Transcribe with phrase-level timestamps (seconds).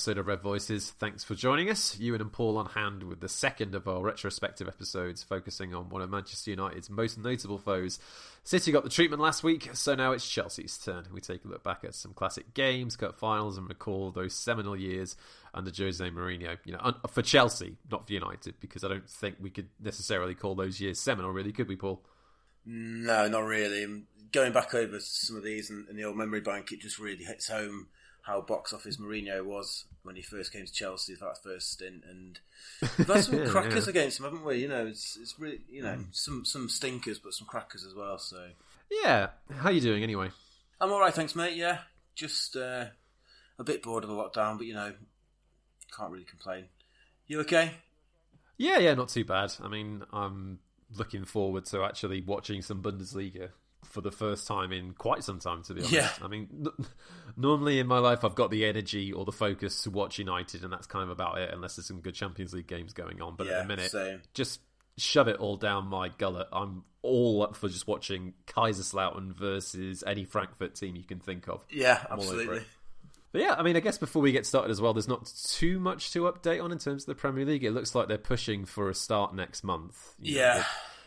[0.00, 0.92] episode of Red Voices.
[0.92, 1.98] Thanks for joining us.
[1.98, 6.00] Ewan and Paul on hand with the second of our retrospective episodes, focusing on one
[6.00, 7.98] of Manchester United's most notable foes.
[8.42, 11.04] City got the treatment last week, so now it's Chelsea's turn.
[11.12, 14.74] We take a look back at some classic games, cup finals, and recall those seminal
[14.74, 15.16] years
[15.52, 16.56] under Jose Mourinho.
[16.64, 20.54] You know, for Chelsea, not for United, because I don't think we could necessarily call
[20.54, 22.00] those years seminal, really, could we, Paul?
[22.64, 24.04] No, not really.
[24.32, 27.24] Going back over some of these in, in the old memory bank, it just really
[27.24, 27.88] hits home
[28.22, 32.04] how box office Mourinho was when he first came to Chelsea for that first stint,
[32.08, 32.38] and
[32.98, 33.90] we've had some crackers yeah.
[33.90, 34.58] against him, haven't we?
[34.58, 36.06] You know, it's it's really you know mm.
[36.12, 38.18] some some stinkers, but some crackers as well.
[38.18, 38.48] So
[38.90, 40.30] yeah, how you doing anyway?
[40.80, 41.56] I'm all right, thanks, mate.
[41.56, 41.78] Yeah,
[42.14, 42.86] just uh,
[43.58, 44.92] a bit bored of the lockdown, but you know,
[45.96, 46.66] can't really complain.
[47.26, 47.72] You okay?
[48.56, 49.54] Yeah, yeah, not too bad.
[49.62, 50.58] I mean, I'm
[50.96, 53.50] looking forward to actually watching some Bundesliga
[53.90, 55.92] for the first time in quite some time, to be honest.
[55.92, 56.08] Yeah.
[56.22, 56.86] I mean, n-
[57.36, 60.72] normally in my life, I've got the energy or the focus to watch United, and
[60.72, 63.36] that's kind of about it, unless there's some good Champions League games going on.
[63.36, 64.22] But yeah, at the minute, same.
[64.32, 64.60] just
[64.96, 66.48] shove it all down my gullet.
[66.52, 71.64] I'm all up for just watching Kaiserslautern versus any Frankfurt team you can think of.
[71.70, 72.60] Yeah, absolutely.
[73.32, 75.78] But yeah, I mean, I guess before we get started as well, there's not too
[75.78, 77.62] much to update on in terms of the Premier League.
[77.62, 80.14] It looks like they're pushing for a start next month.
[80.20, 80.58] yeah.
[80.58, 80.62] Know,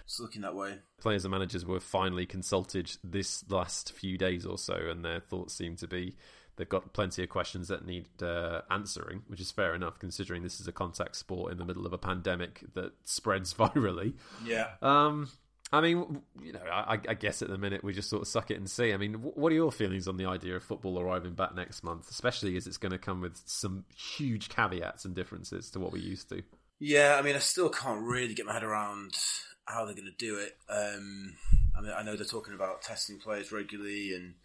[0.06, 0.80] it's looking that way.
[1.00, 5.54] Players and managers were finally consulted this last few days or so, and their thoughts
[5.54, 6.16] seem to be
[6.56, 10.60] they've got plenty of questions that need uh, answering, which is fair enough considering this
[10.60, 14.14] is a contact sport in the middle of a pandemic that spreads virally.
[14.46, 14.68] Yeah.
[14.82, 15.30] Um,
[15.72, 18.52] I mean, you know, I, I, guess at the minute we just sort of suck
[18.52, 18.94] it and see.
[18.94, 22.12] I mean, what are your feelings on the idea of football arriving back next month,
[22.12, 26.00] especially as it's going to come with some huge caveats and differences to what we
[26.00, 26.44] used to?
[26.80, 29.18] Yeah, I mean, I still can't really get my head around
[29.66, 30.58] how they're going to do it.
[30.70, 31.36] Um,
[31.78, 34.36] I mean, I know they're talking about testing players regularly and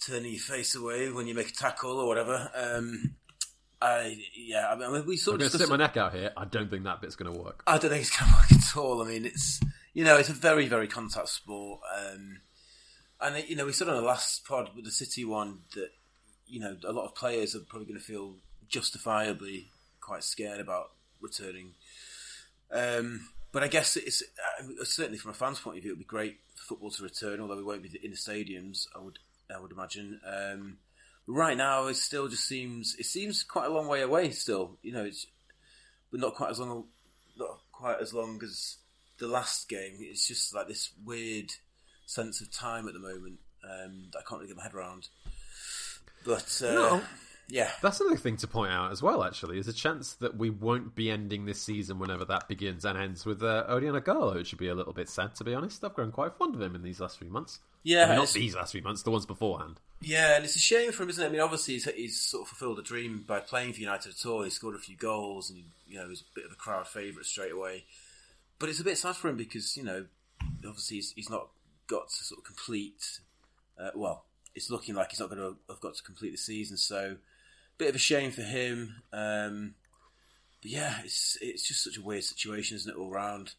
[0.00, 2.50] turning your face away when you make a tackle or whatever.
[2.54, 3.14] Um,
[3.82, 6.32] I yeah, I mean, we sort I'm of going to stick my neck out here.
[6.36, 7.62] I don't think that bit's going to work.
[7.66, 9.02] I don't think it's going to work at all.
[9.02, 9.60] I mean, it's
[9.94, 12.40] you know, it's a very very contact sport, um,
[13.20, 15.90] and it, you know, we said on the last pod with the City one that
[16.46, 18.36] you know a lot of players are probably going to feel
[18.68, 19.68] justifiably
[20.00, 20.90] quite scared about
[21.20, 21.72] returning.
[22.70, 26.00] Um, but I guess it's uh, certainly from a fan's point of view, it would
[26.00, 27.40] be great for football to return.
[27.40, 29.18] Although we won't be in the stadiums, I would
[29.54, 30.20] I would imagine.
[30.26, 30.78] Um,
[31.26, 34.30] right now, it still just seems it seems quite a long way away.
[34.30, 35.26] Still, you know, it's
[36.10, 36.84] but not quite as long
[37.36, 38.76] not quite as long as
[39.18, 39.98] the last game.
[40.00, 41.52] It's just like this weird
[42.06, 45.08] sense of time at the moment um, that I can't really get my head around.
[46.24, 47.02] But uh, no.
[47.50, 47.70] Yeah.
[47.82, 49.56] That's another thing to point out as well, actually.
[49.56, 53.26] There's a chance that we won't be ending this season whenever that begins and ends
[53.26, 55.82] with uh, Odion Ighalo, which should be a little bit sad, to be honest.
[55.84, 57.58] I've grown quite fond of him in these last few months.
[57.82, 58.04] Yeah.
[58.04, 59.80] I mean, not these last few months, the ones beforehand.
[60.00, 61.28] Yeah, and it's a shame for him, isn't it?
[61.28, 64.26] I mean, obviously, he's, he's sort of fulfilled a dream by playing for United at
[64.26, 64.42] all.
[64.42, 66.86] He scored a few goals and, you know, he was a bit of a crowd
[66.86, 67.84] favourite straight away.
[68.58, 70.06] But it's a bit sad for him because, you know,
[70.66, 71.48] obviously he's, he's not
[71.86, 73.20] got to sort of complete,
[73.78, 74.24] uh, well,
[74.54, 77.16] it's looking like he's not going to have got to complete the season, so
[77.80, 79.02] bit of a shame for him.
[79.12, 79.74] Um,
[80.62, 83.54] but yeah, it's it's just such a weird situation, isn't it, all round?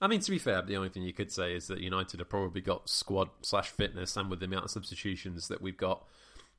[0.00, 2.28] I mean, to be fair, the only thing you could say is that United have
[2.28, 6.06] probably got squad slash fitness, and with the amount of substitutions that we've got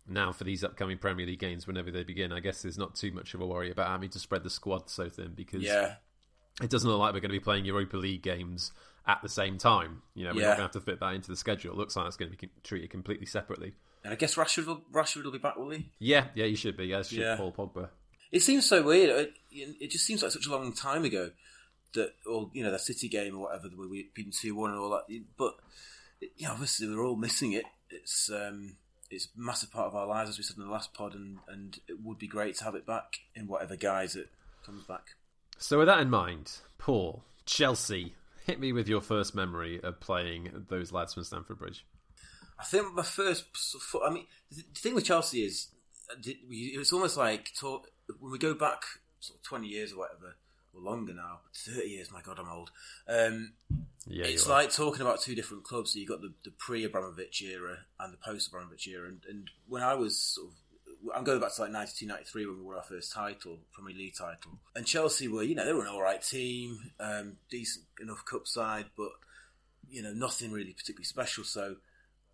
[0.08, 3.12] now for these upcoming Premier League games, whenever they begin, I guess there's not too
[3.12, 5.96] much of a worry about having to spread the squad so thin because yeah.
[6.62, 8.72] it doesn't look like we're going to be playing Europa League games
[9.06, 10.02] at the same time.
[10.14, 10.48] You know, we're yeah.
[10.48, 11.72] not going to have to fit that into the schedule.
[11.74, 13.74] It looks like it's going to be treated completely separately.
[14.08, 15.90] And I guess Rashford will, Rashford will be back, will he?
[16.00, 16.86] Yeah, yeah, he should be.
[16.86, 17.36] Yeah, should yeah.
[17.36, 17.90] Paul Pogba.
[18.32, 19.10] It seems so weird.
[19.10, 19.34] It,
[19.82, 21.32] it, just seems like such a long time ago
[21.94, 24.80] that, or you know, the City game or whatever, where we beaten two one and
[24.80, 25.22] all that.
[25.38, 25.56] But
[26.38, 27.66] yeah, obviously we're all missing it.
[27.90, 28.78] It's um,
[29.12, 31.40] it's a massive part of our lives, as we said in the last pod, and
[31.50, 34.30] and it would be great to have it back in whatever guise it
[34.66, 35.04] comes back.
[35.58, 38.16] So with that in mind, Paul Chelsea,
[38.46, 41.84] hit me with your first memory of playing those lads from Stamford Bridge.
[42.60, 43.46] I think my first.
[44.04, 45.68] I mean, the thing with Chelsea is
[46.24, 47.88] it was almost like talk,
[48.20, 48.84] when we go back
[49.20, 50.36] sort of twenty years or whatever,
[50.74, 52.12] or longer now, thirty years.
[52.12, 52.72] My God, I'm old.
[53.08, 53.54] Um,
[54.08, 55.94] yeah, it's like talking about two different clubs.
[55.94, 59.08] So you got the, the pre Abramovich era and the post Abramovich era.
[59.08, 60.54] And, and when I was sort of
[61.16, 64.16] I'm going back to like 92, 93 when we won our first title, Premier League
[64.16, 64.60] title.
[64.76, 68.48] And Chelsea were, you know, they were an all right team, um, decent enough cup
[68.48, 69.12] side, but,
[69.90, 71.44] you know, nothing really particularly special.
[71.44, 71.78] So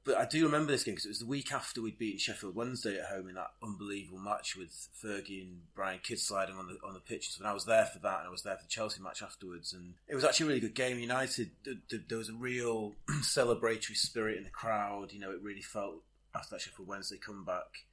[0.05, 2.55] but I do remember this game because it was the week after we'd beaten Sheffield
[2.55, 6.77] Wednesday at home in that unbelievable match with Fergie and Brian Kidd sliding on the
[6.85, 7.31] on the pitch.
[7.31, 9.73] So I was there for that, and I was there for the Chelsea match afterwards,
[9.73, 11.00] and it was actually a really good game.
[11.00, 11.51] United,
[11.89, 15.13] there was a real celebratory spirit in the crowd.
[15.13, 16.03] You know, it really felt
[16.35, 17.85] after that Sheffield Wednesday comeback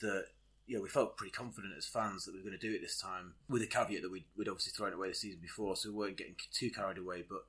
[0.00, 0.26] that
[0.68, 2.82] you know, we felt pretty confident as fans that we were going to do it
[2.82, 5.88] this time, with a caveat that we'd, we'd obviously thrown away the season before, so
[5.88, 7.24] we weren't getting too carried away.
[7.26, 7.46] But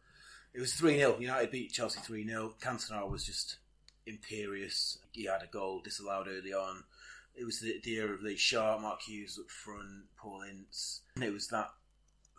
[0.53, 1.17] it was 3 0.
[1.19, 2.55] United beat Chelsea 3 0.
[2.61, 3.57] Cantona was just
[4.05, 4.99] imperious.
[5.11, 6.83] He had a goal disallowed early on.
[7.35, 11.01] It was the, the era of Lee Sharpe, Mark Hughes up front, Paul Ince.
[11.15, 11.69] And it was that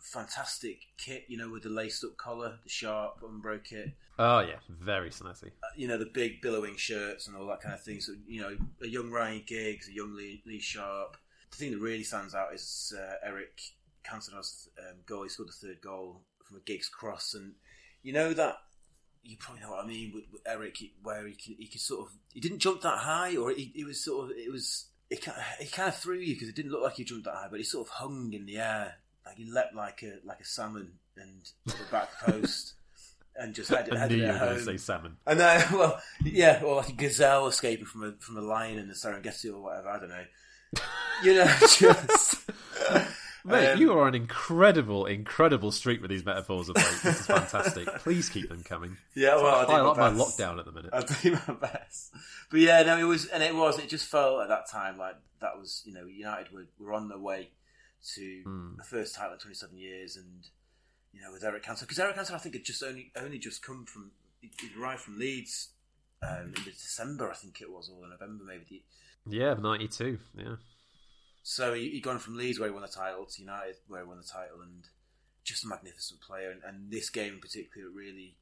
[0.01, 3.91] fantastic kit, you know, with the laced up collar, the sharp Umbro kit.
[4.19, 5.47] Oh yeah, very snazzy.
[5.47, 8.01] Uh, you know, the big billowing shirts and all that kind of thing.
[8.01, 11.17] So you know, a young Ryan Giggs, a young Lee, Lee Sharpe.
[11.51, 13.61] The thing that really stands out is uh, Eric
[14.03, 15.23] Cantona's um, goal.
[15.23, 17.53] He scored the third goal from a Giggs cross, and
[18.03, 18.57] you know that
[19.23, 22.07] you probably know what I mean with, with Eric, where he can, he could sort
[22.07, 25.21] of he didn't jump that high, or he, he was sort of it was it
[25.21, 27.35] kind of, it kind of threw you because it didn't look like he jumped that
[27.35, 28.95] high, but he sort of hung in the air,
[29.25, 32.73] like he leapt like a like a salmon and the back post.
[33.33, 34.59] And just had, I had knew it at home.
[34.59, 35.15] say salmon.
[35.25, 38.89] And then, well, yeah, or like a gazelle escaping from a from a lion in
[38.89, 39.87] the Serengeti or whatever.
[39.87, 40.25] I don't know.
[41.23, 42.49] You know, just
[43.43, 46.85] Mate, Um, you are an incredible, incredible streak with these metaphors of late.
[47.03, 47.87] This is fantastic.
[47.99, 48.97] Please keep them coming.
[49.15, 49.35] yeah.
[49.35, 50.91] Well, I, I like my lockdown at the minute.
[50.93, 52.11] I'll do my best.
[52.49, 53.79] But yeah, no, it was, and it was.
[53.79, 57.09] It just felt at that time like that was, you know, United were, were on
[57.09, 57.49] their way
[58.15, 58.75] to Hmm.
[58.77, 60.47] the first title in 27 years, and
[61.13, 63.61] you know, with Eric Cantona, because Eric Cantona, I think, had just only only just
[63.63, 65.69] come from, he he arrived from Leeds
[66.21, 68.83] um, in December, I think it was, or November maybe.
[69.27, 70.17] Yeah, 92.
[70.35, 70.55] Yeah.
[71.43, 74.07] So he he gone from Leeds where he won the title to United where he
[74.07, 74.87] won the title, and
[75.43, 76.51] just a magnificent player.
[76.51, 78.35] And, and this game in particular, really,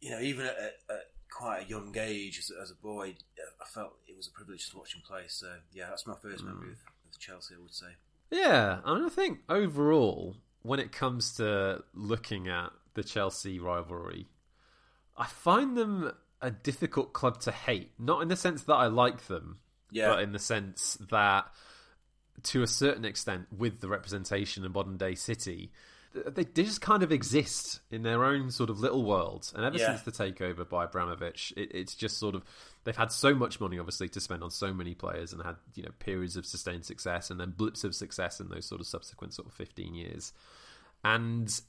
[0.00, 3.14] you know, even at, at, at quite a young age as, as a boy,
[3.60, 5.24] I felt it was a privilege to watch him play.
[5.28, 6.72] So yeah, that's my first memory mm.
[6.72, 7.54] of, of Chelsea.
[7.56, 7.86] I would say.
[8.30, 14.26] Yeah, I mean, I think overall, when it comes to looking at the Chelsea rivalry,
[15.16, 17.90] I find them a difficult club to hate.
[17.98, 19.58] Not in the sense that I like them,
[19.90, 21.46] Yeah, but in the sense that,
[22.44, 25.70] to a certain extent, with the representation in modern day City,
[26.12, 29.78] they, they just kind of exist in their own sort of little world And ever
[29.78, 29.96] Yeah.
[29.96, 32.42] since the takeover by Abramovich, it, it's just sort of
[32.84, 35.82] they've had so much money, obviously, to spend on so many players, and had you
[35.84, 39.34] know periods of sustained success and then blips of success in those sort of subsequent
[39.34, 40.32] sort of fifteen years,
[41.04, 41.60] and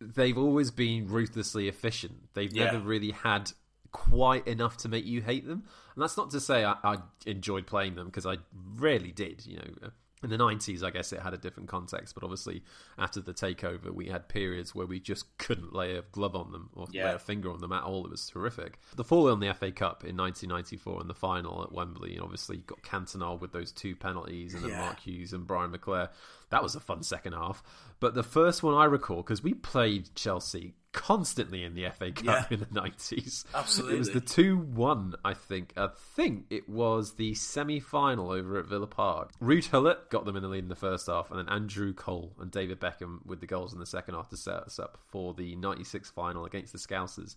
[0.00, 2.34] they've always been ruthlessly efficient.
[2.34, 2.64] They've Yeah.
[2.66, 3.52] never really had
[3.92, 5.62] quite enough to make you hate them.
[5.94, 6.96] And that's not to say I, I
[7.26, 8.38] enjoyed playing them because I
[8.74, 9.46] rarely did.
[9.46, 9.90] You know,
[10.24, 12.14] in the nineties, I guess it had a different context.
[12.14, 12.62] But obviously,
[12.98, 16.70] after the takeover, we had periods where we just couldn't lay a glove on them
[16.74, 17.08] or Yeah.
[17.08, 18.04] lay a finger on them at all.
[18.04, 18.78] It was horrific.
[18.96, 22.58] The fall in the FA Cup in 1994 and the final at Wembley, and obviously
[22.58, 24.80] got Cantona with those two penalties, and then Yeah.
[24.80, 26.10] Mark Hughes and Brian McClair.
[26.54, 27.64] That was a fun second half.
[27.98, 32.24] But the first one I recall, because we played Chelsea constantly in the FA Cup
[32.24, 32.44] Yeah.
[32.48, 33.44] in the 90s.
[33.52, 33.96] Absolutely.
[33.96, 35.72] It was the 2 1, I think.
[35.76, 39.32] I think it was the semi final over at Villa Park.
[39.42, 42.32] Ruud Gullit got them in the lead in the first half, and then Andrew Cole
[42.38, 45.34] and David Beckham with the goals in the second half to set us up for
[45.34, 47.34] the 96 final against the Scousers.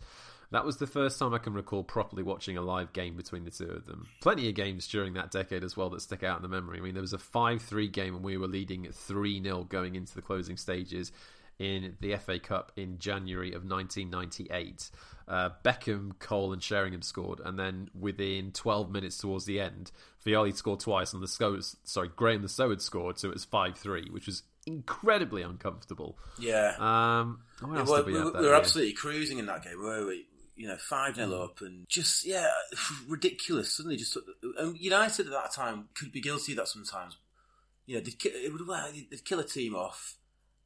[0.51, 3.51] That was the first time I can recall properly watching a live game between the
[3.51, 4.07] two of them.
[4.21, 6.77] Plenty of games during that decade as well that stick out in the memory.
[6.77, 9.95] I mean, there was a 5 3 game and we were leading 3 0 going
[9.95, 11.11] into the closing stages
[11.59, 14.89] in the FA Cup in January of 1998.
[15.27, 19.91] Uh, Beckham, Cole, and Sheringham scored, and then within 12 minutes towards the end,
[20.25, 23.43] Vialli scored twice, and the Sco- sorry Graeme Le Saux had scored, so it was
[23.43, 26.17] 5 3, which was incredibly uncomfortable.
[26.39, 26.75] yeah.
[26.79, 30.27] Um, what else Well, we, we, we, were absolutely cruising in that game, were we?
[30.57, 31.43] You know, five 0 mm.
[31.43, 32.49] up and just yeah,
[33.07, 33.71] ridiculous.
[33.71, 37.17] Suddenly, just took the- and United at that time could be guilty of that sometimes.
[37.85, 40.17] You know, they'd, it would well, they'd kill a team off,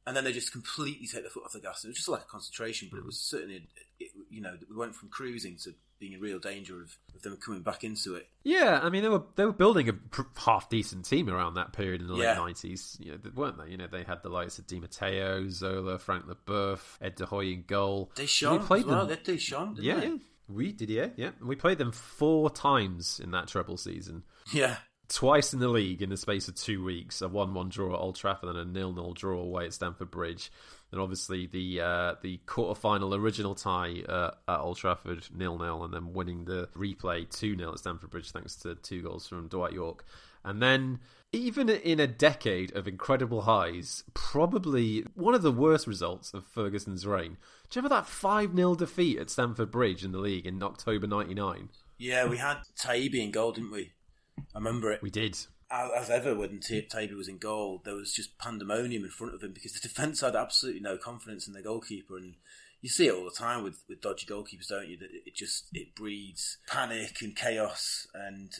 [0.06, 1.84] and then they just completely take the foot off the gas.
[1.84, 3.06] It was just like a concentration, but it mm.
[3.06, 3.68] was certainly,
[4.00, 7.36] it, you know, we went from cruising to being in real danger of, of them
[7.36, 8.26] coming back into it.
[8.42, 11.72] Yeah, I mean they were they were building a pr- half decent team around that
[11.72, 12.30] period in the Yeah.
[12.32, 12.96] late nineties.
[13.00, 13.70] You know, weren't they?
[13.70, 17.52] You know, they had the likes of Di Matteo, Zola, Frank Leboeuf, Ed de Goey
[17.54, 18.10] in goal.
[18.16, 19.06] They shone We played well.
[19.06, 19.18] them.
[19.24, 20.06] They, shone, Yeah, they?
[20.08, 20.16] yeah,
[20.48, 20.90] we did.
[20.90, 21.30] Yeah, yeah.
[21.40, 24.24] We played them four times in that treble season.
[24.52, 24.76] yeah.
[25.08, 27.20] Twice in the league in the space of two weeks.
[27.20, 30.50] A one-one draw at Old Trafford and a nil-nil draw away at Stamford Bridge.
[30.92, 36.12] And obviously the uh, the quarter-final original tie uh, at Old Trafford nil-nil, and then
[36.12, 40.04] winning the replay two 0 at Stamford Bridge thanks to two goals from Dwight Yorke.
[40.44, 41.00] And then
[41.32, 47.06] even in a decade of incredible highs, probably one of the worst results of Ferguson's
[47.06, 47.38] reign.
[47.70, 51.06] Do you remember that 5 0 defeat at Stamford Bridge in the league in October
[51.06, 51.70] 99?
[51.96, 53.92] Yeah, we had Taibi in goal, didn't we?
[54.54, 55.00] I remember it.
[55.02, 55.38] We did.
[55.72, 59.52] As ever when Taibi was in goal, there was just pandemonium in front of him
[59.52, 62.34] because the defence had absolutely no confidence in their goalkeeper, and
[62.82, 64.98] you see it all the time with, with dodgy goalkeepers, don't you?
[64.98, 68.52] That it just it breeds panic and chaos, and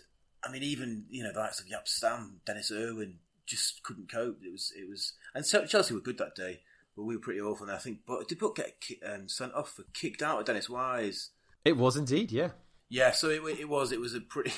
[0.42, 4.38] I mean, even you know the likes of Jaap Stam, Denis Irwin just couldn't cope.
[4.42, 6.60] It was it was, and so Chelsea were good that day,
[6.96, 7.66] but we were pretty awful.
[7.66, 8.74] And I think, but did Butt get
[9.06, 11.30] um, sent off for kicked out of Dennis Wise?
[11.64, 12.50] It was indeed, yeah,
[12.88, 13.10] yeah.
[13.12, 14.52] So it, it was it was a pretty.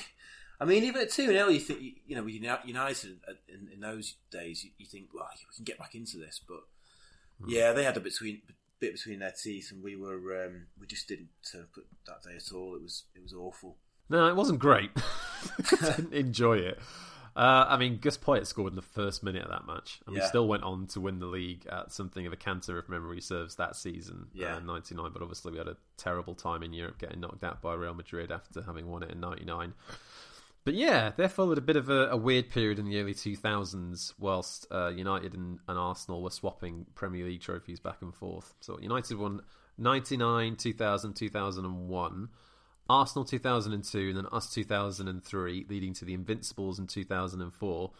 [0.59, 3.17] I mean, even at two 0 you think you know with United
[3.49, 6.61] in, in those days, you, you, think, well, we can get back into this, but
[7.41, 7.47] mm.
[7.47, 8.41] yeah, they had a between
[8.79, 11.69] bit between their teeth, and we were um, we just didn't turn up
[12.07, 12.75] that day at all.
[12.75, 13.77] It was it was awful.
[14.09, 14.91] No, it wasn't great.
[15.69, 16.79] didn't enjoy it.
[17.35, 20.21] Uh, I mean, Gus Poyet scored in the first minute of that match, and yeah.
[20.21, 23.19] we still went on to win the league at something of a canter, if memory
[23.19, 25.11] serves, that season, uh, yeah, uh, '99.
[25.11, 28.31] But obviously, we had a terrible time in Europe, getting knocked out by Real Madrid
[28.31, 29.73] after having won it in '99.
[30.65, 34.15] But yeah, they followed a bit of a, a, weird period in the early 2000s,
[34.19, 38.55] whilst uh, United and, and, Arsenal were swapping Premier League trophies back and forth.
[38.61, 39.41] So United won
[39.77, 42.29] 99, 2000, 2001.
[42.89, 47.91] Arsenal 2002 and then us 2003, leading to the Invincibles in 2004.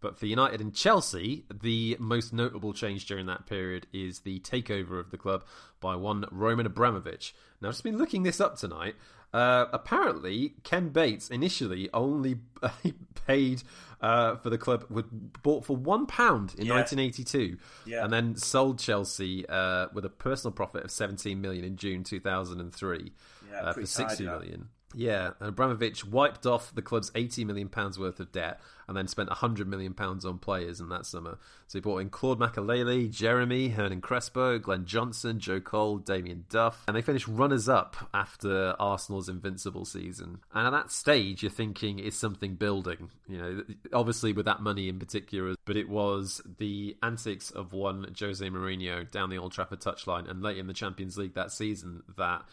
[0.00, 5.00] But for United and Chelsea, the most notable change during that period is the takeover
[5.00, 5.44] of the club
[5.80, 7.34] by one Roman Abramovich.
[7.60, 8.94] Now, I've just been looking this up tonight.
[9.32, 12.36] Uh, apparently, Ken Bates initially only
[13.26, 13.62] paid
[14.00, 15.04] uh, for the club, was
[15.42, 16.74] bought for one pound in yeah.
[16.74, 18.04] 1982, yeah.
[18.04, 23.12] and then sold Chelsea uh, with a personal profit of 17 million in June 2003
[23.50, 24.68] yeah, uh, for 60 million.
[24.94, 29.08] Yeah, and Abramovich wiped off the club's 80 million pounds worth of debt and then
[29.08, 31.38] spent 100 million pounds on players in that summer.
[31.66, 36.84] So he brought in Claude Makélélé, Geremi, Hernan Crespo, Glenn Johnson, Joe Cole, Damien Duff,
[36.86, 40.38] and they finished runners up after Arsenal's invincible season.
[40.54, 43.10] And at that stage, you're thinking is something building.
[43.28, 48.14] You know, obviously with that money in particular, but it was the antics of one
[48.18, 52.04] Jose Mourinho down the Old Trafford touchline and late in the Champions League that season
[52.16, 52.44] that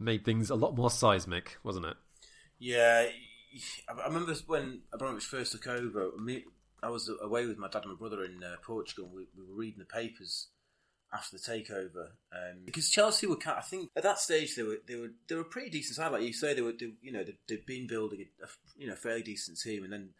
[0.00, 1.96] made things a lot more seismic, wasn't it?
[2.58, 3.06] Yeah,
[3.88, 6.10] I remember when Abramovich first took over.
[6.82, 9.10] I was away with my dad and my brother in uh, Portugal.
[9.12, 10.48] We, we, were reading the papers
[11.12, 13.36] after the takeover um, because Chelsea were.
[13.46, 16.12] I think at that stage they were they were they were a pretty decent side.
[16.12, 18.46] Like you say, they were they, you know they, had been building a,
[18.78, 20.10] you know fairly decent team, and then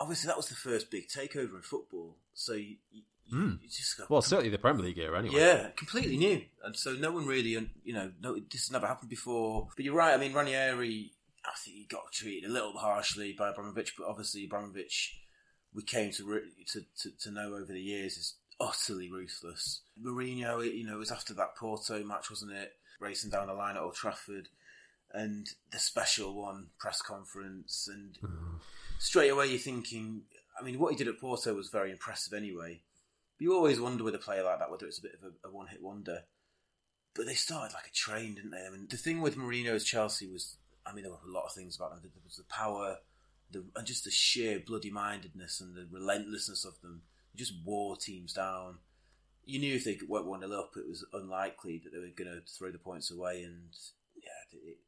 [0.00, 2.16] obviously that was the first big takeover in football.
[2.34, 2.76] So you,
[3.32, 3.58] Mm.
[3.98, 5.36] Got, well, certainly the Premier League era, anyway.
[5.36, 7.50] Yeah, completely new, and so no one really,
[7.84, 9.68] you know, no, this has never happened before.
[9.74, 10.14] But you're right.
[10.14, 11.12] I mean, Ranieri,
[11.44, 15.18] I think he got treated a little harshly by Abramovich, but obviously Abramovich,
[15.74, 19.80] we came to to, to, to know over the years is utterly ruthless.
[20.00, 22.72] Mourinho, you know, it was after that Porto match, wasn't it?
[23.00, 24.48] Racing down the line at Old Trafford,
[25.12, 28.60] and the special one press conference, and mm.
[28.98, 30.22] straight away you're thinking.
[30.60, 32.82] I mean, what he did at Porto was very impressive anyway
[33.42, 35.50] you always wonder with a player like that whether it's a bit of a, a
[35.50, 36.22] one hit wonder.
[37.14, 38.64] But they started like a train, didn't they?
[38.64, 40.56] I mean, the thing with Mourinho's Chelsea was,
[40.86, 42.00] I mean, there were a lot of things about them.
[42.02, 42.98] There was the power,
[43.50, 47.02] the, and just the sheer bloody mindedness and the relentlessness of them.
[47.34, 48.78] just wore teams down.
[49.44, 52.30] You knew if they went one 0 up, it was unlikely that they were going
[52.30, 53.42] to throw the points away.
[53.42, 53.74] And
[54.16, 54.78] yeah, it,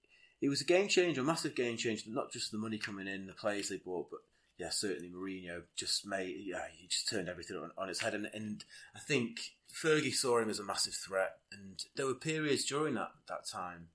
[0.40, 2.04] it was a game changer, a massive game changer.
[2.06, 4.20] Not just the money coming in, the players they bought, but
[4.58, 8.28] yeah, certainly Mourinho just made yeah he just turned everything on, on its head, and,
[8.32, 9.40] and I think
[9.73, 13.88] Fergie saw him as a massive threat, and there were periods during that that time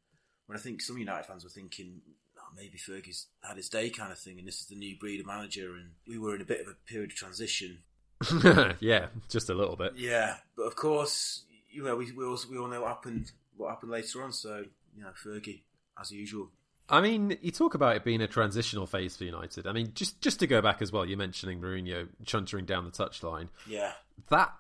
[0.47, 2.01] when I think some United fans were thinking.
[2.37, 5.19] Oh, maybe Fergie's had his day, kind of thing, and this is the new breed
[5.19, 7.79] of manager, and we were in a bit of a period of transition.
[8.79, 9.93] yeah, just a little bit.
[9.95, 13.69] Yeah, but of course, you know, we we, also, we all know what happened what
[13.69, 14.33] happened later on.
[14.33, 14.63] So
[14.95, 15.61] you know, Fergie,
[15.99, 16.49] as usual,
[16.89, 19.67] I mean, you talk about it being a transitional phase for United.
[19.67, 22.91] I mean, just just to go back as well, you're mentioning Mourinho chuntering down the
[22.91, 23.49] touchline.
[23.67, 23.91] Yeah.
[24.29, 24.51] That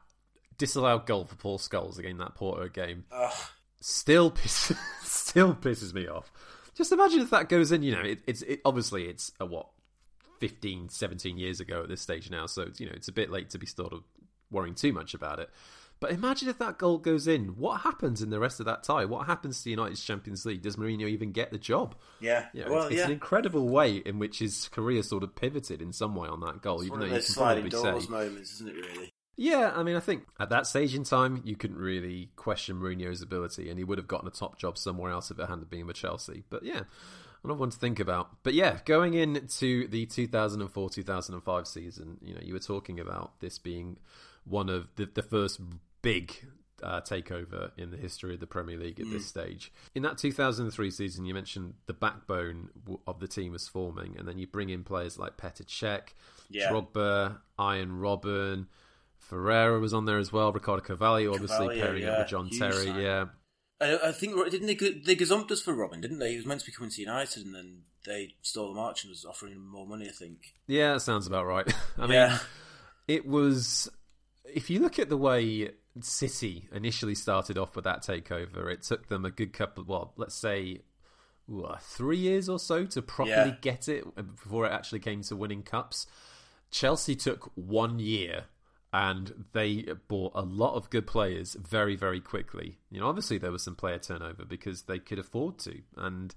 [0.57, 3.33] disallowed goal for Paul Scholes again that Porto game Ugh.
[3.79, 6.31] still pisses, still pisses me off.
[6.75, 7.81] Just imagine if that goes in.
[7.81, 9.67] You know, it, it's it, obviously it's a what
[10.39, 13.49] 15, 17 years ago at this stage now, so you know it's a bit late
[13.51, 14.03] to be sort of
[14.51, 15.49] worrying too much about it.
[15.99, 17.57] But imagine if that goal goes in.
[17.57, 19.05] What happens in the rest of that tie?
[19.05, 20.61] What happens to United's Champions League?
[20.61, 21.95] Does Mourinho even get the job?
[22.21, 23.05] Yeah, you know, well, it's, it's yeah.
[23.05, 26.61] an incredible way in which his career sort of pivoted in some way on that
[26.61, 26.77] goal.
[26.77, 28.75] It's even though you can probably say moments, isn't it?
[28.75, 29.11] Really.
[29.35, 33.21] Yeah, I mean, I think at that stage in time, you couldn't really question Mourinho's
[33.21, 35.87] ability, and he would have gotten a top job somewhere else if it hadn't been
[35.87, 36.43] with Chelsea.
[36.49, 36.81] But yeah,
[37.43, 38.43] another one to think about.
[38.43, 43.97] But yeah, going into the 2004-2005 season, you know, you were talking about this being
[44.43, 45.61] one of the, the first
[46.01, 46.35] big
[46.83, 49.11] uh, takeover in the history of the Premier League at mm.
[49.11, 49.71] this stage.
[49.95, 52.69] In that 2003 season, you mentioned the backbone
[53.07, 56.13] of the team was forming, and then you bring in players like Petr Cech,
[56.49, 56.69] yeah.
[56.69, 58.67] Drogba, Arjen Robben,
[59.17, 62.09] Ferreira was on there as well, Ricardo Cavalli, obviously Carvalho, pairing yeah.
[62.09, 63.25] up with John Huge Terry, yeah.
[63.81, 66.31] I, I think didn't they they gazumped us for Robben, didn't they?
[66.31, 69.09] He was meant to be coming to United, and then they stole the march and
[69.09, 70.07] was offering him more money.
[70.09, 70.53] I think.
[70.67, 71.71] Yeah, that sounds about right.
[71.97, 72.39] I mean, yeah.
[73.07, 73.89] it was.
[74.43, 79.07] If you look at the way City initially started off with that takeover, it took
[79.07, 79.83] them a good couple.
[79.85, 80.81] Well, let's say
[81.51, 83.55] ooh, three years or so to properly yeah.
[83.61, 86.07] get it uh, before it actually came to winning cups.
[86.71, 88.45] Chelsea took one year
[88.91, 93.51] and they bought a lot of good players very very quickly you know obviously there
[93.51, 96.33] was some player turnover because they could afford to and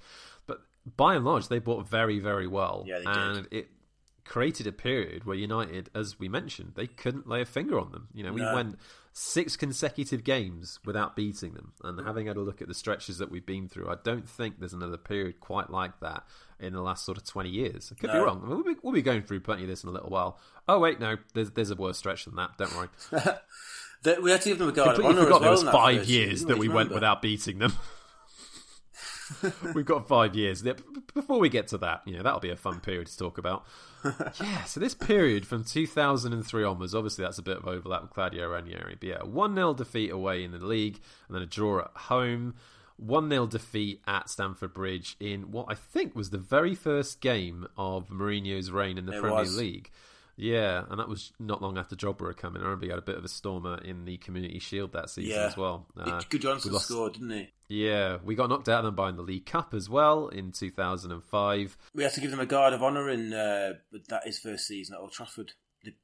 [0.46, 0.60] but
[0.96, 3.58] by and large they bought very very well yeah, and did.
[3.60, 3.68] it
[4.24, 8.08] created a period where united as we mentioned they couldn't lay a finger on them
[8.12, 8.54] you know we no.
[8.54, 8.78] went
[9.12, 11.72] six consecutive games without beating them.
[11.84, 14.58] And having had a look at the stretches that we've been through, I don't think
[14.58, 16.24] there's another period quite like that
[16.58, 17.92] in the last sort of 20 years.
[17.92, 18.14] I could no.
[18.14, 18.40] be wrong.
[18.42, 20.38] I mean, we'll, be, we'll, be, going through plenty of this in a little while.
[20.68, 22.56] Oh, wait, no, there's, there's a worse stretch than that.
[22.56, 22.88] Don't worry.
[24.22, 26.58] we had to give them a guard Completely forgot well there was five years that
[26.58, 27.74] we went without beating them.
[29.74, 30.62] We've got five years.
[31.14, 33.64] Before we get to that, you know, that'll be a fun period to talk about.
[34.40, 38.48] yeah, so this period from 2003 onwards, obviously that's a bit of overlap with Claudio
[38.48, 38.96] Ranieri.
[38.98, 42.54] But yeah, 1 0 defeat away in the league, and then a draw at home.
[42.96, 47.66] 1 0 defeat at Stamford Bridge in what I think was the very first game
[47.76, 49.56] of Mourinho's reign in the it Premier was.
[49.56, 49.90] League.
[50.36, 52.62] Yeah, and that was not long after Jobber coming.
[52.62, 55.38] I remember he had a bit of a stormer in the Community Shield that season
[55.38, 55.46] yeah.
[55.46, 55.86] as well.
[55.96, 56.86] Uh, Gudjohnsen lost...
[56.86, 57.50] scored, didn't he?
[57.68, 60.52] Yeah, we got knocked out of them by in the League Cup as well in
[60.52, 61.76] 2005.
[61.94, 63.74] We had to give them a guard of honour in uh,
[64.08, 65.52] that his first season at Old Trafford.
[65.84, 65.94] and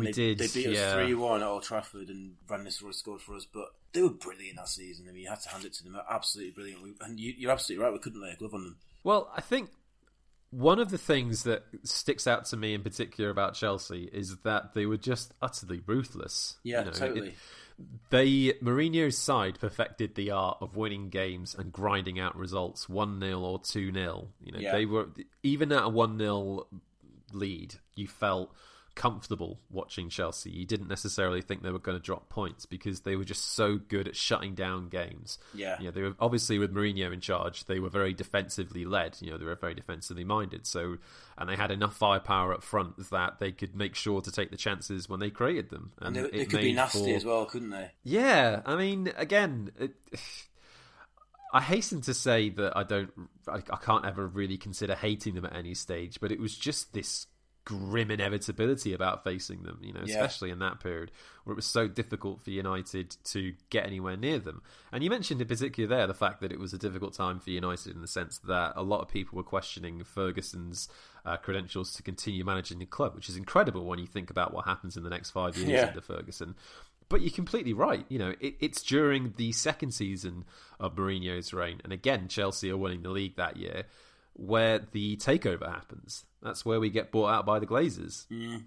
[0.00, 0.38] we they, did.
[0.38, 3.46] They beat us three one at Old Trafford, and Van Nistelrooy scored for us.
[3.50, 5.06] But they were brilliant that season.
[5.08, 5.96] I mean, you had to hand it to them.
[6.10, 6.96] Absolutely brilliant.
[7.00, 7.92] And you, are absolutely right.
[7.92, 8.76] We couldn't lay a glove on them.
[9.04, 9.70] Well, I think
[10.50, 14.74] one of the things that sticks out to me in particular about Chelsea is that
[14.74, 16.58] they were just utterly ruthless.
[16.62, 17.28] Yeah, you know, totally.
[17.28, 17.34] It,
[18.10, 23.40] they Mourinho's side perfected the art of winning games and grinding out results, one 0
[23.40, 24.72] or two 0 You know, yeah.
[24.72, 25.08] they were
[25.42, 26.66] even at a one 0
[27.32, 28.52] lead, you felt
[28.98, 30.50] comfortable watching Chelsea.
[30.50, 33.78] You didn't necessarily think they were going to drop points because they were just so
[33.78, 35.38] good at shutting down games.
[35.54, 35.92] Yeah, yeah.
[35.92, 37.64] They were obviously with Mourinho in charge.
[37.66, 39.16] They were very defensively led.
[39.20, 40.66] You know, they were very defensively minded.
[40.66, 40.96] So,
[41.38, 44.56] and they had enough firepower up front that they could make sure to take the
[44.56, 45.92] chances when they created them.
[46.00, 47.16] And, and they, they could be nasty for...
[47.16, 47.92] as well, couldn't they?
[48.02, 49.70] Yeah, I mean, again.
[49.78, 49.94] It...
[51.50, 53.10] I hasten to say that I don't,
[53.46, 56.92] I, I, can't ever really consider hating them at any stage, but it was just
[56.92, 57.26] this
[57.68, 60.14] grim inevitability about facing them, you know, yeah.
[60.14, 61.12] especially in that period
[61.44, 64.62] where it was so difficult for United to get anywhere near them.
[64.90, 67.50] And you mentioned in particular there the fact that it was a difficult time for
[67.50, 70.88] United in the sense that a lot of people were questioning Ferguson's
[71.26, 74.64] uh, credentials to continue managing the club, which is incredible when you think about what
[74.64, 75.88] happens in the next five years yeah.
[75.88, 76.54] under Ferguson.
[77.10, 78.06] But you're completely right.
[78.08, 80.46] You know, it, it's during the second season
[80.80, 83.84] of Mourinho's reign, and again, Chelsea are winning the league that year
[84.38, 86.24] where the takeover happens.
[86.40, 88.26] That's where we get bought out by the Glazers.
[88.28, 88.64] Mm.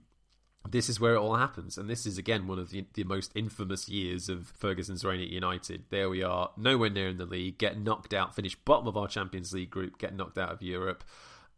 [0.69, 3.31] This is where it all happens, and this is again one of the, the most
[3.33, 5.85] infamous years of Ferguson's reign at United.
[5.89, 9.07] There we are, nowhere near in the league, get knocked out, finish bottom of our
[9.07, 11.03] Champions League group, get knocked out of Europe,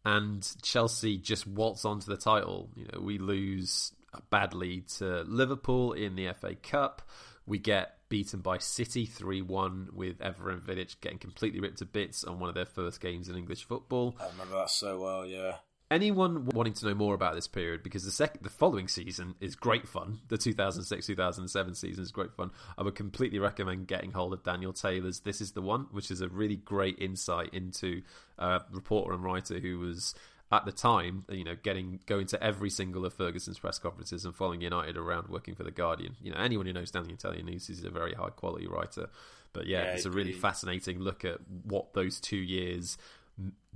[0.06, 2.70] and Chelsea just waltz onto the title.
[2.74, 3.92] You know, we lose
[4.30, 7.02] badly to Liverpool in the FA Cup.
[7.46, 12.24] We get beaten by City 3 1 with Evra Vidic getting completely ripped to bits
[12.24, 14.14] on one of their first games in English football.
[14.20, 15.56] I remember that so well, yeah.
[15.90, 19.54] Anyone wanting to know more about this period, because the second, the following season is
[19.54, 20.18] great fun.
[20.28, 22.50] The 2006-2007 season is great fun.
[22.78, 26.22] I would completely recommend getting hold of Daniel Taylor's "This Is the One," which is
[26.22, 28.02] a really great insight into
[28.38, 30.14] a reporter and writer who was
[30.52, 34.34] at the time, you know, getting going to every single of Ferguson's press conferences and
[34.34, 36.16] following United around, working for the Guardian.
[36.22, 39.08] You know, anyone who knows Daniel Taylor knows he's a very high quality writer.
[39.52, 42.98] But yeah, yeah it's a really fascinating look at what those two years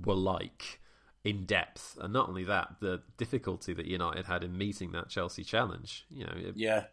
[0.03, 0.79] were like
[1.23, 5.43] in depth, and not only that, the difficulty that United had in meeting that Chelsea
[5.43, 6.05] challenge.
[6.09, 6.85] You know, it, yeah.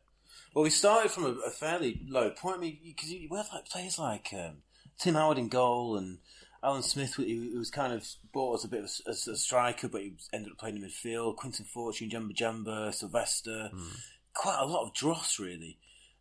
[0.55, 2.57] Well, we started from a, a fairly low point.
[2.57, 4.63] I mean, because you have like players like um,
[4.99, 6.19] Tim Howard in goal and
[6.67, 9.87] Alan Smith, he, was kind of bought as a bit of a, as a striker,
[9.87, 11.37] but he ended up playing in midfield.
[11.37, 13.97] Quinton Fortune, Djemba Djemba, Silvestre, mm.
[14.35, 15.79] quite a lot of dross really.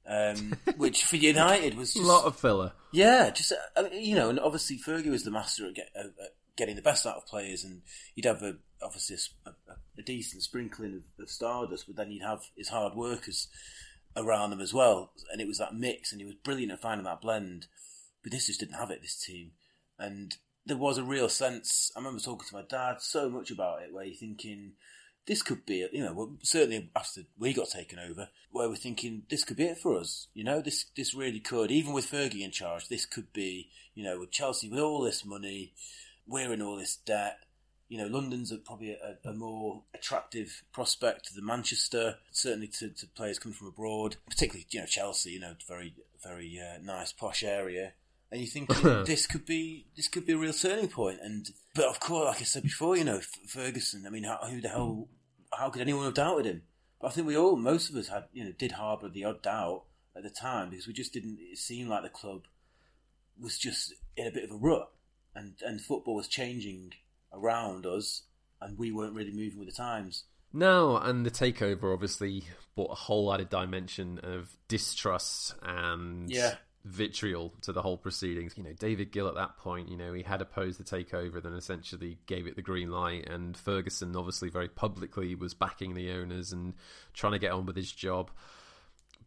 [0.08, 2.73] Um, which for United was just, a lot of filler.
[2.93, 6.36] Yeah, just uh, you know, and obviously Fergie was the master at, get, uh, at,
[6.55, 7.81] getting the best out of players, and
[8.13, 9.51] you'd have a, obviously a,
[9.97, 13.47] a decent sprinkling of, of, stardust, but then you'd have his hard workers
[14.15, 17.05] around them as well, and it was that mix, and he was brilliant at finding
[17.05, 17.65] that blend.
[18.21, 19.01] But this just didn't have it.
[19.01, 19.51] This team,
[19.99, 21.91] and there was a real sense.
[21.95, 24.73] I remember talking to my dad so much about it, where you're thinking
[25.27, 29.43] this could be, you know, certainly after we got taken over, where we're thinking this
[29.43, 30.27] could be it for us.
[30.34, 34.03] You know, this this really could, even with Fergie in charge, this could be, you
[34.03, 35.73] know, with Chelsea with all this money,
[36.27, 37.39] we're in all this debt.
[37.88, 43.08] You know, London's a, probably a, a, more attractive prospect than Manchester, certainly to, to
[43.08, 47.43] players coming from abroad, particularly, you know, Chelsea, you know, very, very uh, nice, posh
[47.43, 47.93] area
[48.36, 48.67] and you think
[49.06, 51.19] this could be this could be a real turning point.
[51.24, 54.04] And but of course, like I said before, you know Ferguson.
[54.06, 55.08] I mean, how, who the hell?
[55.58, 56.63] How could anyone have doubted him?
[57.00, 59.41] But I think we all, most of us, had you know did harbour the odd
[59.41, 59.84] doubt
[60.17, 61.38] at the time because we just didn't.
[61.39, 62.41] It seemed like the club
[63.39, 64.89] was just in a bit of a rut,
[65.34, 66.91] and and football was changing
[67.32, 68.24] around us,
[68.60, 70.26] and we weren't really moving with the times.
[70.52, 72.43] No, and the takeover obviously
[72.76, 78.54] brought a whole added dimension of distrust and yeah vitriol to the whole proceedings.
[78.56, 81.54] You know, David Gill at that point, you know, he had opposed the takeover, then
[81.54, 86.54] essentially gave it the green light, and Ferguson obviously very publicly was backing the owners
[86.54, 86.74] and
[87.13, 88.30] trying to get on with his job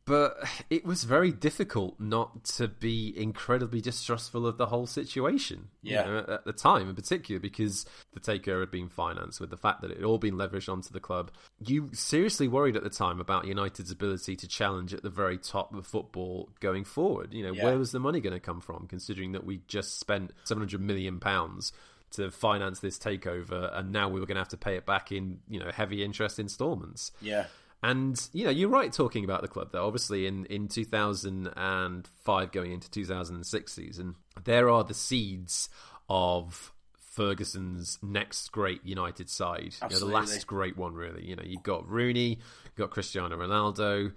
[0.09, 5.69] but it was very difficult not to be incredibly distrustful of the whole situation.
[5.83, 6.07] Yeah.
[6.07, 9.57] You know, at the time, in particular, because the takeover had been financed with the
[9.57, 11.31] fact that it had all been leveraged onto the club.
[11.61, 15.75] You seriously worried at the time about United's ability to challenge at the very top
[15.75, 17.35] of football going forward.
[17.35, 17.65] You know, yeah.
[17.65, 20.81] where was the money going to come from, considering that we just spent seven hundred
[20.81, 21.73] million pounds
[22.13, 25.13] to finance this takeover, and now we were going to have to pay it back
[25.13, 27.13] in you know heavy interest installments.
[27.21, 27.47] Yeah.
[27.83, 29.87] And you know, you're right talking about the club though.
[29.87, 35.69] Obviously, in in 2005 going into 2006 season, there are the seeds
[36.09, 36.73] of
[37.19, 39.75] Ferguson's next great United side.
[39.83, 41.25] You know, the last great one, really.
[41.25, 44.13] You know, you've got Rooney, you've got Cristiano Ronaldo,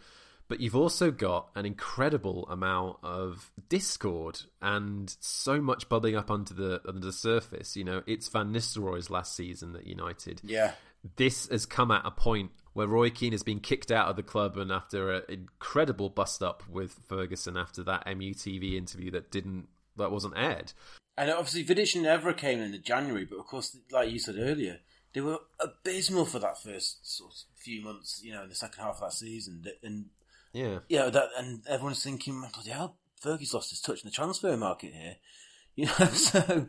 [0.47, 6.53] but you've also got an incredible amount of discord and so much bubbling up under
[6.53, 7.75] the under the surface.
[7.75, 10.41] You know, it's Van Nistelrooy's last season at United.
[10.43, 10.73] Yeah.
[11.15, 14.23] This has come at a point where Roy Keane has been kicked out of the
[14.23, 19.67] club and after an incredible bust up with Ferguson after that MUTV interview that didn't
[19.97, 20.73] that wasn't aired.
[21.17, 24.79] And obviously Vidic never came in the January, but of course, like you said earlier,
[25.13, 28.81] they were abysmal for that first sort of few months, you know, in the second
[28.81, 29.63] half of that season.
[29.83, 30.05] And
[30.53, 34.55] yeah, yeah, that and everyone's thinking, bloody hell, Fergie's lost his touch in the transfer
[34.57, 35.15] market here.
[35.73, 36.67] You know, so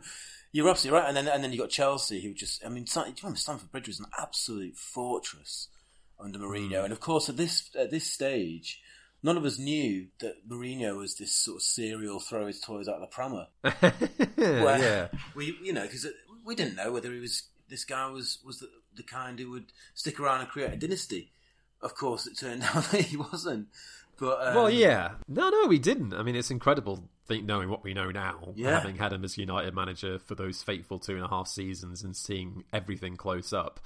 [0.53, 1.09] you're absolutely right.
[1.09, 3.69] And then and then you got Chelsea, who just, I mean, do you remember Stamford
[3.69, 5.67] Bridge was an absolute fortress
[6.23, 6.81] under Mourinho.
[6.81, 6.83] Mm.
[6.85, 8.81] And of course, at this at this stage,
[9.21, 13.01] none of us knew that Mourinho was this sort of serial throw his toys out
[13.01, 13.47] of the prammer.
[14.37, 16.07] yeah, we you know because
[16.45, 19.71] we didn't know whether he was this guy was was the, the kind who would
[19.93, 21.31] stick around and create a dynasty.
[21.81, 23.67] Of course, it turned out that he wasn't.
[24.17, 26.13] But um, well, yeah, no, no, we didn't.
[26.13, 28.71] I mean, it's incredible think knowing what we know now, yeah.
[28.71, 32.15] having had him as United manager for those fateful two and a half seasons and
[32.15, 33.79] seeing everything close up.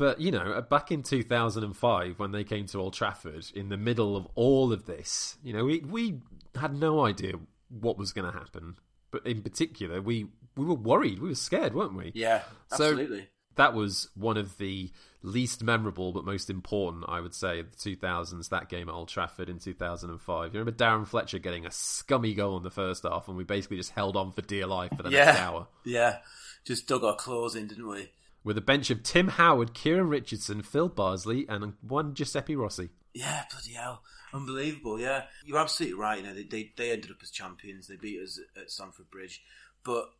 [0.00, 3.76] But you know, uh, back in 2005, when they came to Old Trafford, in the
[3.76, 6.20] middle of all of this, you know, we we
[6.54, 7.34] had no idea
[7.68, 8.76] what was going to happen.
[9.10, 12.12] But in particular, we we were worried, we were scared, weren't we?
[12.14, 13.20] Yeah, absolutely.
[13.20, 14.90] So that was one of the
[15.22, 18.48] least memorable but most important, I would say, the 2000s.
[18.48, 20.54] That game at Old Trafford in 2005.
[20.54, 23.76] You remember Darren Fletcher getting a scummy goal in the first half, and we basically
[23.76, 25.26] just held on for dear life for the yeah.
[25.26, 25.66] next hour.
[25.84, 26.20] Yeah,
[26.64, 28.08] just dug our claws in, didn't we?
[28.42, 32.90] With a bench of Tim Howard, Kieran Richardson, Phil Bardsley, and one Giuseppe Rossi.
[33.12, 34.02] Yeah, bloody hell.
[34.32, 35.24] Unbelievable, yeah.
[35.44, 36.18] You're absolutely right.
[36.18, 37.88] You know, they, they, they ended up as champions.
[37.88, 39.42] They beat us at Stamford Bridge.
[39.84, 40.10] But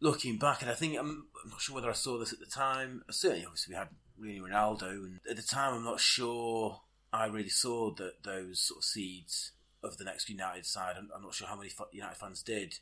[0.00, 2.46] looking back, and I think, I'm, I'm not sure whether I saw this at the
[2.46, 3.02] time.
[3.10, 4.90] Certainly, obviously, we had Rooney Ronaldo.
[4.90, 6.80] And at the time, I'm not sure
[7.12, 10.94] I really saw that those sort of seeds of the next United side.
[10.96, 12.78] I'm, I'm not sure how many United fans did.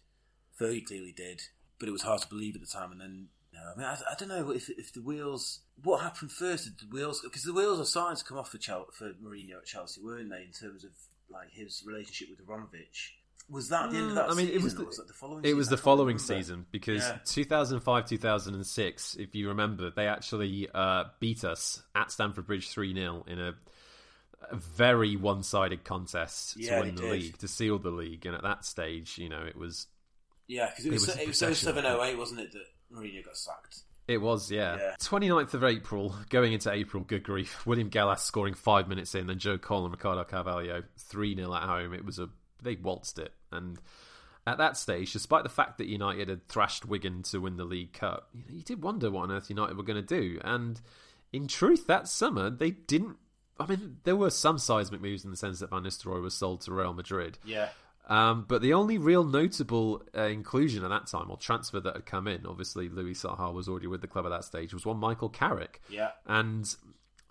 [0.61, 1.43] Fergie clearly did.
[1.79, 2.93] But it was hard to believe at the time.
[2.93, 5.61] And then no, I mean, I, I, don't know if if the wheels.
[5.83, 6.65] What happened first?
[6.65, 9.59] Did the wheels because the wheels are starting to come off for Chelsea, for Mourinho
[9.59, 10.43] at Chelsea, weren't they?
[10.43, 10.91] In terms of
[11.31, 13.15] like his relationship with Abramovich.
[13.51, 14.31] Was that the end of that?
[14.31, 14.45] Season?
[14.45, 15.43] I mean, it was the, was the following.
[15.43, 15.55] Season?
[15.55, 17.19] It was the following season because yeah.
[17.27, 19.17] 2005, 2006.
[19.17, 23.55] If you remember, they actually uh, beat us at Stamford Bridge three 0 in a,
[24.51, 27.11] a very one-sided contest yeah, to win the did.
[27.11, 28.25] league, to seal the league.
[28.25, 29.89] And at that stage, you know, it was.
[30.47, 32.53] Yeah, because it was it was, it was 0708, wasn't it?
[32.53, 32.65] That
[32.95, 33.81] Mourinho got sacked.
[34.07, 34.77] It was, yeah.
[34.77, 34.95] yeah.
[35.01, 37.65] 29th of April, going into April, good grief.
[37.67, 41.63] William Gallas scoring five minutes in, then Joe Cole and Ricardo Carvalho 3 0 at
[41.63, 41.95] home.
[41.95, 42.29] It was a.
[42.63, 43.33] They waltzed it.
[43.51, 43.79] And
[44.47, 47.95] at that stage, despite the fact that United had thrashed Wigan to win the League
[47.95, 50.39] Cup, you, know, you did wonder what on earth United were going to do.
[50.45, 50.81] And
[51.33, 53.17] in truth, that summer, they didn't.
[53.59, 56.61] I mean, there were some seismic moves in the sense that Van Nistelrooy was sold
[56.63, 57.39] to Real Madrid.
[57.45, 57.69] Yeah.
[58.07, 62.07] Um, but the only real notable uh, inclusion at that time, or transfer that had
[62.07, 64.99] come in, obviously Louis Saha was already with the club at that stage, was one
[64.99, 65.81] Michael Carrick.
[65.89, 66.11] Yeah.
[66.27, 66.75] And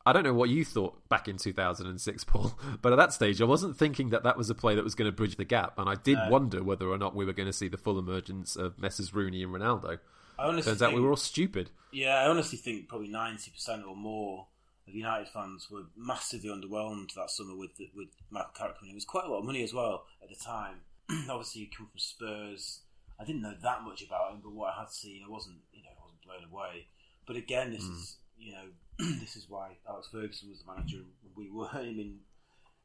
[0.05, 3.45] I don't know what you thought back in 2006, Paul, but at that stage, I
[3.45, 5.88] wasn't thinking that that was a play that was going to bridge the gap, and
[5.88, 8.79] I did wonder whether or not we were going to see the full emergence of
[8.79, 9.13] Messrs.
[9.13, 9.99] Rooney and Ronaldo.
[10.39, 11.69] Turns think, out we were all stupid.
[11.91, 14.47] Yeah, I honestly think probably 90% or more
[14.88, 18.96] of United fans were massively underwhelmed that summer with with Michael Carrick coming in.
[18.96, 20.82] It was quite a lot of money as well at the time.
[21.30, 22.82] Obviously, he come from Spurs.
[23.19, 25.84] I didn't know that much about him, but what I had seen, I wasn't, you
[25.84, 26.88] know, I wasn't blown away.
[27.26, 27.93] But again, this mm.
[27.93, 28.65] is, you know,
[29.19, 31.67] this is why Alex Ferguson was the manager and we were.
[31.74, 32.19] I mean,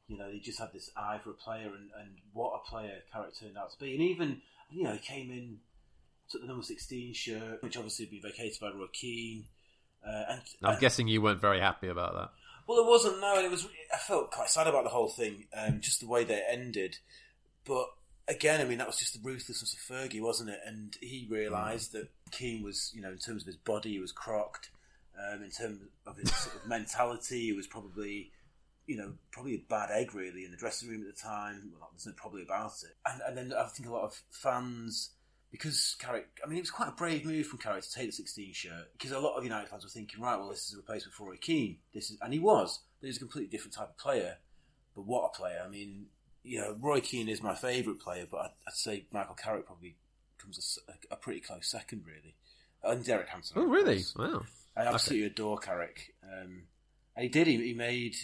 [0.09, 3.01] you know, he just had this eye for a player, and, and what a player
[3.13, 3.93] Carrick turned out to be.
[3.93, 5.59] And even, you know, he came in,
[6.31, 9.45] took the number 16 shirt, which obviously would be vacated by Roy Keane.
[10.07, 12.31] Uh, and I'm and, guessing you weren't very happy about that.
[12.67, 13.21] Well, it wasn't.
[13.21, 13.67] No, and it was.
[13.93, 16.99] I felt quite sad about the whole thing, um, just the way they ended.
[17.65, 17.87] But
[18.29, 20.61] again, I mean, that was just the ruthlessness of Fergie, wasn't it?
[20.67, 24.13] And he realised that Keane was, you know, in terms of his body, he was
[24.13, 24.69] crocked.
[25.19, 28.31] Um, in terms of his sort of mentality, he was probably,
[28.87, 31.73] you know, probably a bad egg really in the dressing room at the time.
[31.73, 32.97] Well, there's no probably about it.
[33.05, 35.11] And, and then I think a lot of fans
[35.51, 38.13] because Carrick, I mean, it was quite a brave move from Carrick to take the
[38.13, 40.77] 16 shirt because a lot of United fans were thinking, right, well, this is a
[40.77, 41.79] replacement for Roy Keane.
[41.95, 44.37] This is, and he was, but he was a completely different type of player.
[44.95, 45.63] But what a player!
[45.65, 46.07] I mean,
[46.43, 49.97] you know, Roy Keane is my favourite player, but I'd, I'd, say Michael Carrick probably
[50.39, 52.35] comes a, a, pretty close second, really.
[52.83, 53.59] And Derek Hansen.
[53.59, 54.03] Oh, really?
[54.17, 54.43] Wow!
[54.77, 55.33] I absolutely okay.
[55.33, 56.63] adore Carrick, um,
[57.17, 57.47] and he did.
[57.47, 58.17] He, he made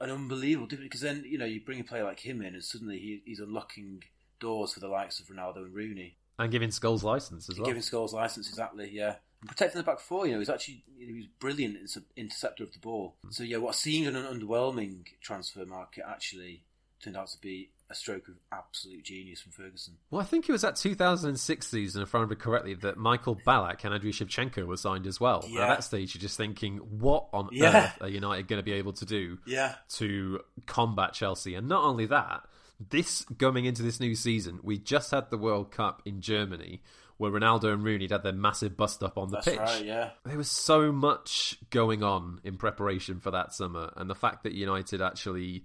[0.00, 2.64] an unbelievable difference because then you know you bring a player like him in, and
[2.64, 4.02] suddenly he, he's unlocking
[4.40, 6.16] doors for the likes of Ronaldo and Rooney.
[6.38, 7.66] And giving Scholes license as well.
[7.66, 9.16] Giving Scholes license, exactly, yeah.
[9.40, 11.76] And protecting the back four, you know, he's actually he was brilliant
[12.16, 13.16] interceptor of the ball.
[13.26, 13.34] Mm.
[13.34, 16.64] So yeah, what seemed an underwhelming transfer market actually
[17.02, 19.94] turned out to be a stroke of absolute genius from Ferguson.
[20.10, 23.84] Well, I think it was that 2006 season, if I remember correctly, that Michael Ballack
[23.84, 25.44] and Andriy Shevchenko were signed as well.
[25.46, 25.62] Yeah.
[25.62, 27.86] At that stage, you're just thinking, what on yeah.
[27.86, 29.74] earth are United going to be able to do yeah.
[29.90, 31.54] to combat Chelsea?
[31.54, 32.42] And not only that,
[32.80, 36.82] this going into this new season, we just had the World Cup in Germany
[37.18, 39.58] where Ronaldo and Rooney had their massive bust up on the That's pitch.
[39.58, 40.10] Right, yeah.
[40.24, 44.52] There was so much going on in preparation for that summer, and the fact that
[44.52, 45.64] United actually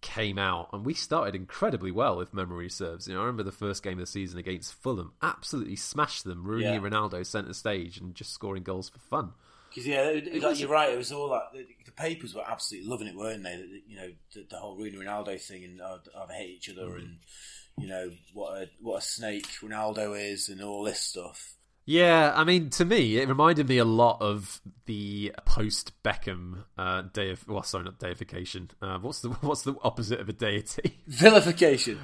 [0.00, 3.08] came out and we started incredibly well if memory serves.
[3.08, 6.44] You know, I remember the first game of the season against Fulham, absolutely smashed them.
[6.44, 6.74] Rooney yeah.
[6.74, 9.32] and Ronaldo centre stage and just scoring goals for fun.
[9.78, 10.92] Because yeah, it, it, like you're right.
[10.92, 13.56] It was all that the, the, papers were absolutely loving it, weren't they?
[13.56, 16.70] The, you know, the, the, whole Rooney Ronaldo thing and oh, oh, they hate each
[16.70, 16.98] other mm.
[16.98, 17.18] and
[17.78, 21.54] you know what a what a snake Ronaldo is and all this stuff.
[21.86, 27.04] Yeah, I mean, to me, it reminded me a lot of the post Beckham uh,
[27.14, 28.70] day of well, sorry, not deification.
[28.82, 30.98] Uh, what's the what's the opposite of a deity?
[31.06, 31.98] Vilification.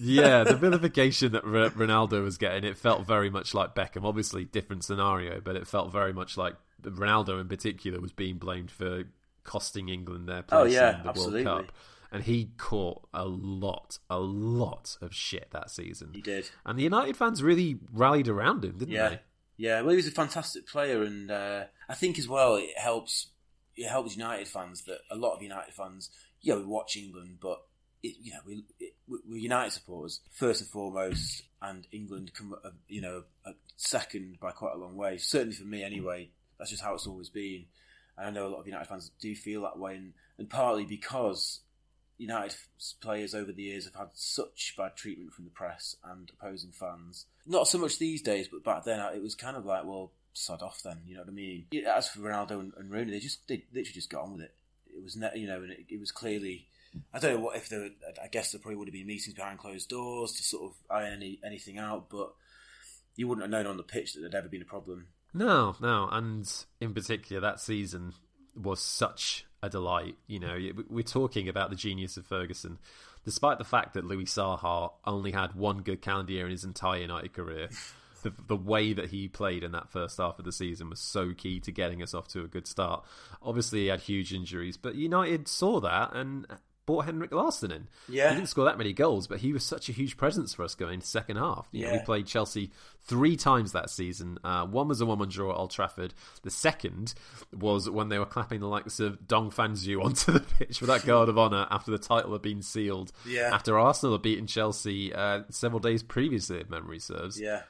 [0.00, 2.64] yeah, the vilification that R- Ronaldo was getting.
[2.64, 4.04] It felt very much like Beckham.
[4.04, 8.70] Obviously, different scenario, but it felt very much like Ronaldo in particular was being blamed
[8.70, 9.04] for
[9.44, 11.44] costing England their oh, place oh, yeah, in the absolutely.
[11.44, 11.74] World Cup
[12.10, 16.10] and he caught a lot, a lot of shit that season.
[16.14, 19.08] He did, and the United fans really rallied around him, didn't yeah.
[19.08, 19.20] they?
[19.56, 23.28] Yeah, well, he was a fantastic player, and uh, I think as well it helps.
[23.76, 26.10] It helps United fans that a lot of United fans,
[26.40, 27.58] yeah, we watch England, but
[28.02, 32.70] it, you know, we, it, we're United supporters first and foremost, and England come, uh,
[32.88, 33.22] you know,
[33.76, 35.18] second by quite a long way.
[35.18, 36.30] Certainly for me, anyway.
[36.58, 37.66] That's just how it's always been.
[38.16, 40.84] And I know a lot of United fans do feel that way, and, and partly
[40.84, 41.60] because
[42.18, 42.56] United
[43.00, 47.26] players over the years have had such bad treatment from the press and opposing fans.
[47.46, 50.62] Not so much these days, but back then it was kind of like, well, sod
[50.62, 50.98] off then.
[51.06, 51.66] You know what I mean?
[51.86, 54.54] As for Ronaldo and, and Rooney, they just they literally just got on with it.
[54.94, 56.66] It was ne- you know, and it, it was clearly.
[57.12, 57.80] I don't know what if there.
[57.80, 57.90] Were,
[58.22, 61.12] I guess there probably would have been meetings behind closed doors to sort of iron
[61.14, 62.32] any, anything out, but
[63.14, 65.06] you wouldn't have known on the pitch that there'd ever been a problem.
[65.34, 68.14] No, no, and in particular that season
[68.56, 70.16] was such a delight.
[70.26, 72.78] You know, we're talking about the genius of Ferguson,
[73.24, 77.00] despite the fact that Louis Saha only had one good calendar year in his entire
[77.00, 77.68] United career.
[78.24, 81.32] The, the way that he played in that first half of the season was so
[81.34, 83.04] key to getting us off to a good start.
[83.40, 86.44] Obviously, he had huge injuries, but United saw that and
[86.88, 87.86] brought Henrik Larsson in.
[88.08, 88.30] Yeah.
[88.30, 90.74] He didn't score that many goals, but he was such a huge presence for us
[90.74, 91.68] going into second half.
[91.70, 91.88] You yeah.
[91.88, 92.70] Know, we played Chelsea
[93.02, 94.38] three times that season.
[94.42, 96.14] Uh, one was a one-one draw at Old Trafford.
[96.44, 97.12] The second
[97.52, 101.04] was when they were clapping the likes of Dong Fangzhou onto the pitch for that
[101.04, 103.12] guard of honour after the title had been sealed.
[103.26, 103.50] Yeah.
[103.52, 107.38] After Arsenal had beaten Chelsea uh, several days previously, if memory serves.
[107.38, 107.64] Yeah.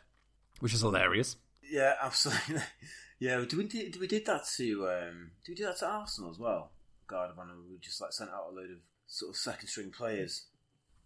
[0.61, 1.35] Which is hilarious.
[1.69, 2.63] Yeah, absolutely.
[3.19, 6.31] yeah, do we did we did that to um, do we do that to Arsenal
[6.31, 6.71] as well?
[7.09, 8.79] Guard of honour, we just like sent out a load of
[9.09, 10.45] sort of second string players.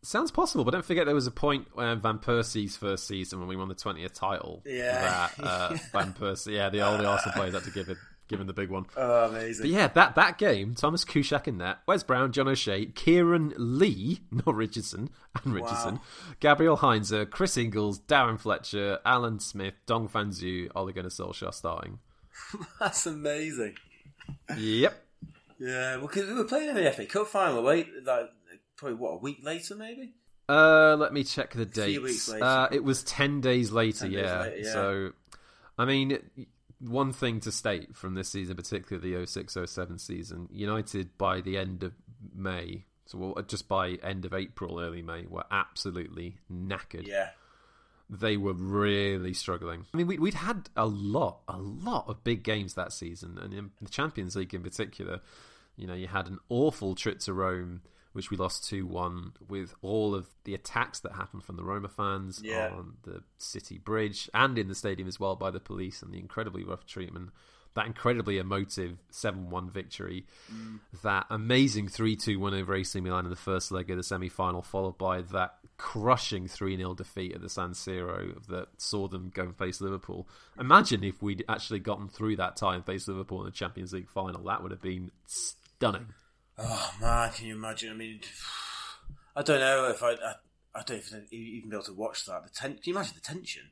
[0.04, 3.48] Sounds possible, but don't forget there was a point when Van Persie's first season when
[3.48, 4.62] we won the twentieth title.
[4.66, 8.48] Yeah, that uh, Van Persie, yeah, the old Arsenal players had to give a given
[8.48, 8.86] the big one.
[8.96, 9.62] Oh, amazing!
[9.62, 14.22] But yeah, that that game, Tomasz Kuszczak in that, Wes Brown, John O'Shea, Kieran Lee,
[14.32, 15.08] not Richardson,
[15.44, 16.02] and Richardson, wow.
[16.40, 22.00] Gabriel Heinze, Chris Eagles, Darren Fletcher, Alan Smith, Dong Fangzhuo, Ole Gunnar Solskjaer starting.
[22.80, 23.76] That's amazing.
[24.56, 25.00] Yep.
[25.62, 28.30] Yeah, well, because we were playing in the FA Cup final, wait, like
[28.76, 30.14] probably what a week later, maybe.
[30.48, 32.00] Uh, let me check the date.
[32.40, 34.06] Uh, it was ten days later.
[34.06, 34.22] 10 yeah.
[34.22, 34.72] Days later, yeah.
[34.72, 35.10] So,
[35.78, 36.18] I mean,
[36.80, 41.84] one thing to state from this season, particularly the 06-07 season, United by the end
[41.84, 41.92] of
[42.34, 47.06] May, so well, just by end of April, early May, were absolutely knackered.
[47.06, 47.28] Yeah.
[48.10, 49.86] They were really struggling.
[49.94, 53.54] I mean, we, would had a lot, a lot of big games that season, and
[53.54, 55.20] in the Champions League in particular.
[55.76, 57.82] You know, you had an awful trip to Rome
[58.12, 61.88] which we lost 2 1 with all of the attacks that happened from the Roma
[61.88, 62.68] fans yeah.
[62.68, 66.18] on the city bridge and in the stadium as well by the police and the
[66.18, 67.30] incredibly rough treatment.
[67.74, 70.80] That incredibly emotive 7 1 victory, mm.
[71.02, 74.28] that amazing 3 2 win over AC Milan in the first leg of the semi
[74.28, 79.32] final, followed by that crushing 3 0 defeat at the San Siro that saw them
[79.34, 80.28] go and face Liverpool.
[80.60, 84.10] Imagine if we'd actually gotten through that tie and faced Liverpool in the Champions League
[84.10, 84.44] final.
[84.44, 85.10] That would have been
[85.82, 86.06] stunning.
[86.58, 87.90] Oh man, can you imagine?
[87.90, 88.20] I mean,
[89.36, 90.34] I don't know if I, I,
[90.74, 92.44] I don't even, even be able to watch that.
[92.44, 93.62] The ten, can you imagine the tension?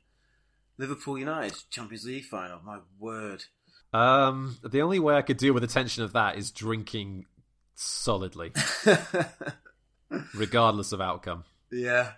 [0.77, 2.59] Liverpool United Champions League final.
[2.65, 3.45] My word.
[3.93, 7.27] Um, the only way I could deal with the tension of that is drinking
[7.75, 8.53] solidly,
[10.35, 11.45] regardless of outcome.
[11.71, 12.13] Yeah,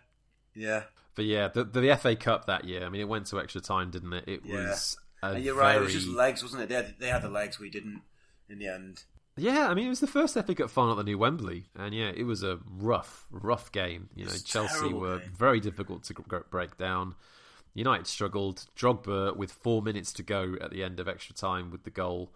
[0.54, 0.84] yeah.
[1.14, 2.84] But yeah, the, the FA Cup that year.
[2.86, 4.24] I mean, it went to extra time, didn't it?
[4.26, 4.68] It yeah.
[4.68, 4.96] was.
[5.22, 5.66] and you're very...
[5.66, 5.76] right.
[5.76, 6.68] It was just legs, wasn't it?
[6.70, 7.58] They had, they had the legs.
[7.58, 8.02] We didn't
[8.48, 9.02] in the end.
[9.36, 11.94] Yeah, I mean, it was the first FA Cup final at the new Wembley, and
[11.94, 14.10] yeah, it was a rough, rough game.
[14.14, 15.30] You know, Chelsea were game.
[15.34, 16.14] very difficult to
[16.50, 17.14] break down.
[17.74, 18.66] United struggled.
[18.76, 22.30] Drogba with four minutes to go at the end of extra time with the goal.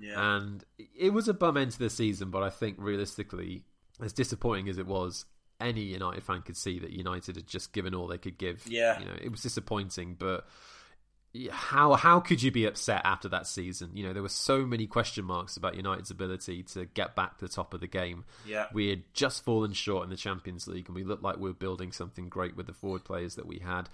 [0.00, 0.36] Yeah.
[0.36, 0.64] And
[0.98, 3.62] it was a bum end to the season, but I think realistically,
[4.02, 5.26] as disappointing as it was,
[5.60, 8.66] any United fan could see that United had just given all they could give.
[8.66, 8.98] Yeah.
[8.98, 10.46] You know, it was disappointing, but
[11.50, 13.90] how how could you be upset after that season?
[13.94, 17.46] You know, there were so many question marks about United's ability to get back to
[17.46, 18.24] the top of the game.
[18.46, 18.66] Yeah.
[18.72, 21.54] We had just fallen short in the Champions League and we looked like we were
[21.54, 23.88] building something great with the forward players that we had.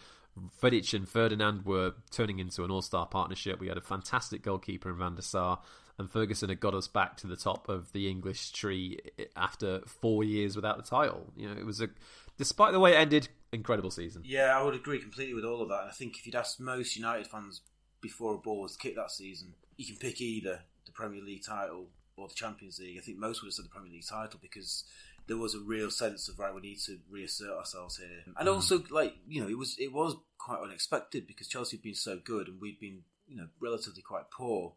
[0.63, 3.61] Vidic and Ferdinand were turning into an all-star partnership.
[3.61, 5.61] We had a fantastic goalkeeper in Van der Sar
[5.97, 8.99] and Ferguson had got us back to the top of the English tree
[9.37, 11.33] after 4 years without the title.
[11.37, 11.89] You know, it was a
[12.37, 14.23] despite the way it ended, incredible season.
[14.25, 15.87] Yeah, I would agree completely with all of that.
[15.89, 17.63] I think if you'd asked most United fans
[18.01, 21.87] before a ball was kicked that season, you can pick either the Premier League title
[22.17, 22.99] or the Champions League.
[22.99, 24.85] I think most would have said the Premier League title because
[25.27, 28.55] there was a real sense of right, we need to reassert ourselves here, and mm.
[28.55, 32.19] also like you know it was it was quite unexpected because Chelsea had been so
[32.19, 34.73] good and we'd been you know relatively quite poor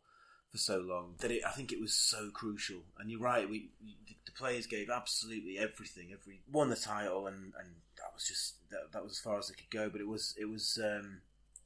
[0.51, 2.81] for so long that it, I think it was so crucial.
[2.99, 3.69] And you're right, we
[4.25, 6.09] the players gave absolutely everything.
[6.11, 9.47] Every won the title, and, and that was just that, that was as far as
[9.47, 9.89] they could go.
[9.89, 11.21] But it was it was um,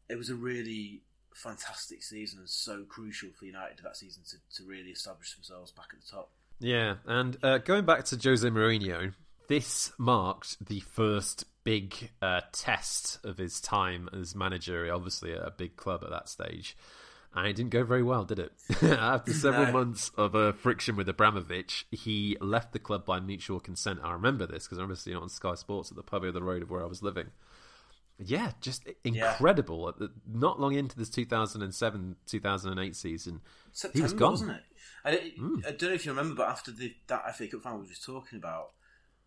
[0.08, 1.02] it was a really
[1.34, 5.88] fantastic season and so crucial for United that season to, to really establish themselves back
[5.92, 6.30] at the top.
[6.60, 9.14] Yeah, and uh, going back to Jose Mourinho,
[9.50, 15.76] this marked the first big uh, test of his time as manager, obviously a big
[15.76, 16.78] club at that stage
[17.36, 18.52] and it didn't go very well, did it?
[18.82, 19.72] After several no.
[19.74, 24.00] months of a friction with Abramovich, he left the club by mutual consent.
[24.02, 26.32] I remember this because I remember seeing it on Sky Sports at the pub over
[26.32, 27.28] the road of where I was living.
[28.18, 29.94] Yeah, just incredible.
[30.00, 30.08] Yeah.
[30.32, 33.42] Not long into this 2007 2008 season,
[33.74, 34.32] September, he was gone.
[34.32, 34.64] Wasn't it?
[35.04, 35.68] I, mm.
[35.68, 37.90] I, don't know if you remember, but after the, that FA Cup final we were
[37.90, 38.72] just talking about,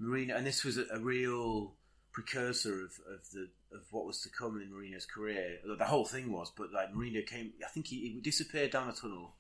[0.01, 1.75] Mourinho, and this was a, a real
[2.13, 5.59] precursor of, of the of what was to come in Mourinho's career.
[5.65, 8.93] The whole thing was, but like Mourinho came, I think he, he disappeared down a
[8.93, 9.35] tunnel,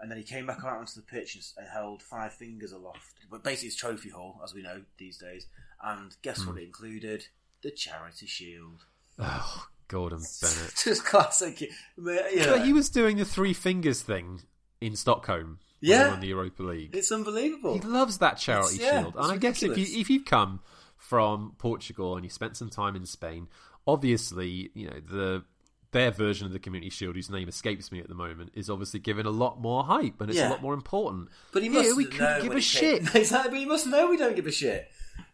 [0.00, 3.14] and then he came back out onto the pitch and, and, held five fingers aloft.
[3.30, 5.46] But basically, it's trophy hall, as we know these days.
[5.82, 6.48] And guess mm.
[6.48, 6.58] what?
[6.58, 7.26] It included
[7.62, 8.84] the Charity Shield.
[9.18, 11.70] Oh, Gordon Bennett, just classic.
[11.96, 12.64] Yeah.
[12.64, 14.42] he was doing the three fingers thing
[14.80, 15.58] in Stockholm.
[15.80, 16.94] Yeah, won the Europa League.
[16.94, 17.74] It's unbelievable.
[17.74, 20.60] He loves that charity it's, shield, and I guess if you if you come
[21.02, 23.48] from Portugal and you spent some time in Spain,
[23.86, 25.44] obviously, you know, the
[25.90, 28.98] their version of the Community Shield, whose name escapes me at the moment, is obviously
[28.98, 30.48] given a lot more hype and it's yeah.
[30.48, 31.28] a lot more important.
[31.52, 33.02] But he must Here, we couldn't give a shit.
[33.14, 34.88] exactly, but he must know we don't give a shit.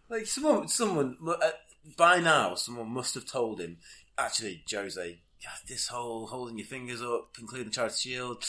[0.09, 1.51] Like someone, someone uh,
[1.97, 3.77] by now, someone must have told him.
[4.17, 5.21] Actually, Jose,
[5.69, 8.45] this whole holding your fingers up, including Charity Shield.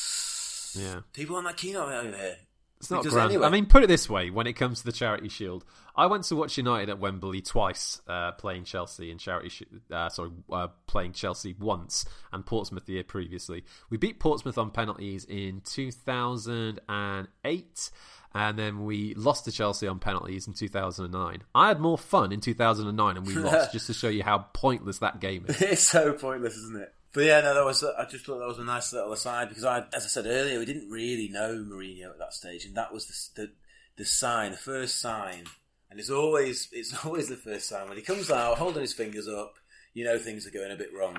[0.73, 2.37] Yeah, people aren't that keen on it over here.
[2.79, 3.31] It's not grand.
[3.31, 3.45] Anyway.
[3.45, 5.65] I mean, put it this way: when it comes to the Charity Shield,
[5.99, 9.49] I went to watch United at Wembley twice, uh, playing Chelsea and Charity.
[9.49, 13.65] Sh- uh, sorry, uh, playing Chelsea once and Portsmouth the year previously.
[13.89, 17.91] We beat Portsmouth on penalties in 2008,
[18.33, 21.43] and then we lost to Chelsea on penalties in 2009.
[21.53, 23.73] I had more fun in 2009, and we lost.
[23.73, 25.61] just to show you how pointless that game is.
[25.61, 26.93] it's so pointless, isn't it?
[27.11, 27.83] But yeah, no, that was.
[27.83, 30.59] I just thought that was a nice little aside because I, as I said earlier,
[30.59, 33.51] we didn't really know Mourinho at that stage, and that was the the,
[33.97, 35.43] the sign, the first sign,
[35.89, 39.27] and it's always it's always the first time when he comes out holding his fingers
[39.27, 39.55] up.
[39.93, 41.15] You know things are going a bit wrong.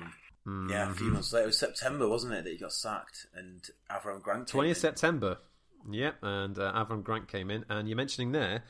[0.47, 0.69] Mm-hmm.
[0.71, 3.61] Yeah, a few months later, it was September, wasn't it, that he got sacked, and
[3.91, 4.47] Avram Grant.
[4.47, 5.37] Twentieth September.
[5.89, 8.63] Yep, and uh, Avram Grant came in, and you're mentioning there.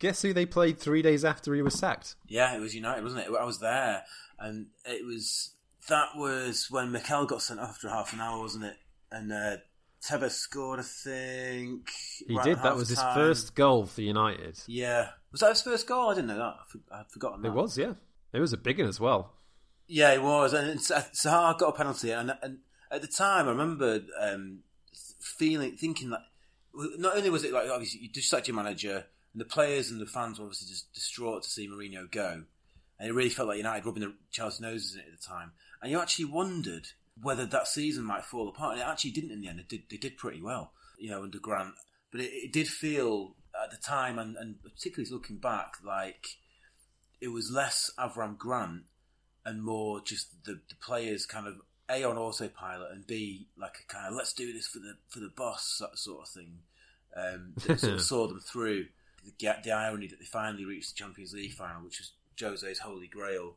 [0.00, 2.16] Guess who they played three days after he was sacked?
[2.26, 3.32] Yeah, it was United, wasn't it?
[3.38, 4.04] I was there,
[4.38, 5.54] and it was
[5.88, 8.76] that was when Mikel got sent off after half an hour, wasn't it?
[9.10, 9.56] And uh,
[10.02, 11.90] Tevez scored, I think.
[12.26, 12.62] He right did.
[12.62, 13.06] That was time.
[13.06, 14.58] his first goal for United.
[14.66, 15.10] Yeah.
[15.34, 16.10] Was that his first goal?
[16.10, 16.80] I didn't know that.
[16.92, 17.48] I'd forgotten that.
[17.48, 17.94] It was, yeah.
[18.32, 19.32] It was a big one as well.
[19.88, 20.52] Yeah, it was.
[20.52, 22.12] And Saha got a penalty.
[22.12, 22.58] And, and
[22.92, 24.60] at the time, I remember um,
[25.20, 26.20] feeling, thinking that
[26.72, 30.00] not only was it like, obviously, you just sacked your manager, and the players and
[30.00, 32.44] the fans were obviously just distraught to see Mourinho go.
[33.00, 35.50] And it really felt like United rubbing the Chelsea noses in it at the time
[35.84, 36.88] and you actually wondered
[37.20, 38.72] whether that season might fall apart.
[38.72, 39.60] And it actually didn't in the end.
[39.60, 41.74] It did, they did pretty well, you know, under Grant.
[42.10, 46.26] But it, it did feel at the time, and, and, particularly looking back, like
[47.20, 48.82] it was less Avram Grant
[49.44, 51.56] and more just the, the players kind of
[51.90, 55.20] a on autopilot and b like a kind of let's do this for the for
[55.20, 56.58] the boss that sort of thing.
[57.16, 58.86] Um, that sort of saw them through.
[59.24, 63.06] The, the irony that they finally reached the Champions League final, which was Jose's holy
[63.06, 63.56] grail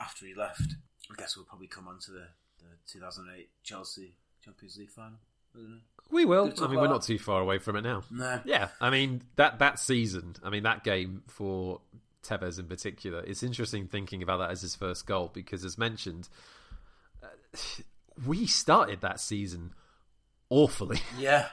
[0.00, 0.76] after he left.
[1.10, 2.28] I guess we'll probably come on to the,
[2.58, 5.18] the 2008 Chelsea Champions League final.
[6.10, 6.52] We will.
[6.60, 8.02] I mean, we're not too far away from it now.
[8.10, 8.40] No.
[8.44, 10.36] Yeah, I mean that that season.
[10.42, 11.80] I mean that game for
[12.22, 13.20] Tevez in particular.
[13.20, 16.28] It's interesting thinking about that as his first goal because, as mentioned,
[17.22, 17.26] uh,
[18.26, 19.72] we started that season
[20.48, 21.00] awfully.
[21.18, 21.48] Yeah.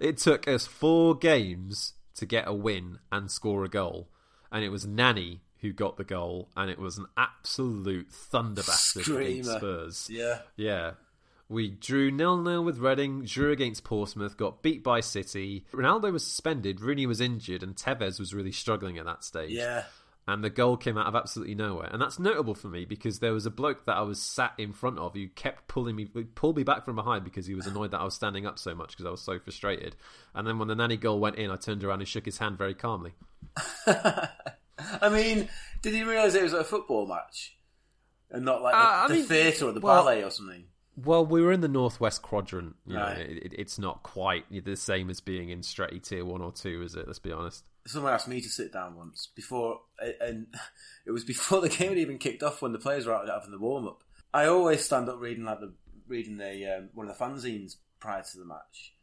[0.00, 4.08] it took us four games to get a win and score a goal,
[4.50, 9.50] and it was Nani who got the goal, and it was an absolute thunderbastard against
[9.52, 10.08] Spurs.
[10.10, 10.92] Yeah, yeah.
[11.48, 15.64] We drew nil nil with Reading, drew against Portsmouth, got beat by City.
[15.72, 19.50] Ronaldo was suspended, Rooney was injured, and Tevez was really struggling at that stage.
[19.50, 19.84] Yeah.
[20.28, 21.88] And the goal came out of absolutely nowhere.
[21.92, 24.72] And that's notable for me because there was a bloke that I was sat in
[24.72, 27.92] front of who kept pulling me, pulled me back from behind because he was annoyed
[27.92, 29.94] that I was standing up so much because I was so frustrated.
[30.34, 32.58] And then when the Nani goal went in, I turned around and shook his hand
[32.58, 33.12] very calmly.
[33.86, 35.48] I mean,
[35.80, 37.56] did he realise it was a football match
[38.28, 40.64] and not like uh, the, the theatre or the well, ballet or something?
[40.96, 42.76] Well, we were in the northwest quadrant.
[42.86, 43.18] You right.
[43.18, 46.82] know, it, it's not quite the same as being in Stretty Tier One or Two,
[46.82, 47.06] is it?
[47.06, 47.68] Let's be honest.
[47.86, 49.80] Someone asked me to sit down once before,
[50.20, 50.46] and
[51.06, 53.50] it was before the game had even kicked off when the players were out having
[53.50, 54.02] the warm up.
[54.32, 55.74] I always stand up reading like the
[56.08, 58.94] reading the um, one of the fanzines prior to the match,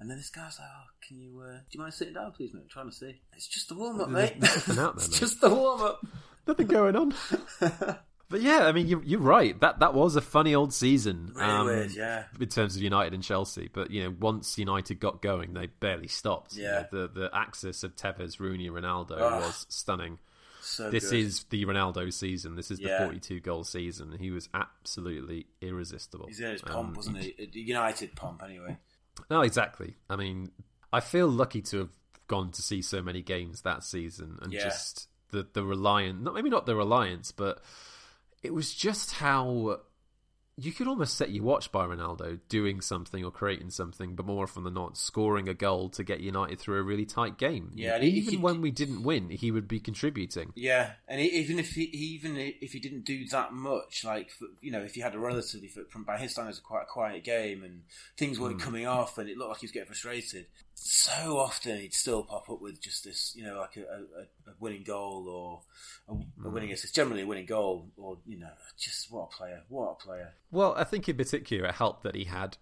[0.00, 1.40] and then this guy's like, "Oh, can you?
[1.40, 2.62] Uh, do you mind sitting down, please, mate?
[2.64, 3.20] I'm trying to see.
[3.34, 4.40] It's just the warm up, mate.
[4.40, 5.20] There, it's mate.
[5.20, 6.04] just the warm up.
[6.46, 7.14] Nothing going on."
[8.28, 9.58] but yeah, I mean, you're, you're right.
[9.60, 11.32] That that was a funny old season.
[11.34, 12.24] Really um, weird, yeah.
[12.40, 16.08] In terms of United and Chelsea, but you know, once United got going, they barely
[16.08, 16.56] stopped.
[16.56, 16.62] Yeah.
[16.92, 20.18] You know, the the axis of Tevez, Rooney, Ronaldo oh, was stunning.
[20.60, 21.20] So this good.
[21.20, 22.56] is the Ronaldo season.
[22.56, 22.98] This is yeah.
[22.98, 24.16] the 42 goal season.
[24.18, 26.26] He was absolutely irresistible.
[26.26, 27.48] He's in his pomp, um, wasn't he?
[27.52, 28.76] United pomp, anyway.
[29.30, 29.94] No, exactly.
[30.10, 30.50] I mean,
[30.92, 31.90] I feel lucky to have
[32.26, 34.64] gone to see so many games that season and yeah.
[34.64, 37.62] just the the reliance, not maybe not the reliance, but
[38.42, 39.80] it was just how
[40.58, 44.44] you could almost set your watch by Ronaldo doing something or creating something, but more
[44.44, 47.72] often than not, scoring a goal to get United through a really tight game.
[47.74, 50.54] Yeah, even he, when we didn't win, he would be contributing.
[50.54, 54.30] Yeah, and even if he even if he didn't do that much, like
[54.62, 57.62] you know, if he had a relatively from by his standards, quite a quiet game
[57.62, 57.82] and
[58.16, 58.62] things weren't mm.
[58.62, 60.46] coming off, and it looked like he was getting frustrated.
[60.78, 64.54] So often he'd still pop up with just this, you know, like a, a, a
[64.60, 69.10] winning goal or a, a winning assist, generally a winning goal, or you know, just
[69.10, 70.34] what a player, what a player.
[70.50, 72.58] Well, I think in particular it helped that he had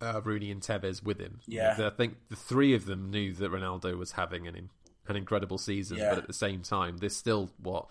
[0.00, 1.40] uh, Rooney and Tevez with him.
[1.46, 4.70] Yeah, I think the three of them knew that Ronaldo was having an
[5.06, 6.10] an incredible season, yeah.
[6.10, 7.86] but at the same time, there's still what.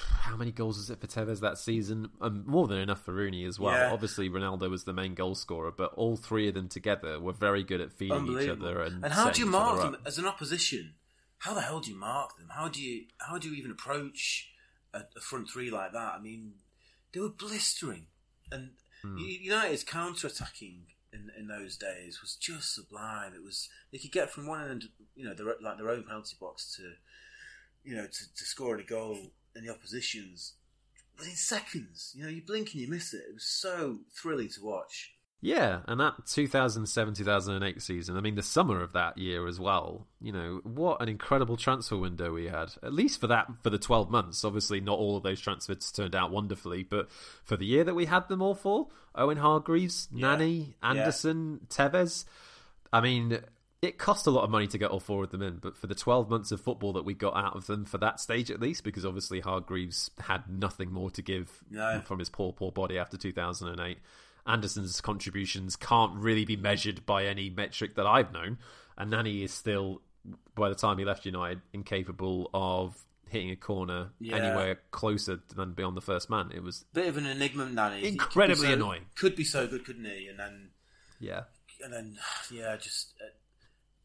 [0.00, 2.08] How many goals was it for Tevez that season?
[2.20, 3.72] Um, more than enough for Rooney as well.
[3.72, 3.92] Yeah.
[3.92, 7.62] Obviously, Ronaldo was the main goal scorer, but all three of them together were very
[7.62, 8.82] good at feeding each other.
[8.82, 10.94] And, and how do you mark them as an opposition?
[11.38, 12.48] How the hell do you mark them?
[12.50, 14.50] How do you how do you even approach
[14.94, 16.14] a, a front three like that?
[16.14, 16.54] I mean,
[17.12, 18.06] they were blistering,
[18.50, 18.70] and
[19.04, 19.18] mm.
[19.18, 23.32] United's counter attacking in in those days was just sublime.
[23.34, 24.84] It was they could get from one end,
[25.14, 26.92] you know, their, like their own penalty box to,
[27.84, 30.54] you know, to, to score a goal in the opposition's
[31.18, 32.12] within seconds.
[32.14, 33.24] You know, you blink and you miss it.
[33.28, 35.12] It was so thrilling to watch.
[35.42, 40.06] Yeah, and that 2007 2008 season, I mean, the summer of that year as well,
[40.20, 42.72] you know, what an incredible transfer window we had.
[42.82, 44.44] At least for that, for the 12 months.
[44.44, 47.10] Obviously, not all of those transfers turned out wonderfully, but
[47.44, 50.28] for the year that we had them all for, Owen Hargreaves, yeah.
[50.28, 51.88] Nani, Anderson, yeah.
[51.88, 52.24] Tevez,
[52.92, 53.38] I mean,
[53.86, 55.86] it cost a lot of money to get all four of them in, but for
[55.86, 58.60] the 12 months of football that we got out of them for that stage at
[58.60, 62.02] least, because obviously Hargreaves had nothing more to give no.
[62.04, 63.98] from his poor, poor body after 2008
[64.46, 68.58] Anderson's contributions can't really be measured by any metric that I've known,
[68.96, 70.02] and Nani is still,
[70.54, 72.96] by the time he left United, incapable of
[73.28, 74.36] hitting a corner yeah.
[74.36, 76.52] anywhere closer than beyond the first man.
[76.54, 78.06] It was bit of an enigma, Nani.
[78.06, 79.06] Incredibly so, annoying.
[79.16, 80.28] Could be so good, couldn't he?
[80.28, 80.68] And then
[81.18, 81.42] yeah,
[81.82, 82.16] and then
[82.50, 83.14] yeah, just.
[83.20, 83.28] Uh,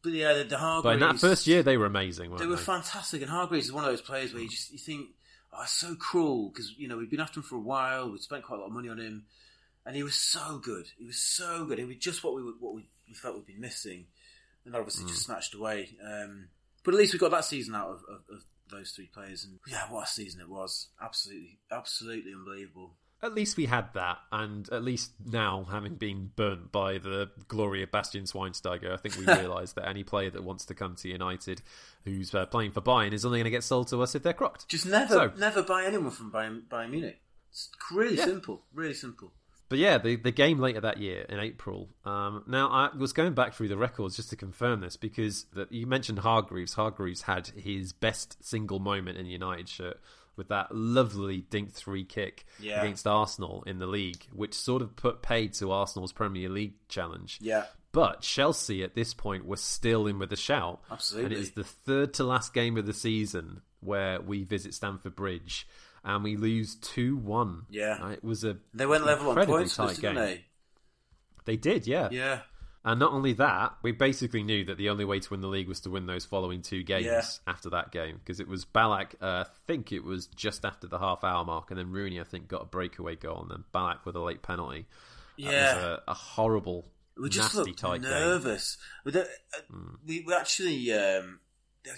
[0.02, 0.82] but yeah, the, the Hargreaves.
[0.82, 2.34] But in that first year, they were amazing.
[2.36, 2.62] they were they?
[2.62, 5.10] fantastic, and Hargreaves is one of those players where you just you think,
[5.52, 8.10] oh, it's so cruel because you know we've been after him for a while.
[8.10, 9.24] We've spent quite a lot of money on him
[9.84, 10.86] and he was so good.
[10.98, 11.78] He was so good.
[11.78, 14.06] He was just what we what we, we felt we'd be missing,
[14.64, 15.08] and that obviously mm.
[15.08, 15.90] just snatched away.
[16.04, 16.48] Um,
[16.84, 19.58] but at least we got that season out of, of, of, those three players, and
[19.68, 20.88] yeah, what a season it was!
[21.00, 22.94] Absolutely, absolutely unbelievable.
[23.22, 27.84] At least we had that, and at least now, having been burnt by the glory
[27.84, 31.08] of Bastian Schweinsteiger, I think we realise that any player that wants to come to
[31.08, 31.62] United,
[32.04, 34.32] who's uh, playing for Bayern, is only going to get sold to us if they're
[34.32, 34.68] crocked.
[34.68, 37.20] Just never, so, never buy anyone from Bayern, Bayern Munich.
[37.50, 38.24] It's really yeah.
[38.24, 39.32] simple, really simple.
[39.68, 41.88] But yeah, the, the game later that year in April.
[42.04, 45.66] Um, now, I was going back through the records just to confirm this because the,
[45.70, 46.74] you mentioned Hargreaves.
[46.74, 49.98] Hargreaves had his best single moment in the United shirt
[50.36, 52.82] with that lovely dink three kick yeah.
[52.82, 57.38] against Arsenal in the league, which sort of put paid to Arsenal's Premier League challenge.
[57.40, 57.64] Yeah.
[57.92, 60.80] But Chelsea at this point were still in with a shout.
[60.90, 61.26] Absolutely.
[61.26, 65.14] And it is the third to last game of the season where we visit Stamford
[65.14, 65.66] Bridge
[66.04, 67.66] and we lose two one.
[67.70, 70.14] Yeah, it was a they went level on points, tight game.
[70.14, 70.44] They?
[71.44, 72.40] they did, yeah, yeah.
[72.84, 75.68] And not only that, we basically knew that the only way to win the league
[75.68, 77.22] was to win those following two games yeah.
[77.46, 79.14] after that game because it was Ballack.
[79.20, 82.24] Uh, I think it was just after the half hour mark, and then Rooney, I
[82.24, 84.86] think, got a breakaway goal, and then Ballack with a late penalty.
[85.36, 88.76] Yeah, a, a, horrible, we just nasty tight nervous.
[89.06, 89.22] Game.
[89.22, 89.96] Uh, mm.
[90.06, 91.38] We, we actually um,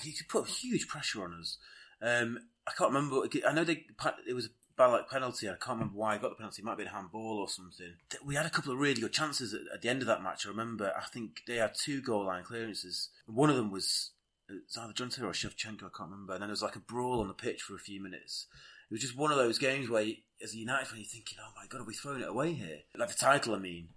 [0.03, 1.57] he could put huge pressure on us.
[2.03, 3.27] Um, I can't remember.
[3.47, 3.85] I know they
[4.29, 5.49] it was a Ballack penalty.
[5.49, 6.63] I can't remember why I got the penalty.
[6.63, 7.95] It might have been a handball or something.
[8.25, 10.47] We had a couple of really good chances at, at, the end of that match.
[10.47, 10.93] I remember.
[10.97, 13.11] I think they had two goal line clearances.
[13.27, 14.11] One of them was,
[14.49, 15.85] was either John Taylor or Shevchenko.
[15.85, 16.35] I can't remember.
[16.35, 18.47] And then there was like a brawl on the pitch for a few minutes.
[18.91, 21.39] It was just one of those games where, you, as a United fan, you're thinking,
[21.41, 23.89] "Oh my god, are we throwing it away here?" Like the title, I mean,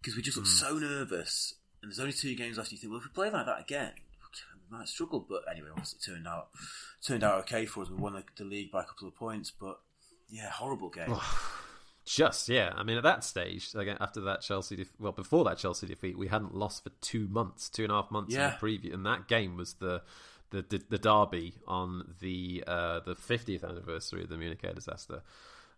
[0.00, 0.60] because we just looked mm.
[0.60, 1.54] so nervous.
[1.82, 2.72] And there's only two games left.
[2.72, 3.92] You think, well, if we play like that again,
[4.70, 6.48] we might struggle, but anyway, obviously it turned out
[7.04, 7.90] turned out okay for us.
[7.90, 9.80] We won the, the league by a couple of points, but
[10.30, 11.16] yeah, horrible game.
[12.06, 15.58] Just yeah, I mean at that stage, again after that Chelsea, def- well before that
[15.58, 18.46] Chelsea defeat, we hadn't lost for two months, two and a half months yeah.
[18.46, 20.02] in the preview, and that game was the
[20.50, 25.22] the the, the derby on the uh, the 50th anniversary of the Munich air disaster.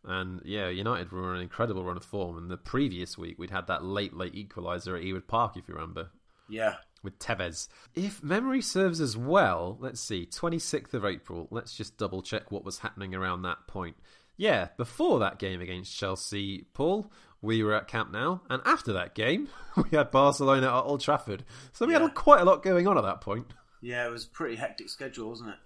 [0.05, 2.37] And yeah, United were on an incredible run of form.
[2.37, 5.75] And the previous week, we'd had that late, late equaliser at Ewood Park, if you
[5.75, 6.11] remember.
[6.49, 7.69] Yeah, with Tevez.
[7.95, 12.65] If memory serves as well, let's see, 26th of April, let's just double check what
[12.65, 13.97] was happening around that point.
[14.37, 19.14] Yeah, before that game against Chelsea, Paul, we were at Camp Nou, and after that
[19.14, 21.45] game, we had Barcelona at Old Trafford.
[21.72, 22.01] So we yeah.
[22.01, 23.47] had quite a lot going on at that point.
[23.80, 25.57] Yeah, it was a pretty hectic schedule, wasn't it?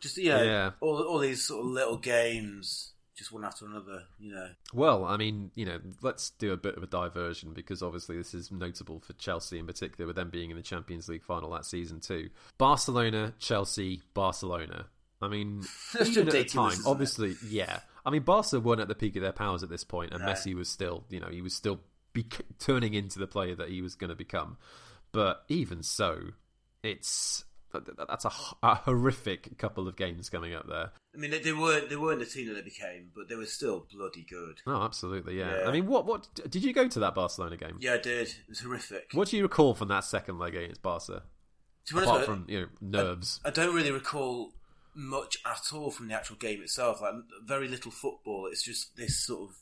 [0.00, 0.70] Just yeah, yeah.
[0.80, 4.48] all all these sort of little games just one after another, you know.
[4.74, 8.34] Well, I mean, you know, let's do a bit of a diversion because obviously this
[8.34, 11.64] is notable for Chelsea in particular, with them being in the Champions League final that
[11.64, 12.28] season too.
[12.58, 14.86] Barcelona, Chelsea, Barcelona.
[15.26, 15.64] I mean,
[16.00, 17.38] even at the time, obviously, it?
[17.48, 17.80] yeah.
[18.04, 20.30] I mean, Barca weren't at the peak of their powers at this point, and no.
[20.30, 21.80] Messi was still, you know, he was still
[22.58, 24.56] turning into the player that he was going to become.
[25.12, 26.20] But even so,
[26.82, 27.44] it's
[28.08, 28.30] that's a,
[28.62, 30.92] a, horrific couple of games coming up there.
[31.14, 33.46] I mean, they, they, weren't they weren't the team that they became, but they were
[33.46, 34.62] still bloody good.
[34.66, 35.62] Oh, absolutely, yeah.
[35.62, 35.68] yeah.
[35.68, 37.76] I mean, what what did you go to that Barcelona game?
[37.80, 38.28] Yeah, I did.
[38.28, 39.10] It was horrific.
[39.12, 41.24] What do you recall from that second leg against Barca?
[41.90, 44.52] Apart honest, from you know nerves, I, I don't really recall
[44.96, 47.00] much at all from the actual game itself.
[47.00, 48.48] Like very little football.
[48.50, 49.56] It's just this sort of.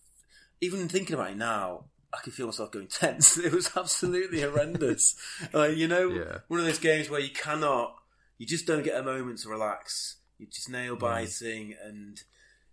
[0.60, 3.36] Even thinking about it now, I can feel myself going tense.
[3.44, 5.16] It was absolutely horrendous.
[5.52, 6.38] like you know, yeah.
[6.48, 7.96] one of those games where you cannot
[8.38, 10.16] you just don't get a moment to relax.
[10.38, 11.86] You're just nail biting, mm.
[11.88, 12.22] and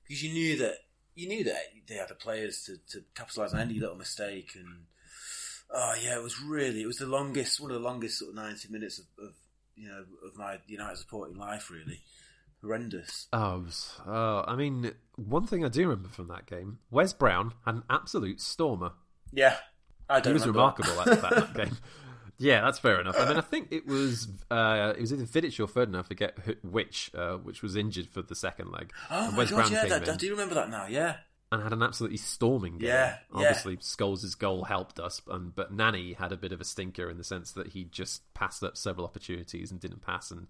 [0.03, 0.78] because you knew that
[1.16, 1.57] you knew that
[1.88, 4.86] they had the players to, to capitalise on any little mistake, and
[5.74, 8.36] Oh yeah, it was really it was the longest one of the longest sort of
[8.36, 9.34] ninety minutes of, of
[9.76, 12.01] you know of my United supporting life really.
[12.62, 13.28] Horrendous.
[13.34, 13.66] Oh,
[14.07, 17.84] uh, I mean, one thing I do remember from that game: Wes Brown had an
[17.89, 18.91] absolute stormer.
[19.34, 19.57] Yeah,
[20.09, 20.32] I don't.
[20.32, 21.07] He was remarkable that.
[21.07, 21.78] at that, that game.
[22.38, 23.20] Yeah, that's fair enough.
[23.20, 26.38] I mean, I think it was uh, it was either Vidic or Ferdinand, I forget
[26.64, 28.91] which, uh, which was injured for the second leg.
[29.09, 30.88] Oh and my Wes god, Brown yeah, that, I do remember that now.
[30.88, 31.18] Yeah,
[31.51, 32.89] and had an absolutely storming game.
[32.89, 33.80] Yeah, obviously yeah.
[33.80, 37.24] Scholes' goal helped us, and, but Nani had a bit of a stinker in the
[37.24, 40.47] sense that he just passed up several opportunities and didn't pass and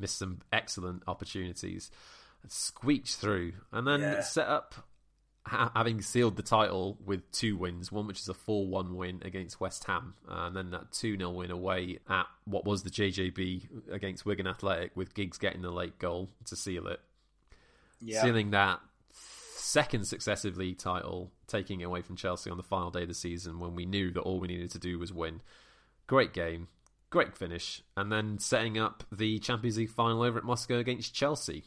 [0.00, 1.90] missed some excellent opportunities.
[2.48, 4.20] Squeaked through, and then yeah.
[4.22, 4.74] set up
[5.46, 9.20] ha- having sealed the title with two wins, one which is a 4 1 win
[9.24, 13.90] against West Ham, and then that 2 0 win away at what was the JJB
[13.92, 17.00] against Wigan Athletic, with Giggs getting the late goal to seal it.
[18.00, 18.22] Yeah.
[18.22, 18.80] Sealing that
[19.56, 23.14] second successive league title, taking it away from Chelsea on the final day of the
[23.14, 25.42] season when we knew that all we needed to do was win.
[26.06, 26.68] Great game,
[27.10, 31.64] great finish, and then setting up the Champions League final over at Moscow against Chelsea.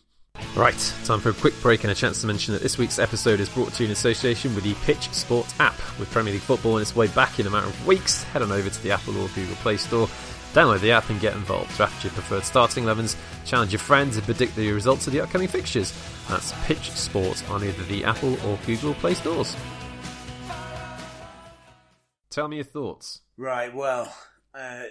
[0.55, 3.39] Right, time for a quick break and a chance to mention that this week's episode
[3.39, 5.75] is brought to you in association with the Pitch Sports app.
[5.99, 8.51] With Premier League football on its way back in a matter of weeks, head on
[8.51, 10.07] over to the Apple or Google Play Store,
[10.53, 11.75] download the app and get involved.
[11.75, 13.15] Draft your preferred starting 11s,
[13.45, 15.93] challenge your friends and predict the results of the upcoming fixtures.
[16.29, 19.55] That's Pitch Sports on either the Apple or Google Play stores.
[22.29, 23.21] Tell me your thoughts.
[23.37, 24.15] Right, well,
[24.55, 24.83] uh,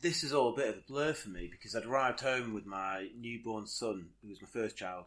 [0.00, 2.66] this is all a bit of a blur for me because I'd arrived home with
[2.66, 5.04] my newborn son, who was my first child,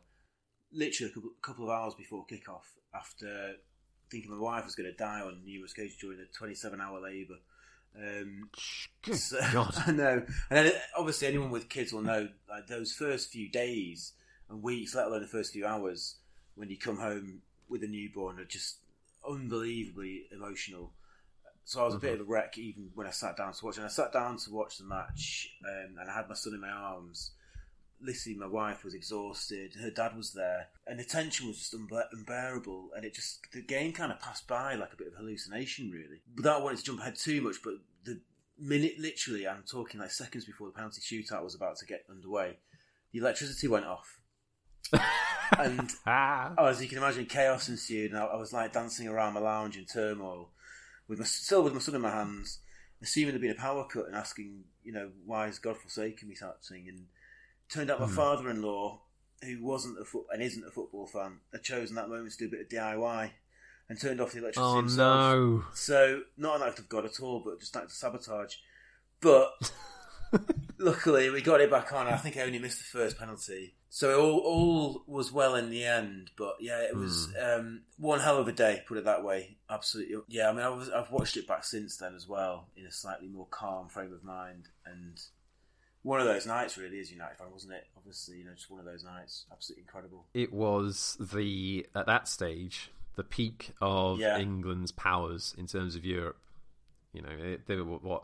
[0.72, 3.56] literally a couple of hours before kickoff after
[4.12, 7.38] thinking my wife was going to die on numerous occasions during the 27 hour labour.
[7.98, 8.50] Um,
[9.12, 9.74] so, God.
[9.88, 10.26] I know.
[10.50, 14.14] And then, obviously, anyone with kids will know like those first few days
[14.50, 16.16] and weeks, let alone the first few hours,
[16.56, 18.78] when you come home with a newborn, are just
[19.28, 20.92] unbelievably emotional.
[21.66, 22.22] So I was a bit mm-hmm.
[22.22, 23.78] of a wreck even when I sat down to watch.
[23.78, 26.62] And I sat down to watch the match, um, and I had my son in
[26.62, 27.32] my arms.
[28.02, 29.76] Lissy, my wife, was exhausted.
[29.82, 32.90] Her dad was there, and the tension was just unbearable.
[32.96, 36.22] And it just the game kind of passed by like a bit of hallucination, really.
[36.36, 38.20] Without wanting to jump ahead too much, but the
[38.60, 42.58] minute, literally, I'm talking like seconds before the penalty shootout was about to get underway,
[43.14, 44.20] the electricity went off.
[45.58, 49.34] and oh, as you can imagine, chaos ensued, and I, I was like dancing around
[49.34, 50.50] my lounge in turmoil
[51.08, 52.60] with my still with my son in my hands,
[53.02, 56.36] assuming there'd been a power cut and asking, you know, why is God forsaken me
[56.36, 56.86] type thing.
[56.88, 57.06] And
[57.70, 58.16] turned out my mm.
[58.16, 59.02] father-in-law,
[59.44, 62.46] who wasn't a foot and isn't a football fan, had chosen that moment to do
[62.48, 63.32] a bit of DIY
[63.90, 65.34] and turned off the electricity oh, himself.
[65.34, 65.64] no!
[65.74, 68.56] So not an act of God at all, but just an act of sabotage.
[69.20, 69.52] But
[70.78, 72.08] luckily, we got it back on.
[72.08, 73.76] I think I only missed the first penalty.
[73.90, 77.60] So all, all was well in the end, but yeah, it was mm.
[77.60, 78.82] um, one hell of a day.
[78.88, 79.58] Put it that way.
[79.70, 80.50] Absolutely, yeah.
[80.50, 83.28] I mean, I was, I've watched it back since then as well in a slightly
[83.28, 85.22] more calm frame of mind, and
[86.02, 87.86] one of those nights really is United fan, wasn't it?
[87.96, 89.46] Obviously, you know, just one of those nights.
[89.52, 90.26] Absolutely incredible.
[90.34, 94.40] It was the at that stage the peak of yeah.
[94.40, 96.38] England's powers in terms of Europe.
[97.14, 98.24] You know, they were what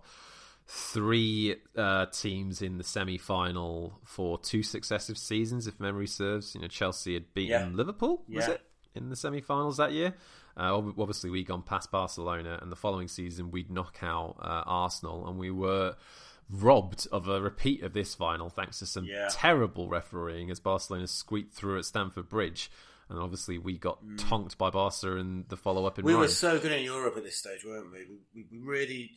[0.72, 6.54] three uh, teams in the semi-final for two successive seasons, if memory serves.
[6.54, 7.76] You know, Chelsea had beaten yeah.
[7.76, 8.54] Liverpool, was yeah.
[8.54, 8.62] it,
[8.94, 10.14] in the semi-finals that year?
[10.56, 15.28] Uh, obviously, we'd gone past Barcelona, and the following season we'd knock out uh, Arsenal,
[15.28, 15.96] and we were
[16.52, 19.28] robbed of a repeat of this final thanks to some yeah.
[19.32, 22.70] terrible refereeing as Barcelona squeaked through at Stamford Bridge.
[23.10, 24.20] And obviously, we got mm.
[24.30, 26.22] tonked by Barca in the follow up in We Rome.
[26.22, 28.06] were so good in Europe at this stage, weren't we?
[28.06, 29.12] We, we, we really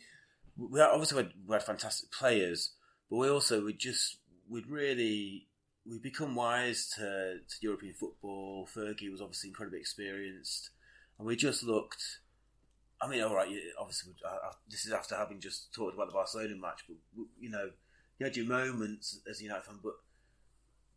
[0.57, 2.73] we obviously had, we had fantastic players,
[3.11, 5.49] but we also we just we'd really
[5.89, 8.69] we become wise to, to European football.
[8.73, 10.71] Fergie was obviously incredibly experienced,
[11.19, 12.03] and we just looked.
[13.01, 13.49] I mean, all right,
[13.81, 14.13] obviously,
[14.71, 16.97] this is after having just talked about the Barcelona match, but
[17.41, 17.71] you know,
[18.19, 19.95] you had your moments as a United fan, but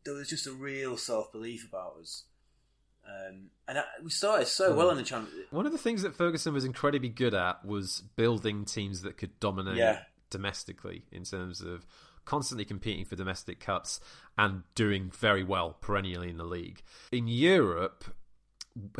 [0.03, 2.25] there was just a real self belief about us.
[3.07, 5.45] Um, and we started so well in the Champions.
[5.51, 9.39] One of the things that Ferguson was incredibly good at was building teams that could
[9.39, 9.99] dominate yeah.
[10.29, 11.85] domestically in terms of
[12.25, 13.99] constantly competing for domestic cups
[14.37, 16.81] and doing very well perennially in the league.
[17.11, 18.03] In Europe,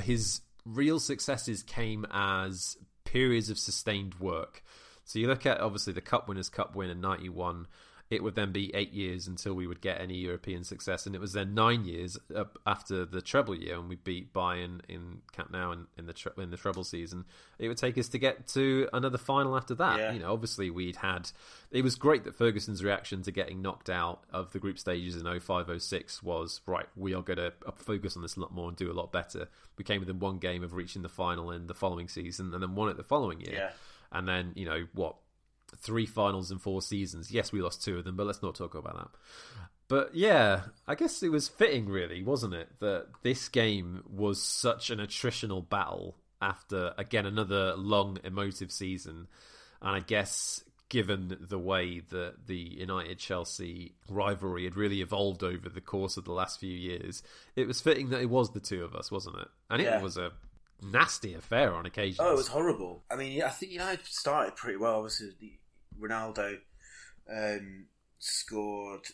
[0.02, 4.64] his real successes came as periods of sustained work.
[5.04, 7.68] So you look at obviously the Cup Winners' Cup win in '91
[8.12, 11.22] it would then be eight years until we would get any European success, and it
[11.22, 12.18] was then nine years
[12.66, 16.32] after the treble year, and we beat Bayern in Camp Nou in, in the tre-
[16.38, 17.26] in the treble season.
[17.58, 20.00] It would take us to get to another final after that.
[20.00, 20.14] Yeah.
[20.14, 21.32] You know, obviously we'd had.
[21.72, 25.24] It was great that Ferguson's reaction to getting knocked out of the group stages in
[25.24, 26.88] 0506 was right.
[26.96, 29.48] We are going to focus on this a lot more and do a lot better.
[29.78, 32.76] We came within one game of reaching the final in the following season, and then
[32.76, 33.56] won it the following year.
[33.56, 33.70] Yeah
[34.12, 35.16] and then you know what,
[35.78, 37.32] three finals in four seasons.
[37.32, 39.08] Yes, we lost two of them, but let's not talk about that.
[39.88, 44.90] But yeah, I guess it was fitting, really, wasn't it, that this game was such
[44.90, 49.28] an attritional battle after again another long emotive season,
[49.82, 55.68] and I guess given the way that the United Chelsea rivalry had really evolved over
[55.68, 57.24] the course of the last few years,
[57.56, 59.48] it was fitting that it was the two of us, wasn't it?
[59.70, 60.02] And it Yeah.
[60.02, 60.32] was a
[60.82, 62.24] nasty affair on occasion.
[62.26, 63.04] Oh, it was horrible.
[63.10, 64.96] I mean, I think United started pretty well.
[64.98, 65.60] Obviously,
[66.00, 66.58] Ronaldo
[67.32, 67.86] um,
[68.20, 69.06] scored,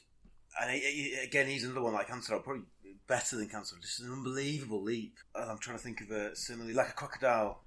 [0.62, 2.64] and he, he- again, he's another one like Cancelo, probably
[3.07, 3.82] better than Cancelo.
[3.82, 5.18] Just an unbelievable leap.
[5.36, 7.64] And I'm trying to think of a similarly like a crocodile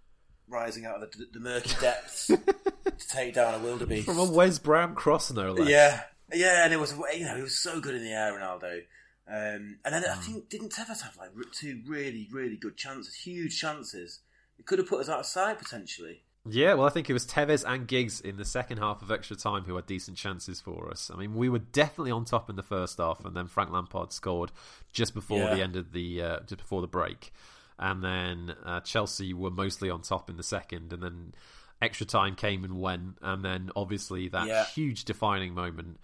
[0.48, 4.06] rising out of the, the murky depths to take down a wildebeest.
[4.06, 5.68] From a Wes Brown cross, no less.
[5.68, 8.80] Yeah, yeah, and it was you know he was so good in the air, Ronaldo.
[9.26, 10.20] Um, and then I Hmm.
[10.20, 14.20] think didn't Tevez have like two really really good chances, huge chances.
[14.58, 16.22] It could have put us outside potentially.
[16.46, 19.34] Yeah, well, I think it was Tevez and Giggs in the second half of extra
[19.34, 21.10] time who had decent chances for us.
[21.12, 24.12] I mean, we were definitely on top in the first half, and then Frank Lampard
[24.12, 24.52] scored
[24.92, 25.54] just before Yeah.
[25.54, 27.32] the end of the uh, just before the break,
[27.78, 31.34] and then uh, Chelsea were mostly on top in the second, and then
[31.80, 34.66] extra time came and went, and then obviously that Yeah.
[34.66, 35.98] huge defining moment.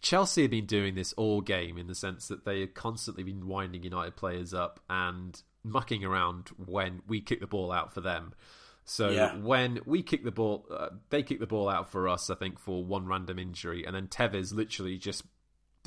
[0.00, 3.46] Chelsea had been doing this all game in the sense that they had constantly been
[3.46, 8.32] winding United players up and mucking around when we kick the ball out for them.
[8.84, 9.36] So Yeah.
[9.36, 12.30] when we kick the ball, uh, they kick the ball out for us.
[12.30, 15.24] I think for one random injury, and then Tevez literally just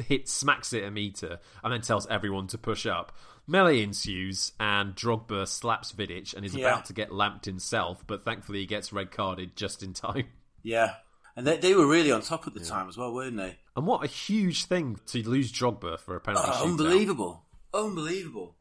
[0.05, 3.11] hits, smacks it a meter, and then tells everyone to push up.
[3.47, 6.67] Melee ensues, and Drogba slaps Vidic and is Yeah.
[6.67, 10.27] about to get lamped himself, but thankfully he gets red carded just in time.
[10.63, 10.97] Yeah,
[11.35, 13.57] and they, they were really on top at the time as well, weren't they?
[13.75, 16.63] And what a huge thing to lose Drogba for a penalty Oh, shootout.
[16.63, 18.55] unbelievable, unbelievable.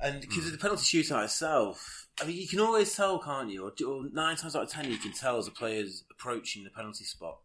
[0.00, 3.64] And because of the penalty shootout itself, I mean, you can always tell, can't you?
[3.64, 6.70] Or, or nine times out of ten, you can tell as a player's approaching the
[6.70, 7.38] penalty spot.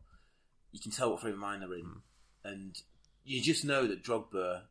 [0.71, 1.97] You can tell what frame of mind they're in, hmm.
[2.43, 2.81] and
[3.23, 4.63] you just know that Drogba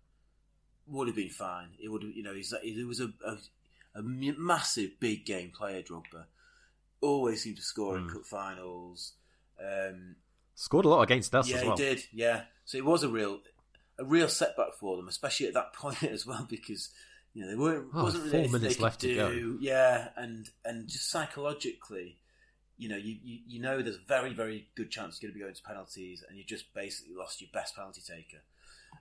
[0.86, 1.68] would have been fine.
[1.82, 3.36] It would, have, you know, he's he was a, a,
[3.94, 5.82] a massive big game player.
[5.82, 6.24] Drogba
[7.00, 8.14] always seemed to score in hmm.
[8.14, 9.12] cup finals.
[9.60, 10.16] Um,
[10.54, 11.76] Scored a lot against us yeah, as well.
[11.76, 12.02] he did.
[12.12, 13.40] Yeah, so it was a real,
[13.98, 16.90] a real setback for them, especially at that point as well, because
[17.34, 19.56] you know they weren't Oh, wasn't really four minutes left to go.
[19.60, 22.18] Yeah, and and just psychologically,
[22.78, 25.38] you know, you, you you know there's a very very good chance you're going to
[25.38, 28.42] be going to penalties, and you just basically lost your best penalty taker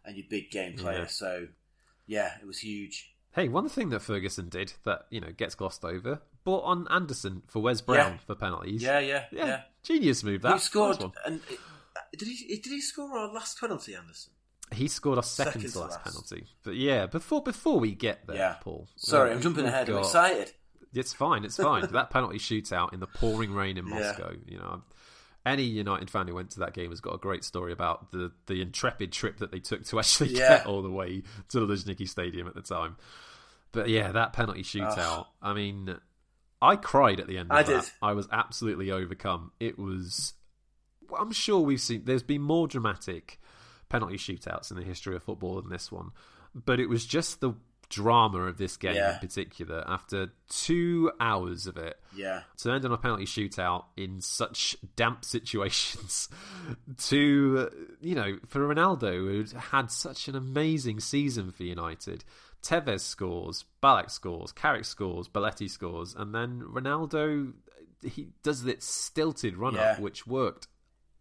[0.03, 0.99] and your big game player.
[0.99, 1.08] Yeah.
[1.08, 1.47] So
[2.08, 3.14] yeah, it was huge.
[3.34, 7.43] Hey, one thing that Ferguson did that you know gets glossed over, bought on Anderson
[7.47, 8.18] for Wes Brown Yeah.
[8.28, 8.84] for penalties.
[8.84, 9.62] Yeah, yeah, yeah, yeah.
[9.86, 10.41] Genius move.
[10.41, 10.99] That Who scored?
[10.99, 11.09] Nice.
[11.25, 11.41] And
[12.17, 14.31] did he did he score our last penalty, Anderson?
[14.73, 16.03] He scored our second, Second to last, last.
[16.03, 16.47] penalty.
[16.63, 18.55] But yeah, before before we get there, Yeah.
[18.61, 18.88] Paul.
[18.95, 19.89] Sorry, uh, I'm jumping ahead.
[19.89, 20.51] I'm excited.
[20.93, 21.43] It's fine.
[21.45, 21.86] It's fine.
[21.91, 23.99] that penalty shootout in the pouring rain in Yeah.
[23.99, 24.31] Moscow.
[24.47, 24.81] You know,
[25.45, 28.31] any United fan who went to that game has got a great story about the
[28.47, 30.57] the intrepid trip that they took to actually Yeah.
[30.57, 32.95] get all the way to the Luzhniki Stadium at the time.
[33.71, 35.27] But yeah, that penalty shootout.
[35.41, 35.97] I mean,
[36.62, 37.51] I cried at the end.
[37.51, 37.84] Of I that.
[37.84, 37.91] did.
[38.01, 39.51] I was absolutely overcome.
[39.60, 40.34] It was.
[41.18, 42.03] I'm sure we've seen.
[42.06, 43.39] There's been more dramatic
[43.89, 46.12] penalty shootouts in the history of football than this one,
[46.56, 47.53] but it was just the
[47.88, 49.14] drama of this game Yeah.
[49.14, 49.84] in particular.
[49.88, 55.24] After two hours of it, Yeah, to end on a penalty shootout in such damp
[55.26, 56.28] situations
[56.97, 57.70] to
[58.01, 62.24] you know for Ronaldo who'd had such an amazing season for United
[62.66, 67.53] Tevez scores Ballack scores Carrick scores Belletti scores and then Ronaldo
[68.03, 69.99] he does this stilted run up Yeah.
[70.01, 70.68] which worked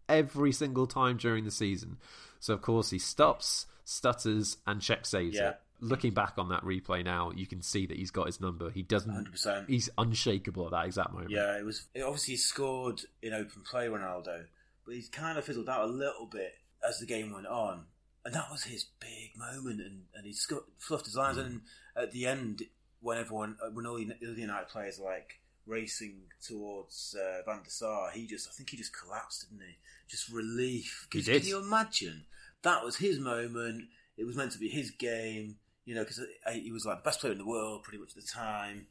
[0.09, 1.99] every single time during the season
[2.41, 5.51] so of course he stops stutters and Cech saves Yeah.
[5.51, 8.71] it looking back on that replay now you can see that he's got his number
[8.71, 9.69] he doesn't 100%.
[9.69, 11.89] he's unshakable at that exact moment Yeah, it was.
[11.95, 14.47] It obviously he scored in open play, Ronaldo,
[14.87, 16.55] but he's kind of fizzled out a little bit
[16.87, 17.85] as the game went on,
[18.25, 19.81] and that was his big moment.
[19.81, 21.39] And, and he sco- fluffed his lines.
[21.39, 21.63] And
[21.97, 22.63] at the end,
[23.01, 27.63] when everyone, uh, when all the other United players are like racing towards uh, Van
[27.63, 29.75] der Sar, he just, I think he just collapsed, didn't he?
[30.09, 31.09] Just relief.
[31.13, 31.43] He did.
[31.43, 32.25] Can you imagine?
[32.63, 33.85] That was his moment.
[34.17, 35.57] It was meant to be his game.
[35.85, 36.21] You know, because
[36.51, 38.87] he was like the best player in the world pretty much at the time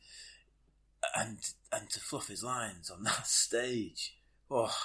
[1.16, 1.38] and
[1.72, 4.16] and to fluff his lines on that stage.
[4.50, 4.76] Oh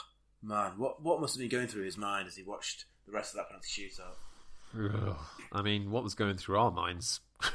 [0.43, 3.35] man, what what must have been going through his mind as he watched the rest
[3.35, 4.17] of that penalty shootout?
[5.53, 7.21] I mean, what was going through our minds?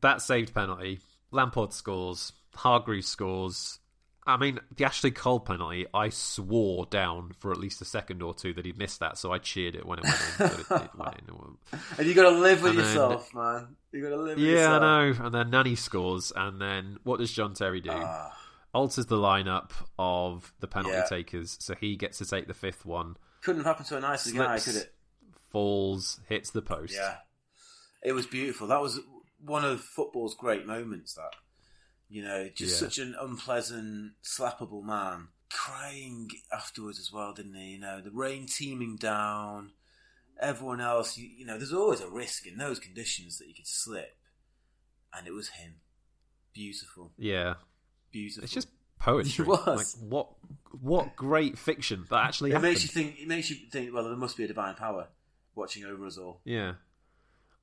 [0.00, 1.00] that saved penalty.
[1.30, 2.32] Lampard scores.
[2.54, 3.78] Hargreaves scores.
[4.28, 8.34] I mean, the Ashley Cole penalty, I swore down for at least a second or
[8.34, 10.66] two that he missed that, so I cheered it when it went in.
[10.68, 11.78] but it, it went in.
[11.98, 13.76] And you got to live with And then- yourself, man.
[13.92, 14.82] You got to live with Yeah, yourself.
[14.82, 14.86] I
[15.20, 15.24] know.
[15.26, 17.90] And then Nani scores, and then what does John Terry do?
[17.92, 18.36] Ah,
[18.74, 21.04] alters the lineup of the penalty yeah.
[21.08, 23.16] takers, so he gets to take the fifth one.
[23.42, 24.92] Couldn't happen to a nicer guy, could it?
[25.48, 26.94] Falls, hits the post.
[26.94, 27.16] Yeah,
[28.02, 28.66] it was beautiful.
[28.66, 29.00] That was
[29.44, 31.14] one of football's great moments.
[31.14, 31.32] That
[32.08, 32.88] you know, just yeah.
[32.88, 37.72] such an unpleasant, slappable man, crying afterwards as well, didn't he?
[37.72, 39.72] You know, the rain teeming down.
[40.38, 43.66] Everyone else, you, you know, there's always a risk in those conditions that you could
[43.66, 44.18] slip,
[45.16, 45.76] and it was him.
[46.52, 47.12] Beautiful.
[47.16, 47.54] Yeah,
[48.12, 48.44] beautiful.
[48.44, 48.68] It's just
[48.98, 49.44] poetry.
[49.44, 49.96] It was.
[49.96, 50.28] Like, what
[50.82, 52.72] what great fiction that actually it happened.
[52.72, 53.18] makes you think.
[53.18, 53.94] It makes you think.
[53.94, 55.08] Well, there must be a divine power
[55.56, 56.40] watching over us all.
[56.44, 56.74] Yeah.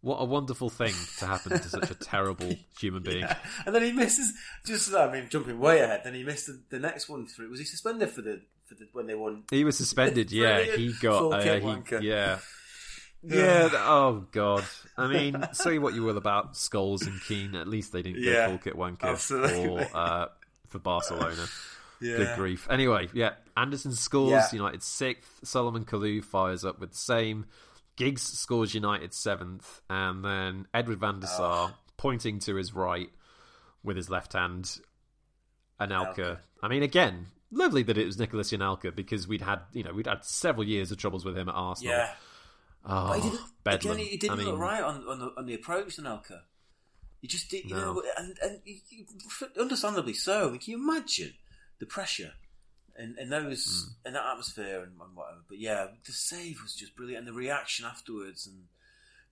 [0.02, 3.22] What a wonderful thing to happen to such a terrible human being.
[3.22, 3.38] Yeah.
[3.66, 4.34] And then he misses.
[4.66, 6.02] Just I mean, jumping way ahead.
[6.04, 7.50] Then he missed the, the next one through.
[7.50, 9.44] Was he suspended for the for the when they won?
[9.50, 10.30] He was suspended.
[10.32, 11.32] yeah, he got.
[11.32, 12.40] Uh, he, yeah.
[13.26, 13.70] Yeah.
[13.74, 14.66] oh God.
[14.98, 17.56] I mean, say what you will about Scholes and Keane.
[17.56, 19.86] At least they didn't yeah, go full kit wanker absolutely.
[19.86, 20.26] for uh,
[20.68, 21.46] for Barcelona.
[22.02, 22.18] Yeah.
[22.18, 22.68] Good grief.
[22.70, 23.36] Anyway, yeah.
[23.56, 24.32] Anderson scores.
[24.32, 24.48] Yeah.
[24.52, 25.40] United sixth.
[25.44, 27.46] Solomon Kalou fires up with the same.
[27.96, 31.76] Giggs scores United seventh, and then Edwin van der Sar oh.
[31.98, 33.10] pointing to his right
[33.84, 34.80] with his left hand.
[35.80, 36.40] Anelka.
[36.62, 40.08] I mean, again, lovely that it was Nicolas Anelka because we'd had you know we'd
[40.08, 41.94] had several years of troubles with him at Arsenal.
[41.94, 42.12] Yeah.
[42.86, 45.54] Oh, he didn't, again, he didn't I mean, look right on, on the on the
[45.54, 46.42] approach, Anelka.
[47.22, 47.94] He just did, you no.
[47.94, 48.60] know, and and
[49.58, 50.48] understandably so.
[50.48, 51.34] I mean, can you imagine
[51.80, 52.34] the pressure
[52.98, 54.08] in, in those mm.
[54.08, 55.42] in that atmosphere and, and, whatever.
[55.48, 58.66] But yeah, the save was just brilliant, and the reaction afterwards, and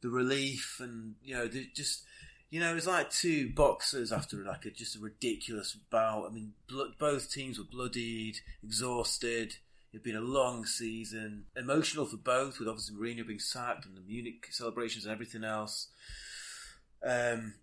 [0.01, 2.03] the relief, and you know, just
[2.49, 6.28] you know, it was like two boxers after like a just a ridiculous bout.
[6.30, 9.55] I mean, blood, both teams were bloodied, exhausted.
[9.93, 14.01] It'd been a long season, emotional for both, with obviously Mourinho being sacked and the
[14.01, 15.88] Munich celebrations and everything else.
[17.05, 17.55] Um,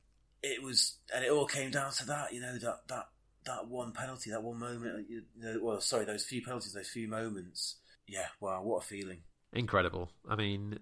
[0.42, 3.08] it was, and it all came down to that, you know, that that
[3.48, 4.94] that one penalty, that one moment.
[4.94, 7.76] Uh, you know, well, sorry, those few penalties, those few moments.
[8.06, 9.20] Yeah, wow, what a feeling!
[9.52, 10.10] Incredible.
[10.28, 10.78] I mean,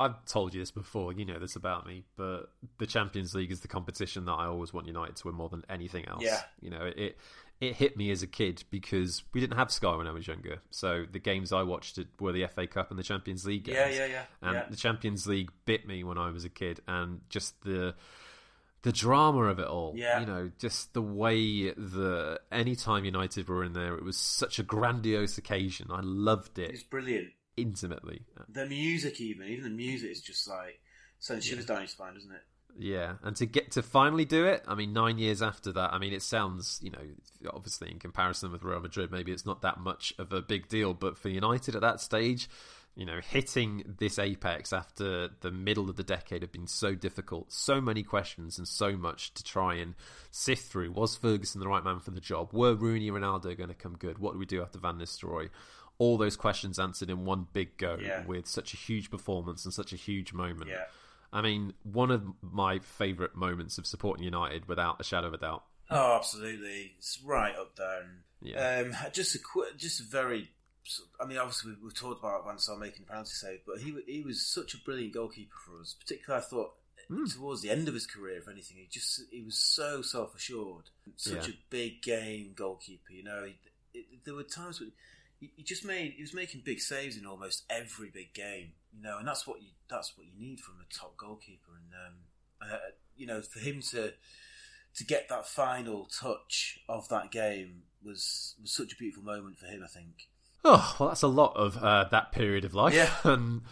[0.00, 1.12] I've told you this before.
[1.12, 4.72] You know this about me, but the Champions League is the competition that I always
[4.72, 6.22] want United to win more than anything else.
[6.22, 7.16] Yeah, you know it.
[7.60, 10.60] It hit me as a kid because we didn't have Sky when I was younger.
[10.70, 13.78] So the games I watched were the FA Cup and the Champions League games.
[13.78, 14.22] Yeah, yeah, yeah.
[14.42, 14.64] And yeah.
[14.68, 17.94] the Champions League bit me when I was a kid, and just the
[18.84, 19.94] the drama of it all.
[19.96, 20.20] Yeah.
[20.20, 24.62] You know, just the way that anytime United were in there, it was such a
[24.62, 25.88] grandiose occasion.
[25.90, 26.70] I loved it.
[26.70, 27.28] It's brilliant.
[27.56, 28.26] Intimately.
[28.48, 29.48] The music, even.
[29.48, 30.80] Even the music is just like
[31.18, 31.74] sends shivers yeah.
[31.74, 32.42] down your spine, doesn't it?
[32.76, 35.98] Yeah, and to get to finally do it, I mean, nine years after that, I
[35.98, 39.78] mean, it sounds, you know, obviously in comparison with Real Madrid, maybe it's not that
[39.78, 42.48] much of a big deal, but for United at that stage,
[42.96, 47.52] you know, hitting this apex after the middle of the decade had been so difficult,
[47.52, 49.94] so many questions and so much to try and
[50.30, 50.92] sift through.
[50.92, 52.52] Was Ferguson the right man for the job?
[52.52, 54.18] Were Rooney and Ronaldo going to come good?
[54.18, 55.50] What do we do after Van Nistelrooy?
[55.98, 58.24] All those questions answered in one big go yeah.
[58.24, 60.70] with such a huge performance and such a huge moment.
[60.70, 60.84] Yeah.
[61.32, 65.38] I mean, one of my favourite moments of supporting United, without a shadow of a
[65.38, 65.64] doubt.
[65.90, 66.92] Oh, absolutely!
[66.96, 68.02] It's right up there.
[68.02, 68.82] And, yeah.
[68.86, 70.50] Um, just a qu- just a very
[71.20, 73.94] I mean, obviously we've, we've talked about Van Sar making a penalty save, but he
[74.06, 75.94] he was such a brilliant goalkeeper for us.
[75.98, 76.72] Particularly, I thought
[77.10, 77.34] mm.
[77.34, 80.90] towards the end of his career, if anything, he just he was so self assured,
[81.16, 81.54] such yeah.
[81.54, 83.12] a big game goalkeeper.
[83.12, 84.92] You know, he, it, there were times when
[85.40, 88.72] he, he, just made he was making big saves in almost every big game.
[88.94, 91.72] You know, and that's what you that's what you need from a top goalkeeper.
[91.76, 94.12] And um, uh, you know, for him to
[94.96, 99.66] to get that final touch of that game was was such a beautiful moment for
[99.66, 99.82] him.
[99.82, 100.28] I think.
[100.64, 102.94] Oh, well, that's a lot of uh, that period of life.
[102.94, 103.10] Yeah.
[103.24, 103.62] And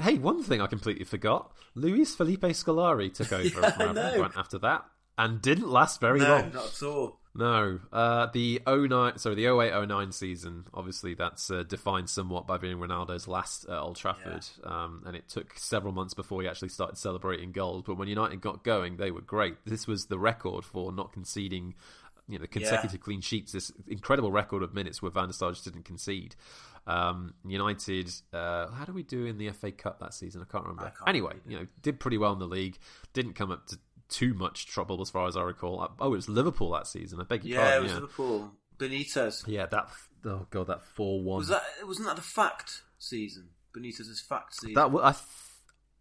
[0.00, 4.84] hey, one thing I completely forgot: Luis Felipe Scolari took over yeah, from after that,
[5.16, 6.52] and didn't last very no, long.
[6.52, 7.20] Not at all.
[7.34, 10.64] No, uh, the 09, sorry, the 08-09 season.
[10.74, 14.68] Obviously, that's uh, defined somewhat by being Ronaldo's last at Old Trafford, yeah.
[14.68, 17.84] um, and it took several months before he actually started celebrating goals.
[17.86, 19.54] But when United got going, they were great.
[19.64, 21.74] This was the record for not conceding
[22.28, 23.04] you know the consecutive yeah.
[23.04, 26.36] clean sheets, this incredible record of minutes where Van der Sar just didn't concede.
[26.86, 30.42] Um, United, uh, how do we do in the FA Cup that season?
[30.42, 30.86] I can't remember.
[30.86, 32.78] I can't anyway, you know, did pretty well in the league.
[33.12, 35.80] Didn't come up to too much trouble as far as I recall.
[35.80, 37.20] Uh, oh, it was Liverpool that season.
[37.20, 37.78] I beg your yeah, pardon.
[37.78, 38.52] It was yeah, Liverpool.
[38.78, 39.46] Benitez.
[39.46, 39.88] Yeah, that.
[40.24, 41.38] Oh god, that four one.
[41.38, 41.62] Was that?
[41.84, 43.48] Wasn't that the fact season?
[43.76, 44.74] Benitez's fact season.
[44.74, 45.12] That I.
[45.12, 45.24] Th-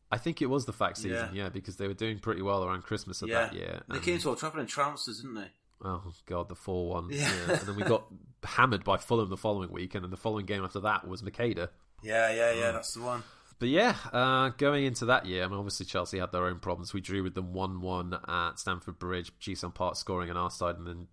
[0.09, 1.43] I think it was the fact season, yeah.
[1.43, 1.49] yeah.
[1.49, 3.47] because they were doing pretty well around Christmas of yeah.
[3.47, 3.81] that year.
[3.89, 5.49] They came to Old Trafford and us, didn't they?
[5.83, 7.09] Oh god, the four one.
[7.11, 7.31] Yeah.
[7.47, 7.59] yeah.
[7.59, 8.05] and then we got
[8.43, 11.69] hammered by Fulham the following week, and then the following game after that was Macheda.
[12.01, 12.71] Yeah, yeah, yeah.
[12.71, 13.23] That's the one.
[13.59, 16.93] But yeah, uh, going into that year, I mean, obviously Chelsea had their own problems.
[16.93, 19.31] We drew with them one-one at Stamford Bridge.
[19.39, 21.07] Ji-sung Park scoring on our side, and then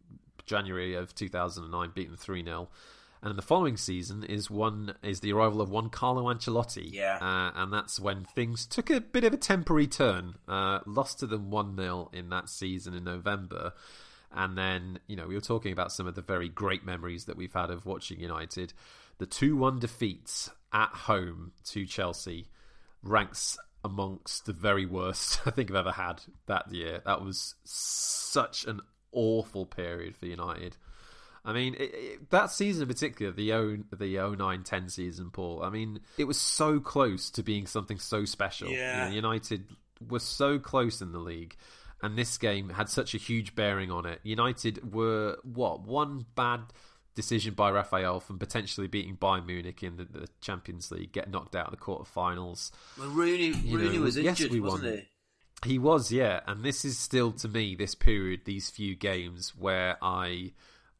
[0.44, 2.68] January of 2009, beaten 3 0.
[3.22, 6.92] And the following season is one is the arrival of one Carlo Ancelotti.
[6.92, 7.16] Yeah.
[7.22, 10.34] Uh, and that's when things took a bit of a temporary turn.
[10.46, 13.72] Uh, lost to them 1 0 in that season in November.
[14.34, 17.36] And then, you know, we were talking about some of the very great memories that
[17.36, 18.72] we've had of watching United.
[19.18, 22.48] The 2 1 defeats at home to Chelsea
[23.02, 27.00] ranks amongst the very worst I think I've ever had that year.
[27.04, 28.80] That was such an
[29.12, 30.76] awful period for United.
[31.44, 35.68] I mean, it, it, that season in particular, the 0, the 09-10 season, Paul, I
[35.68, 38.70] mean, it was so close to being something so special.
[38.70, 39.04] Yeah.
[39.04, 39.66] You know, United
[40.08, 41.54] was so close in the league,
[42.02, 44.20] and this game had such a huge bearing on it.
[44.22, 46.60] United were, what, one bad
[47.14, 51.54] decision by Rafael from potentially beating Bayern Munich in the, the Champions League, get knocked
[51.54, 52.70] out of the quarterfinals.
[52.98, 54.92] Well, Rooney, Rooney know, was injured, yes, wasn't won.
[55.62, 55.68] he?
[55.68, 56.40] He was, yeah.
[56.46, 60.52] And this is still, to me, this period, these few games where I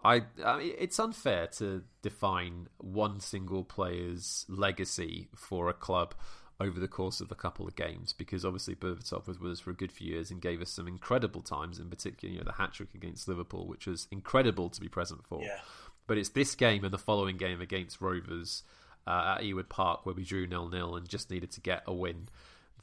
[0.05, 6.15] I, I mean, it's unfair to define one single player's legacy for a club
[6.61, 9.71] over the course of a couple of games because obviously Berbatov was with us for
[9.71, 12.53] a good few years and gave us some incredible times, in particular, you know, the
[12.53, 15.43] hat trick against Liverpool, which was incredible to be present for.
[15.43, 15.59] Yeah.
[16.07, 18.63] But it's this game and the following game against Rovers
[19.07, 21.93] uh, at Ewood Park where we drew nil nil and just needed to get a
[21.93, 22.29] win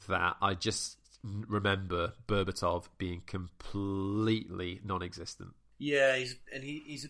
[0.08, 5.50] that I just remember Berbatov being completely non-existent.
[5.78, 7.08] Yeah, he's and he, he's a,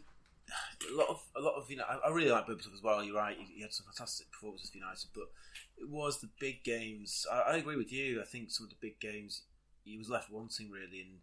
[0.93, 1.85] a, lot of a lot of you know.
[1.89, 3.03] I, I really like Berbatov as well.
[3.03, 3.37] You're right.
[3.39, 5.25] He, he, had some fantastic performances for United, but
[5.83, 7.27] it was the big games.
[7.31, 8.21] I, I, agree with you.
[8.21, 9.43] I think some of the big games
[9.85, 11.19] he was left wanting really, and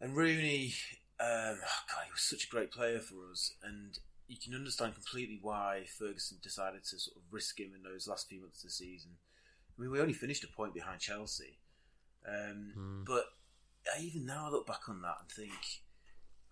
[0.00, 0.74] and Rooney.
[1.20, 4.94] Um, oh God, he was such a great player for us, and you can understand
[4.94, 8.68] completely why Ferguson decided to sort of risk him in those last few months of
[8.68, 9.12] the season.
[9.76, 11.58] I mean, we only finished a point behind Chelsea,
[12.26, 13.04] um, mm.
[13.04, 13.24] but
[14.00, 15.82] even now I look back on that and think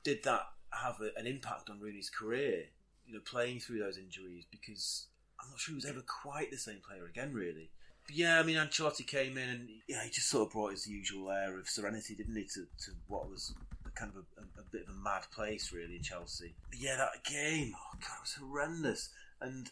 [0.05, 2.65] did that have a, an impact on Rooney's career?
[3.05, 5.07] You know, playing through those injuries because
[5.41, 7.71] I'm not sure he was ever quite the same player again, really.
[8.07, 10.87] But yeah, I mean, Ancelotti came in and yeah, he just sort of brought his
[10.87, 13.55] usual air of serenity, didn't he, to, to what was
[13.95, 16.55] kind of a, a, a, bit of a mad place, really, in Chelsea.
[16.71, 19.09] But yeah, that game, oh god, it was horrendous,
[19.41, 19.71] and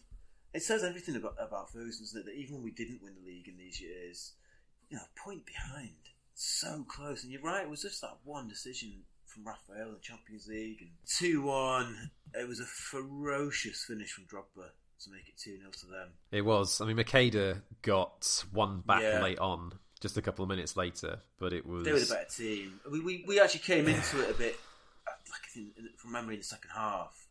[0.52, 2.24] it says everything about about Ferguson, it?
[2.24, 4.32] That even when we didn't win the league in these years,
[4.90, 5.94] you know, point behind,
[6.34, 7.22] so close.
[7.22, 10.78] And you're right, it was just that one decision from Rafael in the Champions League.
[10.80, 14.70] And 2 1, it was a ferocious finish from Drogba
[15.00, 16.08] to make it 2 0 to them.
[16.30, 16.80] It was.
[16.80, 19.22] I mean, Macheda got one back yeah.
[19.22, 21.84] late on, just a couple of minutes later, but it was.
[21.84, 22.80] They were the better team.
[22.90, 24.58] We, we, we actually came into it a bit,
[25.06, 27.26] like in, in, from memory, in the second half.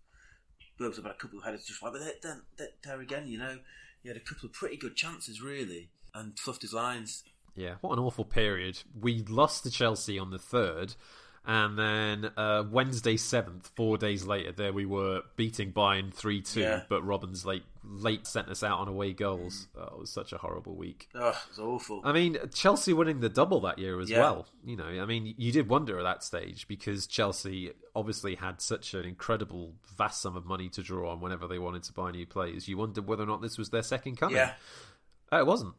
[0.79, 2.41] Burbs about a couple of headers just right, but then
[2.83, 3.59] there again, you know,
[4.01, 7.23] he had a couple of pretty good chances, really, and fluffed his lines.
[7.55, 8.79] Yeah, what an awful period.
[8.99, 10.95] We lost to Chelsea on the third,
[11.45, 16.61] and then uh, Wednesday seventh, four days later, there we were beating Bayern three two.
[16.61, 16.83] Yeah.
[16.87, 19.67] But Robben's late late sent us out on away goals.
[19.75, 19.81] Mm.
[19.81, 21.09] Oh, it was such a horrible week.
[21.13, 22.01] Oh, it was awful.
[22.03, 24.19] I mean, Chelsea winning the double that year as yeah.
[24.19, 24.47] well.
[24.65, 28.93] You know, I mean, you did wonder at that stage because Chelsea obviously had such
[28.93, 32.25] an incredible vast sum of money to draw on whenever they wanted to buy new
[32.25, 32.67] players.
[32.67, 34.37] You wondered whether or not this was their second coming.
[34.37, 34.53] Yeah,
[35.31, 35.73] uh, it wasn't.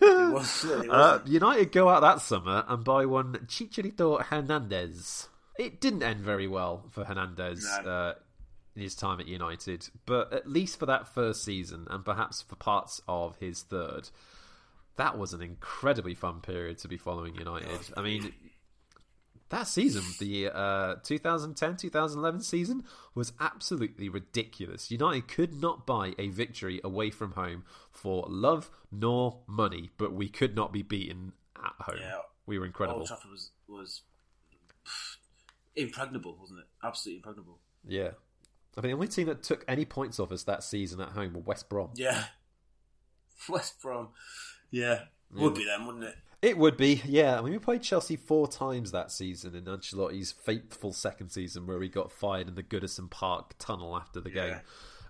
[0.00, 5.28] Was, uh, United go out that summer and buy one Chicharito Hernandez.
[5.58, 7.90] It didn't end very well for Hernandez no.
[7.90, 8.14] uh,
[8.74, 12.56] in his time at United, but at least for that first season and perhaps for
[12.56, 14.08] parts of his third,
[14.96, 17.80] that was an incredibly fun period to be following United.
[17.96, 18.32] I mean,
[19.52, 22.84] that season, the uh, 2010 2011 season,
[23.14, 24.90] was absolutely ridiculous.
[24.90, 30.28] United could not buy a victory away from home for love nor money, but we
[30.28, 31.98] could not be beaten at home.
[32.00, 33.00] Yeah, we were incredible.
[33.00, 34.00] Old Trafford was, was
[35.76, 36.66] impregnable, wasn't it?
[36.82, 37.58] Absolutely impregnable.
[37.86, 38.10] Yeah.
[38.76, 41.34] I mean, the only team that took any points off us that season at home
[41.34, 41.90] were West Brom.
[41.94, 42.24] Yeah.
[43.50, 44.08] West Brom.
[44.70, 45.00] Yeah.
[45.34, 46.14] Would be them, wouldn't it?
[46.42, 47.38] It would be, yeah.
[47.38, 51.80] I mean, we played Chelsea four times that season in Ancelotti's fateful second season, where
[51.80, 54.46] he got fired in the Goodison Park tunnel after the yeah.
[54.48, 54.60] game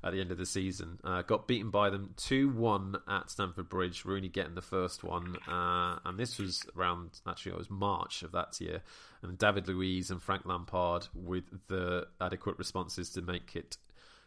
[0.04, 0.98] at the end of the season.
[1.02, 5.36] Uh, got beaten by them 2 1 at Stamford Bridge, Rooney getting the first one.
[5.48, 8.82] Uh, and this was around, actually, it was March of that year.
[9.22, 13.78] And David Luiz and Frank Lampard with the adequate responses to make it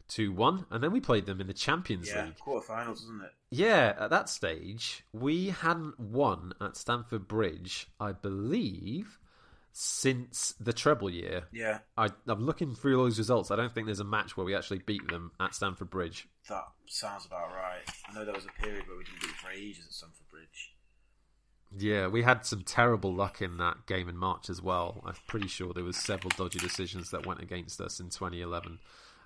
[0.08, 0.66] 2 1.
[0.70, 2.38] And then we played them in the Champions yeah, League.
[2.38, 3.32] quarterfinals, isn't it?
[3.52, 9.20] Yeah, at that stage, we hadn't won at Stamford Bridge, I believe,
[9.72, 11.44] since the treble year.
[11.52, 11.80] Yeah.
[11.98, 13.52] I, am looking through all those results.
[13.52, 16.28] I don't think there's a match where we actually beat them at Stamford Bridge.
[16.50, 17.82] That sounds about right.
[18.08, 20.30] I know there was a period where we didn't beat them for ages at Stamford
[20.30, 20.76] Bridge.
[21.78, 25.02] Yeah, we had some terrible luck in that game in March as well.
[25.06, 28.80] I'm pretty sure there was several dodgy decisions that went against us in 2011.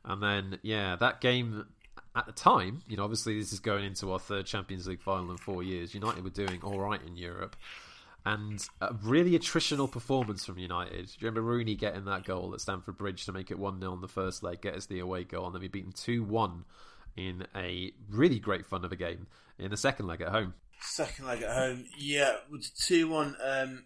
[0.10, 1.68] And then, yeah, that game
[2.16, 5.32] at the time, you know, obviously this is going into our third Champions League final
[5.32, 5.94] in four years.
[5.94, 7.56] United were doing all right in Europe.
[8.26, 11.06] And a really attritional performance from United.
[11.06, 13.92] Do you remember Rooney getting that goal at Stamford Bridge to make it 1 0
[13.92, 16.24] on the first leg, get us the away goal, and then we beat them 2
[16.24, 16.66] 1
[17.16, 20.54] in a really great fun of a game in the second leg at home.
[20.82, 23.36] Second leg at home, yeah, with two one.
[23.44, 23.86] Um,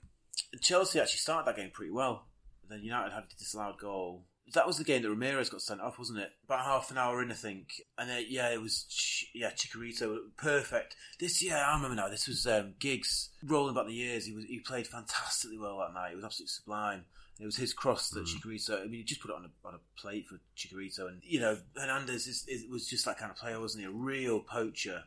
[0.61, 2.27] Chelsea actually started that game pretty well.
[2.69, 4.25] Then United had to disallow a disallowed goal.
[4.53, 6.29] That was the game that Ramires got sent off, wasn't it?
[6.45, 7.81] About half an hour in, I think.
[7.97, 10.95] And then, yeah, it was Ch- yeah Chicharito, perfect.
[11.19, 12.09] This yeah, I remember now.
[12.09, 14.25] This was um, Giggs rolling back the years.
[14.25, 16.11] He was he played fantastically well that night.
[16.11, 17.05] It was absolutely sublime.
[17.39, 18.79] It was his cross that mm.
[18.79, 21.39] I mean, he just put it on a, on a plate for Chicharito, and you
[21.39, 23.89] know, Hernandez is, is, was just that kind of player, wasn't he?
[23.89, 25.03] A real poacher.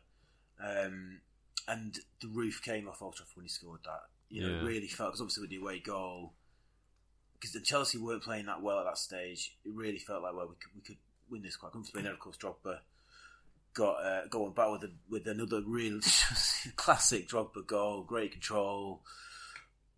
[0.60, 1.20] Um,
[1.68, 4.02] and the roof came off Old Trafford when he scored that.
[4.28, 4.66] You know, yeah.
[4.66, 6.32] really felt because obviously with the away goal,
[7.56, 9.56] the Chelsea weren't playing that well at that stage.
[9.64, 10.96] It really felt like well we could we could
[11.30, 12.00] win this quite comfortably.
[12.00, 12.78] And then of course Drogba
[13.74, 16.00] got uh, going back with a, with another real
[16.76, 19.02] classic Drogba goal, great control,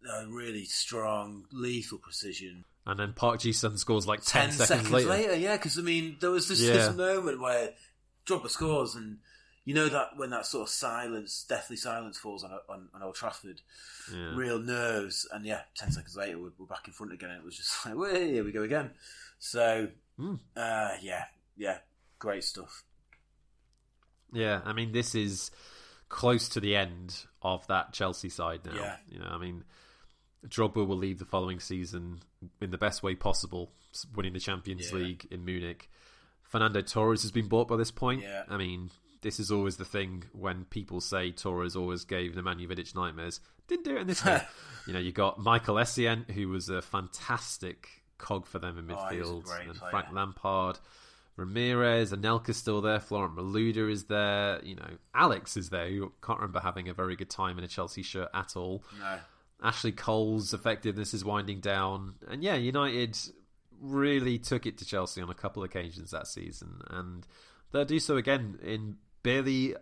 [0.09, 2.65] uh, really strong, lethal precision.
[2.87, 5.09] And then Park Ji Sung scores like ten, 10 seconds, seconds later.
[5.09, 5.37] later.
[5.37, 6.75] Yeah, because I mean there was this, yeah.
[6.75, 7.71] this moment where
[8.27, 9.19] Drogba scores and
[9.69, 13.17] you know that when that sort of silence, deathly silence falls on on, on Old
[13.17, 13.61] Trafford,
[14.11, 14.35] yeah.
[14.35, 17.33] real nerves, and yeah, ten seconds later we're, we're, back in front again.
[17.33, 18.93] It was just like, well, here we go again.
[19.39, 19.89] So,
[20.19, 20.39] mm.
[20.57, 21.25] uh, yeah,
[21.59, 21.81] yeah,
[22.19, 22.83] great stuff.
[24.33, 25.51] Yeah, I mean, this is
[26.09, 28.75] close to the end of that Chelsea side now.
[28.75, 28.97] Yeah.
[29.11, 29.65] You know, I mean,
[30.47, 32.21] Drogba will leave the following season
[32.63, 33.73] in the best way possible,
[34.17, 34.99] winning the Champions yeah.
[34.99, 35.91] League in Munich.
[36.43, 38.23] Fernando Torres has been bought by this point.
[38.23, 38.45] Yeah.
[38.49, 38.89] I mean,
[39.23, 43.41] this is always the thing when people say Torres always gave Nemanja Vidic nightmares.
[43.67, 44.41] Didn't do it in this game.
[44.87, 47.89] you know, you got Michael Essien, who was a fantastic
[48.19, 49.91] cog for them in oh, midfield, oh, and player.
[49.91, 50.79] Frank Lampard.
[51.39, 52.99] Ramires, Anelka's still there.
[52.99, 54.61] Florent Malouda is there.
[54.65, 55.89] You know, Alex is there.
[55.89, 58.83] Who can't remember having a very good time in a Chelsea shirt at all.
[58.99, 59.19] No.
[59.63, 63.19] Ashley Cole's effectiveness is winding down, and yeah, United
[63.81, 67.27] really took it to Chelsea on a couple of occasions that season, and
[67.73, 69.75] they'll do so again in barely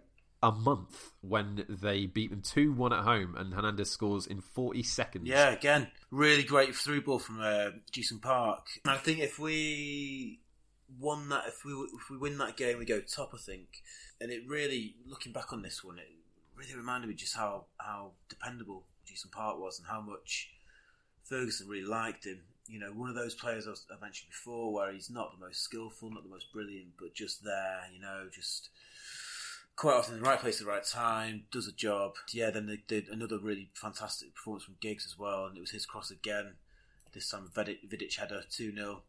[0.43, 4.83] a month when they beat them 2 1 at home and Hernandez scores in 40
[4.83, 5.27] seconds.
[5.27, 8.67] Yeah, again, really great through ball from uh, Ji-sung Park.
[8.85, 10.41] And I think if we
[11.01, 13.83] won that, if we if we win that game, we go top, I think.
[14.21, 16.09] And it really, looking back on this one, it
[16.55, 20.51] really reminded me just how, how dependable Ji-sung Park was and how much
[21.25, 22.41] Ferguson really liked him.
[22.69, 26.11] You know, one of those players I mentioned before where he's not the most skillful,
[26.11, 28.71] not the most brilliant, but just there, you know, just
[29.77, 32.15] quite often in the right place at the right time, does a job.
[32.33, 35.71] Yeah, then they did another really fantastic performance from Giggs as well, and it was
[35.71, 36.55] his cross again.
[37.13, 39.03] This time Vidic, Vidic had a 2 0.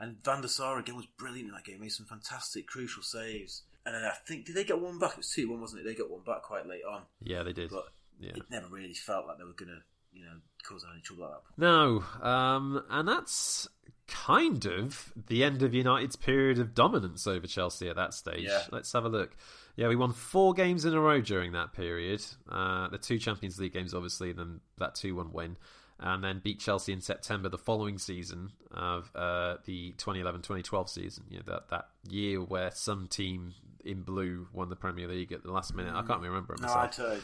[0.00, 3.62] And Van der Sar again was brilliant in that game, made some fantastic, crucial saves.
[3.84, 5.12] And then I think, did they get one back?
[5.12, 5.84] It was 2 1, wasn't it?
[5.84, 7.02] They got one back quite late on.
[7.22, 7.70] Yeah, they did.
[7.70, 7.88] But
[8.20, 8.32] yeah.
[8.34, 11.30] it never really felt like they were going to, you know, cause any trouble at
[11.30, 11.58] that point.
[11.58, 13.66] No, um, and that's
[14.08, 18.44] kind of the end of United's period of dominance over Chelsea at that stage.
[18.44, 18.62] Yeah.
[18.72, 19.36] Let's have a look.
[19.76, 22.24] Yeah, we won four games in a row during that period.
[22.50, 25.56] Uh, the two Champions League games, obviously, then that 2 1 win.
[26.00, 31.24] And then beat Chelsea in September the following season of uh, the 2011 2012 season.
[31.28, 33.54] You know, that, that year where some team
[33.84, 35.94] in blue won the Premier League at the last minute.
[35.94, 36.98] I can't remember it myself.
[36.98, 37.22] No, I don't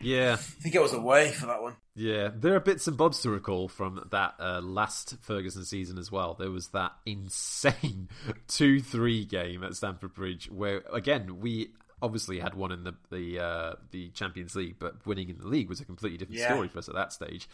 [0.00, 0.32] Yeah.
[0.34, 1.76] I think it was away for that one.
[1.94, 6.10] Yeah, there are bits and bobs to recall from that uh, last Ferguson season as
[6.10, 6.34] well.
[6.34, 8.08] There was that insane
[8.48, 11.70] 2 3 game at Stamford Bridge where, again, we
[12.02, 15.68] obviously had won in the the uh, the Champions League, but winning in the league
[15.68, 16.52] was a completely different yeah.
[16.52, 17.48] story for us at that stage.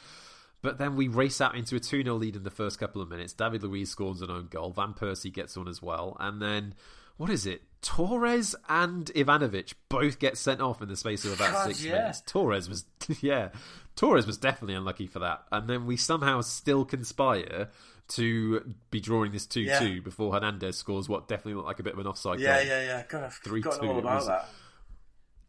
[0.63, 3.09] But then we race out into a 2 0 lead in the first couple of
[3.09, 3.33] minutes.
[3.33, 4.73] David Luiz scores an own goal.
[4.73, 6.17] Van Persie gets one as well.
[6.21, 6.75] And then,
[7.17, 7.63] what is it?
[7.83, 11.93] Torres and Ivanovic both get sent off in the space of about God, six yeah.
[11.93, 12.23] minutes.
[12.27, 12.85] Torres was,
[13.23, 13.49] yeah,
[13.97, 15.45] Torres was definitely unlucky for that.
[15.51, 17.69] And then we somehow still conspire
[18.09, 19.79] to be drawing this 2 yeah.
[19.79, 22.67] 2 before Hernandez scores what definitely looked like a bit of an offside yeah, goal.
[22.67, 23.03] Yeah, yeah, yeah.
[23.09, 24.49] God, I've forgotten all about was, that.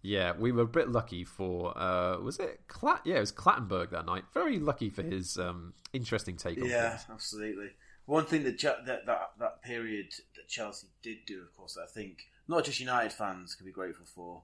[0.01, 3.01] Yeah, we were a bit lucky for uh, was it Clat?
[3.05, 4.23] Yeah, it was Clattenburg that night.
[4.33, 7.05] Very lucky for his um, interesting take on yeah, things.
[7.11, 7.69] absolutely.
[8.05, 12.23] One thing that, that that that period that Chelsea did do, of course, I think
[12.47, 14.41] not just United fans can be grateful for,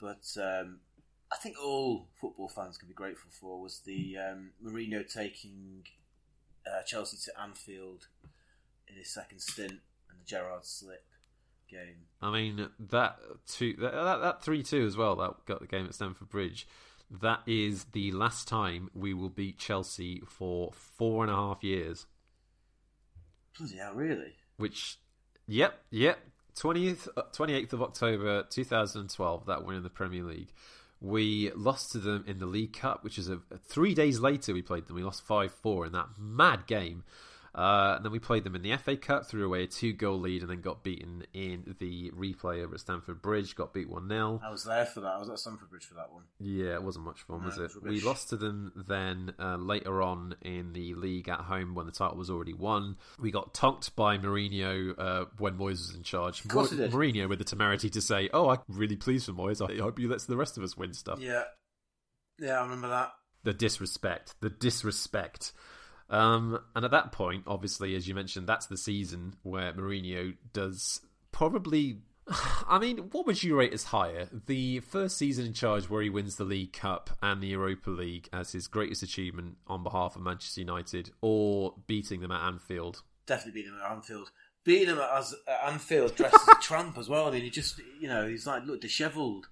[0.00, 0.78] but um,
[1.32, 5.82] I think all football fans can be grateful for was the um, Mourinho taking
[6.66, 8.06] uh, Chelsea to Anfield
[8.88, 9.80] in his second stint
[10.10, 11.04] and the Gerrard slip
[11.70, 12.06] game.
[12.22, 15.94] I mean that two that that three two as well that got the game at
[15.94, 16.66] Stamford Bridge.
[17.10, 22.06] That is the last time we will beat Chelsea for four and a half years.
[23.56, 24.34] Bloody hell, really?
[24.56, 24.98] Which,
[25.46, 26.18] yep, yep.
[26.58, 30.52] 20th, 28th of October 2012, that win in the Premier League.
[31.00, 34.62] We lost to them in the League Cup, which is a, three days later we
[34.62, 34.96] played them.
[34.96, 37.04] We lost 5 4 in that mad game.
[37.56, 40.20] Uh, and then we played them in the FA Cup, threw away a two goal
[40.20, 43.56] lead, and then got beaten in the replay over at Stamford Bridge.
[43.56, 44.40] Got beat 1 0.
[44.44, 45.14] I was there for that.
[45.14, 46.24] I was at Stamford Bridge for that one.
[46.38, 47.62] Yeah, it wasn't much fun, no, was it?
[47.62, 51.74] it was we lost to them then uh, later on in the league at home
[51.74, 52.96] when the title was already won.
[53.18, 56.44] We got tonked by Mourinho uh, when Moyes was in charge.
[56.44, 59.62] Of course Mo- Mourinho with the temerity to say, Oh, I'm really pleased for Moyes.
[59.66, 61.20] I hope he lets the rest of us win stuff.
[61.20, 61.44] Yeah.
[62.38, 63.12] Yeah, I remember that.
[63.44, 64.34] The disrespect.
[64.40, 65.52] The disrespect.
[66.08, 71.00] Um, and at that point, obviously, as you mentioned, that's the season where Mourinho does
[71.32, 71.98] probably.
[72.68, 74.28] I mean, what would you rate as higher?
[74.46, 78.28] The first season in charge where he wins the League Cup and the Europa League
[78.32, 83.02] as his greatest achievement on behalf of Manchester United, or beating them at Anfield?
[83.26, 84.30] Definitely beating them at Anfield.
[84.64, 87.28] Beating them at, at Anfield dressed as a tramp as well.
[87.28, 89.48] I mean, he just, you know, he's like, look, dishevelled.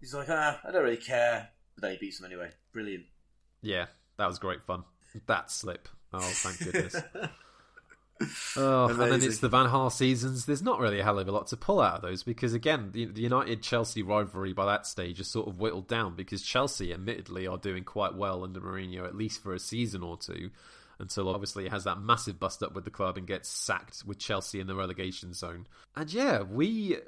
[0.00, 1.50] He's like, ah, I don't really care.
[1.74, 2.50] But then he beats them anyway.
[2.72, 3.04] Brilliant.
[3.62, 3.86] Yeah,
[4.18, 4.84] that was great fun.
[5.26, 5.88] That slip.
[6.12, 6.96] Oh, thank goodness.
[8.56, 10.46] Oh, and then it's the Van Gaal seasons.
[10.46, 12.90] There's not really a hell of a lot to pull out of those because, again,
[12.92, 16.92] the, the United Chelsea rivalry by that stage is sort of whittled down because Chelsea,
[16.92, 20.50] admittedly, are doing quite well under Mourinho, at least for a season or two,
[20.98, 24.18] until obviously he has that massive bust up with the club and gets sacked with
[24.18, 25.66] Chelsea in the relegation zone.
[25.96, 26.98] And yeah, we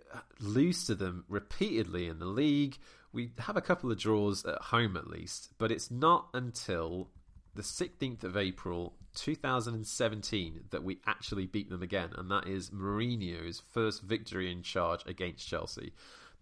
[0.40, 2.76] lose to them repeatedly in the league.
[3.12, 7.10] We have a couple of draws at home at least, but it's not until
[7.54, 13.62] the 16th of April 2017 that we actually beat them again, and that is Mourinho's
[13.72, 15.92] first victory in charge against Chelsea.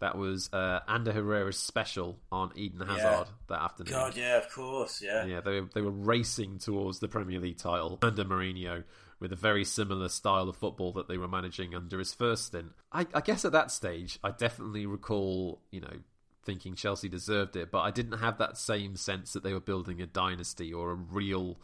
[0.01, 3.25] That was uh, Ander Herrera's special on Eden Hazard yeah.
[3.49, 3.93] that afternoon.
[3.93, 5.25] God, yeah, of course, yeah.
[5.25, 8.83] Yeah, they, they were racing towards the Premier League title under Mourinho
[9.21, 12.73] with a very similar style of football that they were managing under his first stint.
[12.91, 15.95] I, I guess at that stage, I definitely recall, you know,
[16.45, 20.01] thinking Chelsea deserved it, but I didn't have that same sense that they were building
[20.01, 21.59] a dynasty or a real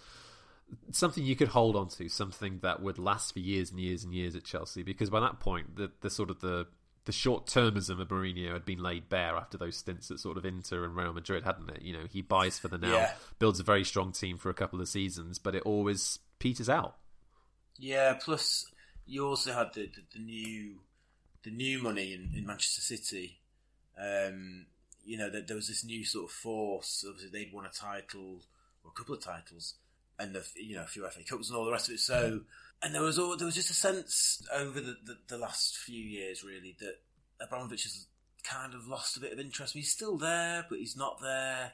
[0.92, 4.12] something you could hold on to, something that would last for years and years and
[4.12, 4.82] years at Chelsea.
[4.82, 6.66] Because by that point, the the sort of the
[7.04, 10.44] the short termism of Mourinho had been laid bare after those stints at sort of
[10.44, 11.80] Inter and Real Madrid, hadn't it?
[11.80, 13.14] You know, he buys for the now, yeah.
[13.38, 16.96] builds a very strong team for a couple of seasons, but it always peters out.
[17.78, 18.14] Yeah.
[18.22, 18.66] Plus,
[19.06, 20.80] you also had the the, the new
[21.44, 23.40] the new money in, in Manchester City
[24.00, 24.66] um,
[25.04, 27.04] you know, that there was this new sort of force.
[27.06, 28.42] Obviously, they'd won a title
[28.84, 29.74] or a couple of titles,
[30.18, 32.00] and the, you know a few FA Cups and all the rest of it.
[32.00, 32.40] So,
[32.82, 36.02] and there was all, there was just a sense over the, the, the last few
[36.02, 36.96] years, really, that
[37.40, 38.06] Abramovich has
[38.44, 39.74] kind of lost a bit of interest.
[39.74, 41.72] He's still there, but he's not there.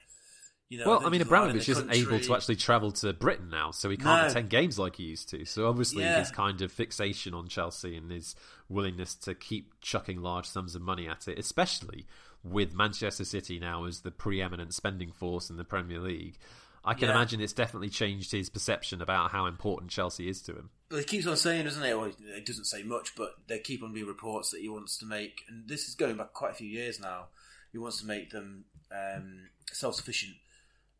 [0.75, 3.89] You know, well, I mean, Abramovich isn't able to actually travel to Britain now, so
[3.89, 4.29] he can't no.
[4.29, 5.45] attend games like he used to.
[5.45, 6.19] So obviously, yeah.
[6.19, 8.35] his kind of fixation on Chelsea and his
[8.69, 12.07] willingness to keep chucking large sums of money at it, especially
[12.43, 16.39] with Manchester City now as the preeminent spending force in the Premier League.
[16.85, 17.15] I can yeah.
[17.15, 20.71] imagine it's definitely changed his perception about how important Chelsea is to him.
[20.91, 21.97] Well, he keeps on saying, doesn't it?
[21.97, 25.07] Well, it doesn't say much, but there keep on being reports that he wants to
[25.07, 27.27] make, and this is going back quite a few years now.
[27.71, 30.35] He wants to make them um, self-sufficient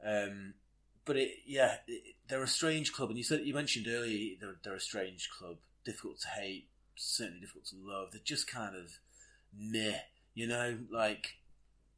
[0.05, 0.55] um,
[1.05, 4.57] but it, yeah, it, they're a strange club, and you said you mentioned earlier they're,
[4.63, 8.09] they're a strange club, difficult to hate, certainly difficult to love.
[8.13, 8.99] They're just kind of
[9.57, 9.99] meh,
[10.35, 11.37] you know, like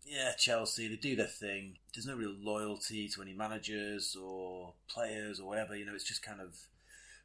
[0.07, 1.79] yeah, Chelsea, they do their thing.
[1.93, 5.75] There's no real loyalty to any managers or players or whatever.
[5.75, 6.55] You know, it's just kind of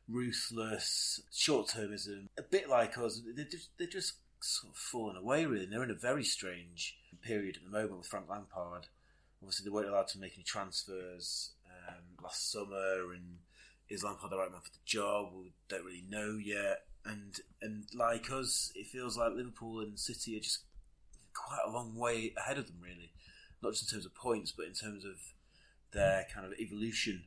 [0.09, 2.27] ruthless, short termism.
[2.39, 3.21] A bit like us.
[3.35, 5.67] They're just, they're just sort of falling away, really.
[5.67, 8.87] They're in a very strange period at the moment with Frank Lampard
[9.41, 11.51] obviously they weren't allowed to make any transfers
[11.87, 13.39] um, last summer, and
[13.89, 15.33] is Lampard the right man for the job?
[15.33, 16.85] We don't really know yet.
[17.05, 20.59] And and like us, it feels like Liverpool and City are just
[21.33, 23.11] quite a long way ahead of them, really.
[23.61, 25.15] Not just in terms of points, but in terms of
[25.93, 27.23] their kind of evolution,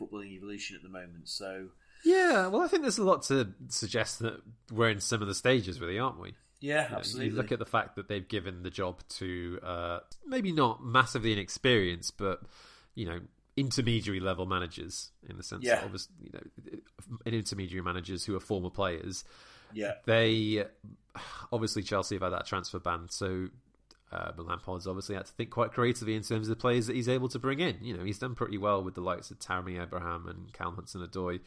[0.00, 1.28] footballing evolution at the moment.
[1.28, 1.68] So
[2.04, 4.40] yeah, well, I think there's a lot to suggest that
[4.70, 6.34] we're in similar stages, really, aren't we?
[6.60, 7.30] Yeah, you absolutely.
[7.30, 11.32] you look at the fact that they've given the job to uh, maybe not massively
[11.32, 12.40] inexperienced, but
[12.94, 13.20] you know,
[13.56, 15.84] intermediary level managers in the sense yeah.
[15.84, 15.92] of
[16.22, 16.40] you know,
[17.26, 19.24] intermediary managers who are former players.
[19.72, 20.64] Yeah, they
[21.52, 23.48] obviously Chelsea have had that transfer ban, so
[24.12, 26.94] uh, but Lampard's obviously had to think quite creatively in terms of the players that
[26.94, 27.76] he's able to bring in.
[27.82, 31.40] You know, he's done pretty well with the likes of Tammy Abraham and Callum Hudson-Odoi.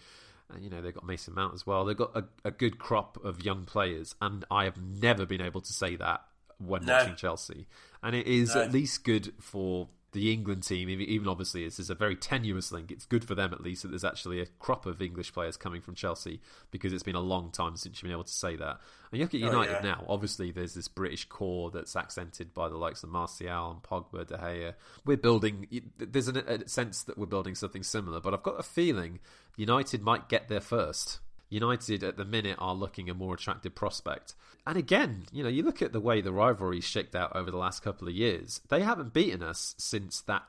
[0.52, 1.86] And, you know, they've got Mason Mount as well.
[1.86, 5.62] They've got a, a, good crop of young players, and I have never been able
[5.62, 6.22] to say that
[6.58, 6.98] when no.
[6.98, 7.68] watching Chelsea.
[8.02, 8.64] And it is no.
[8.64, 12.92] at least good for the England team, even obviously this is a very tenuous link,
[12.92, 15.82] it's good for them at least that there's actually a crop of English players coming
[15.82, 16.42] from Chelsea
[16.72, 18.80] because it's been a long time since you've been able to say that.
[19.12, 19.92] And you look at oh, United oh, yeah.
[19.92, 24.26] now, obviously there's this British core that's accented by the likes of Martial and Pogba,
[24.26, 24.74] De Gea.
[25.06, 25.68] We're building,
[25.98, 29.20] there's a sense that we're building something similar, but I've got a feeling
[29.58, 31.20] United might get there first.
[31.50, 34.36] United at the minute are looking a more attractive prospect.
[34.66, 37.58] And again, you know, you look at the way the rivalry's shaked out over the
[37.58, 38.62] last couple of years.
[38.70, 40.44] They haven't beaten us since that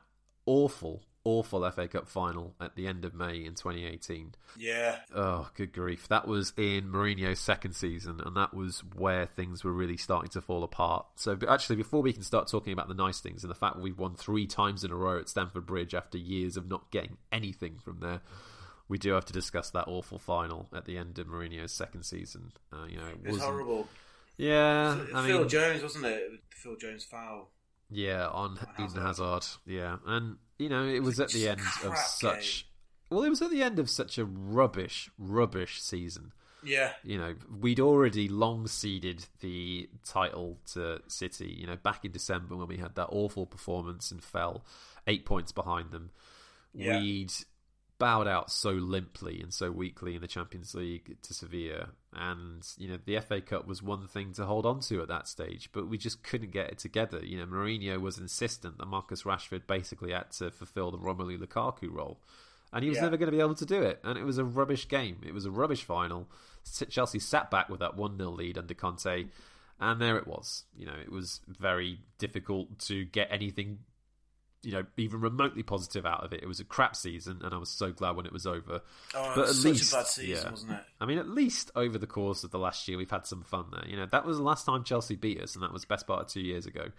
[0.45, 4.35] awful, awful FA Cup final at the end of May in 2018.
[4.57, 4.97] Yeah.
[5.15, 6.07] Oh, good grief.
[6.07, 10.41] That was in Mourinho's second season, and that was where things were really starting to
[10.41, 11.07] fall apart.
[11.15, 13.81] So, actually, before we can start talking about the nice things and the fact that
[13.81, 17.17] we've won three times in a row at Stamford Bridge after years of not getting
[17.31, 18.21] anything from there
[18.91, 22.51] we do have to discuss that awful final at the end of Mourinho's second season.
[22.73, 23.87] Uh, you know, it was horrible.
[24.35, 26.23] Yeah, I Phil mean, Jones wasn't it?
[26.49, 27.49] Phil Jones foul.
[27.89, 29.45] Yeah, on, on Eden Hazard.
[29.65, 32.65] Yeah, and you know it was at the end of such.
[33.09, 33.17] Game.
[33.17, 36.33] Well, it was at the end of such a rubbish, rubbish season.
[36.63, 36.91] Yeah.
[37.03, 42.55] You know, we'd already long ceded the title to City, you know, back in December
[42.55, 44.63] when we had that awful performance and fell
[45.07, 46.11] eight points behind them.
[46.73, 46.99] Yeah.
[46.99, 47.33] We'd
[48.01, 51.89] bowed out so limply and so weakly in the Champions League to Sevilla.
[52.11, 55.27] And, you know, the FA Cup was one thing to hold on to at that
[55.27, 57.23] stage, but we just couldn't get it together.
[57.23, 61.93] You know, Mourinho was insistent that Marcus Rashford basically had to fulfill the Romelu Lukaku
[61.93, 62.19] role.
[62.73, 63.03] And he was yeah.
[63.03, 63.99] never going to be able to do it.
[64.03, 65.17] And it was a rubbish game.
[65.23, 66.27] It was a rubbish final.
[66.89, 69.25] Chelsea sat back with that 1 0 lead under Conte.
[69.79, 70.63] And there it was.
[70.75, 73.79] You know, it was very difficult to get anything
[74.63, 76.41] you know, even remotely positive out of it.
[76.43, 78.81] It was a crap season, and I was so glad when it was over.
[79.15, 80.81] Oh, but at least, season, yeah, wasn't it?
[80.99, 83.65] I mean, at least over the course of the last year, we've had some fun
[83.71, 83.87] there.
[83.87, 86.21] You know, that was the last time Chelsea beat us, and that was best part
[86.21, 86.89] of two years ago.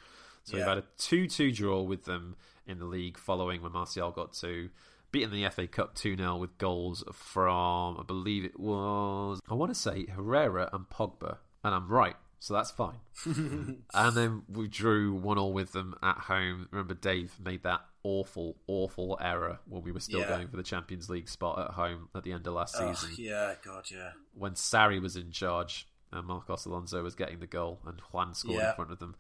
[0.44, 0.62] So yeah.
[0.62, 2.36] we've had a two-two draw with them
[2.66, 4.70] in the league, following when Martial got to
[5.12, 9.70] beating the FA Cup 2 0 with goals from, I believe it was, I want
[9.70, 11.36] to say Herrera and Pogba.
[11.62, 12.16] And I'm right.
[12.42, 12.96] So that's fine.
[13.24, 16.66] and then we drew one all with them at home.
[16.72, 20.28] Remember, Dave made that awful, awful error when we were still yeah.
[20.30, 23.10] going for the Champions League spot at home at the end of last season.
[23.16, 24.10] yeah, God, yeah.
[24.34, 28.56] When Sarri was in charge and Marcos Alonso was getting the goal and Juan scored
[28.56, 28.70] yeah.
[28.70, 29.14] in front of them.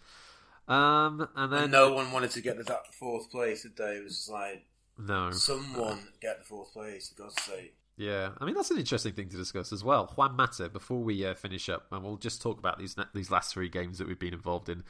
[0.66, 3.98] Um, and then and no one wanted to get the fourth place, did they?
[3.98, 4.66] It was like
[4.98, 7.10] no, someone get the fourth place.
[7.10, 7.76] For God's sake.
[7.96, 10.12] Yeah, I mean that's an interesting thing to discuss as well.
[10.16, 10.68] Juan Mata.
[10.68, 13.98] Before we uh, finish up, and we'll just talk about these these last three games
[13.98, 14.84] that we've been involved in.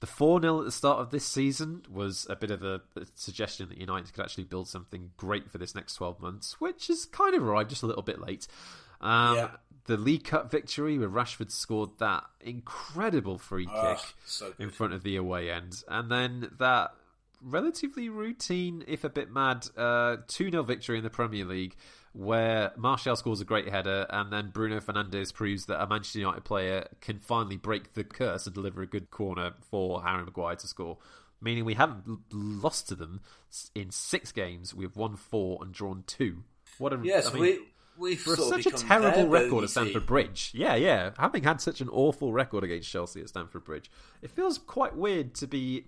[0.00, 3.04] The 4 0 at the start of this season was a bit of a, a,
[3.16, 7.04] suggestion that United could actually build something great for this next 12 months, which has
[7.04, 8.48] kind of arrived just a little bit late.
[9.02, 9.50] Um, yeah.
[9.84, 14.94] The League Cup victory where Rashford scored that incredible free oh, kick so in front
[14.94, 15.82] of the away end.
[15.86, 16.92] And then that
[17.42, 21.76] relatively routine, if a bit mad, uh, 2 uh, 0 victory in the Premier League
[22.12, 26.44] where Martial scores a great header, and then Bruno Fernandes proves that a Manchester United
[26.44, 30.66] player can finally break the curse and deliver a good corner for Harry Maguire to
[30.66, 30.98] score.
[31.40, 33.20] Meaning we haven't lost to them
[33.74, 34.74] in six games.
[34.74, 36.42] We've won four and drawn two.
[36.78, 37.58] What a yes, I mean, we
[37.96, 40.50] we've for such a terrible record at Stamford Bridge.
[40.52, 41.10] Yeah, yeah.
[41.18, 45.34] Having had such an awful record against Chelsea at Stamford Bridge, it feels quite weird
[45.36, 45.86] to be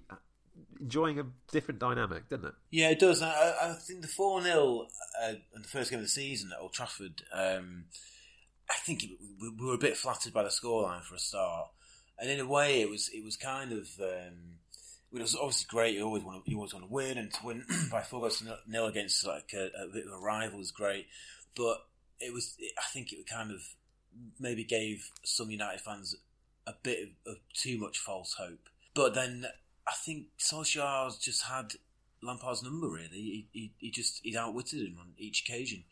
[0.82, 2.54] enjoying a different dynamic, didn't it?
[2.70, 3.22] Yeah, it does.
[3.22, 4.86] I, I think the 4 0
[5.22, 7.84] uh, in the first game of the season at Old Trafford, um,
[8.68, 9.10] I think it,
[9.40, 11.68] we, we, were a bit flattered by the scoreline for a start.
[12.18, 13.88] And in a way, it was it was kind of.
[14.00, 14.58] Um,
[15.14, 15.94] it was obviously great.
[15.94, 18.38] You always want to, you always want to win, and to win by four goals
[18.38, 21.06] to nil against like a, a bit of a rival is great.
[21.54, 21.78] But
[22.18, 23.60] it was, it, I think, it kind of
[24.40, 26.16] maybe gave some United fans
[26.66, 28.68] a bit of, of too much false hope.
[28.94, 29.46] But then
[29.86, 31.74] I think Solskjaer's just had
[32.22, 32.88] Lampard's number.
[32.88, 35.84] Really, he, he, he just he outwitted him on each occasion.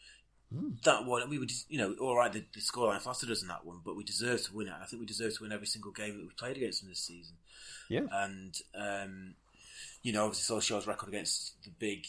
[0.55, 0.83] Mm.
[0.83, 2.33] That one, we would, you know, all right.
[2.33, 4.75] The, the scoreline flattered us in that one, but we deserve to win it.
[4.81, 7.01] I think we deserve to win every single game that we've played against them this
[7.01, 7.37] season.
[7.89, 9.35] Yeah, and um,
[10.03, 12.07] you know, obviously Solskjaer's record against the big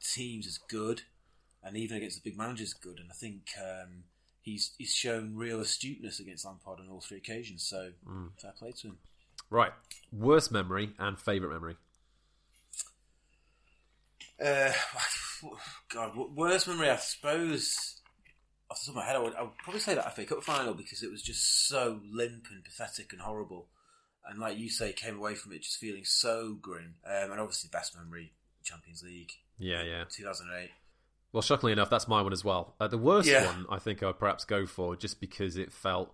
[0.00, 1.02] teams is good,
[1.62, 2.98] and even against the big managers is good.
[2.98, 4.04] And I think um,
[4.42, 7.62] he's he's shown real astuteness against Lampard on all three occasions.
[7.62, 8.30] So mm.
[8.40, 8.98] fair play to him.
[9.50, 9.72] Right.
[10.12, 11.76] Worst memory and favourite memory.
[14.42, 14.72] Uh,
[15.92, 18.00] God, worst memory, I suppose.
[18.70, 20.42] Off the top of my head, I would, I would probably say that FA Cup
[20.42, 23.68] final because it was just so limp and pathetic and horrible.
[24.28, 26.96] And like you say, came away from it just feeling so grim.
[27.06, 28.32] Um, and obviously, best memory,
[28.64, 29.30] Champions League.
[29.58, 30.04] Yeah, yeah.
[30.10, 30.70] 2008.
[31.32, 32.74] Well, shockingly enough, that's my one as well.
[32.80, 33.46] Uh, the worst yeah.
[33.46, 36.12] one, I think I would perhaps go for just because it felt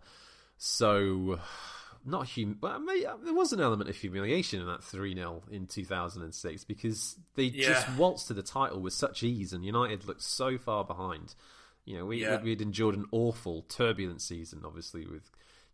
[0.59, 1.39] so
[2.05, 2.59] not hum.
[2.61, 2.81] Well,
[3.24, 6.65] there was an element of humiliation in that three 0 in two thousand and six
[6.65, 7.69] because they yeah.
[7.69, 11.35] just waltzed to the title with such ease, and United looked so far behind.
[11.85, 12.41] You know, we yeah.
[12.41, 15.31] we'd endured an awful, turbulent season, obviously with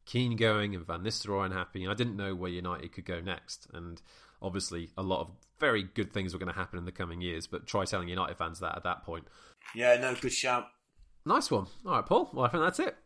[0.07, 1.87] Keane going and Van Nistelrooy unhappy.
[1.87, 4.01] I didn't know where United could go next, and
[4.41, 7.47] obviously a lot of very good things were going to happen in the coming years.
[7.47, 9.27] But try telling United fans that at that point.
[9.75, 10.69] Yeah, no, good shout.
[11.27, 11.67] Nice one.
[11.85, 12.31] All right, Paul.
[12.33, 12.97] Well, I think that's it.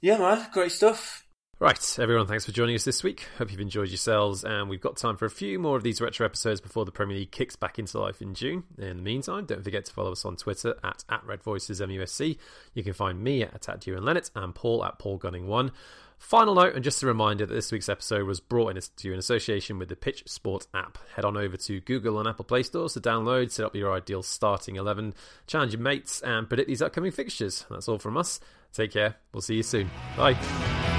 [0.00, 1.27] Yeah, man, great stuff.
[1.60, 3.26] Right, everyone, thanks for joining us this week.
[3.36, 6.24] Hope you've enjoyed yourselves, and we've got time for a few more of these retro
[6.24, 8.62] episodes before the Premier League kicks back into life in June.
[8.78, 12.38] In the meantime, don't forget to follow us on Twitter at, at RedVoicesMUSC.
[12.74, 15.72] You can find me at, at and and Paul at Paul Gunning1.
[16.16, 19.12] Final note, and just a reminder that this week's episode was brought in to you
[19.12, 20.98] in association with the Pitch Sports app.
[21.16, 24.22] Head on over to Google and Apple Play stores to download, set up your ideal
[24.22, 25.12] starting 11,
[25.48, 27.66] challenge your mates, and predict these upcoming fixtures.
[27.68, 28.38] That's all from us.
[28.72, 29.16] Take care.
[29.32, 29.90] We'll see you soon.
[30.16, 30.97] Bye.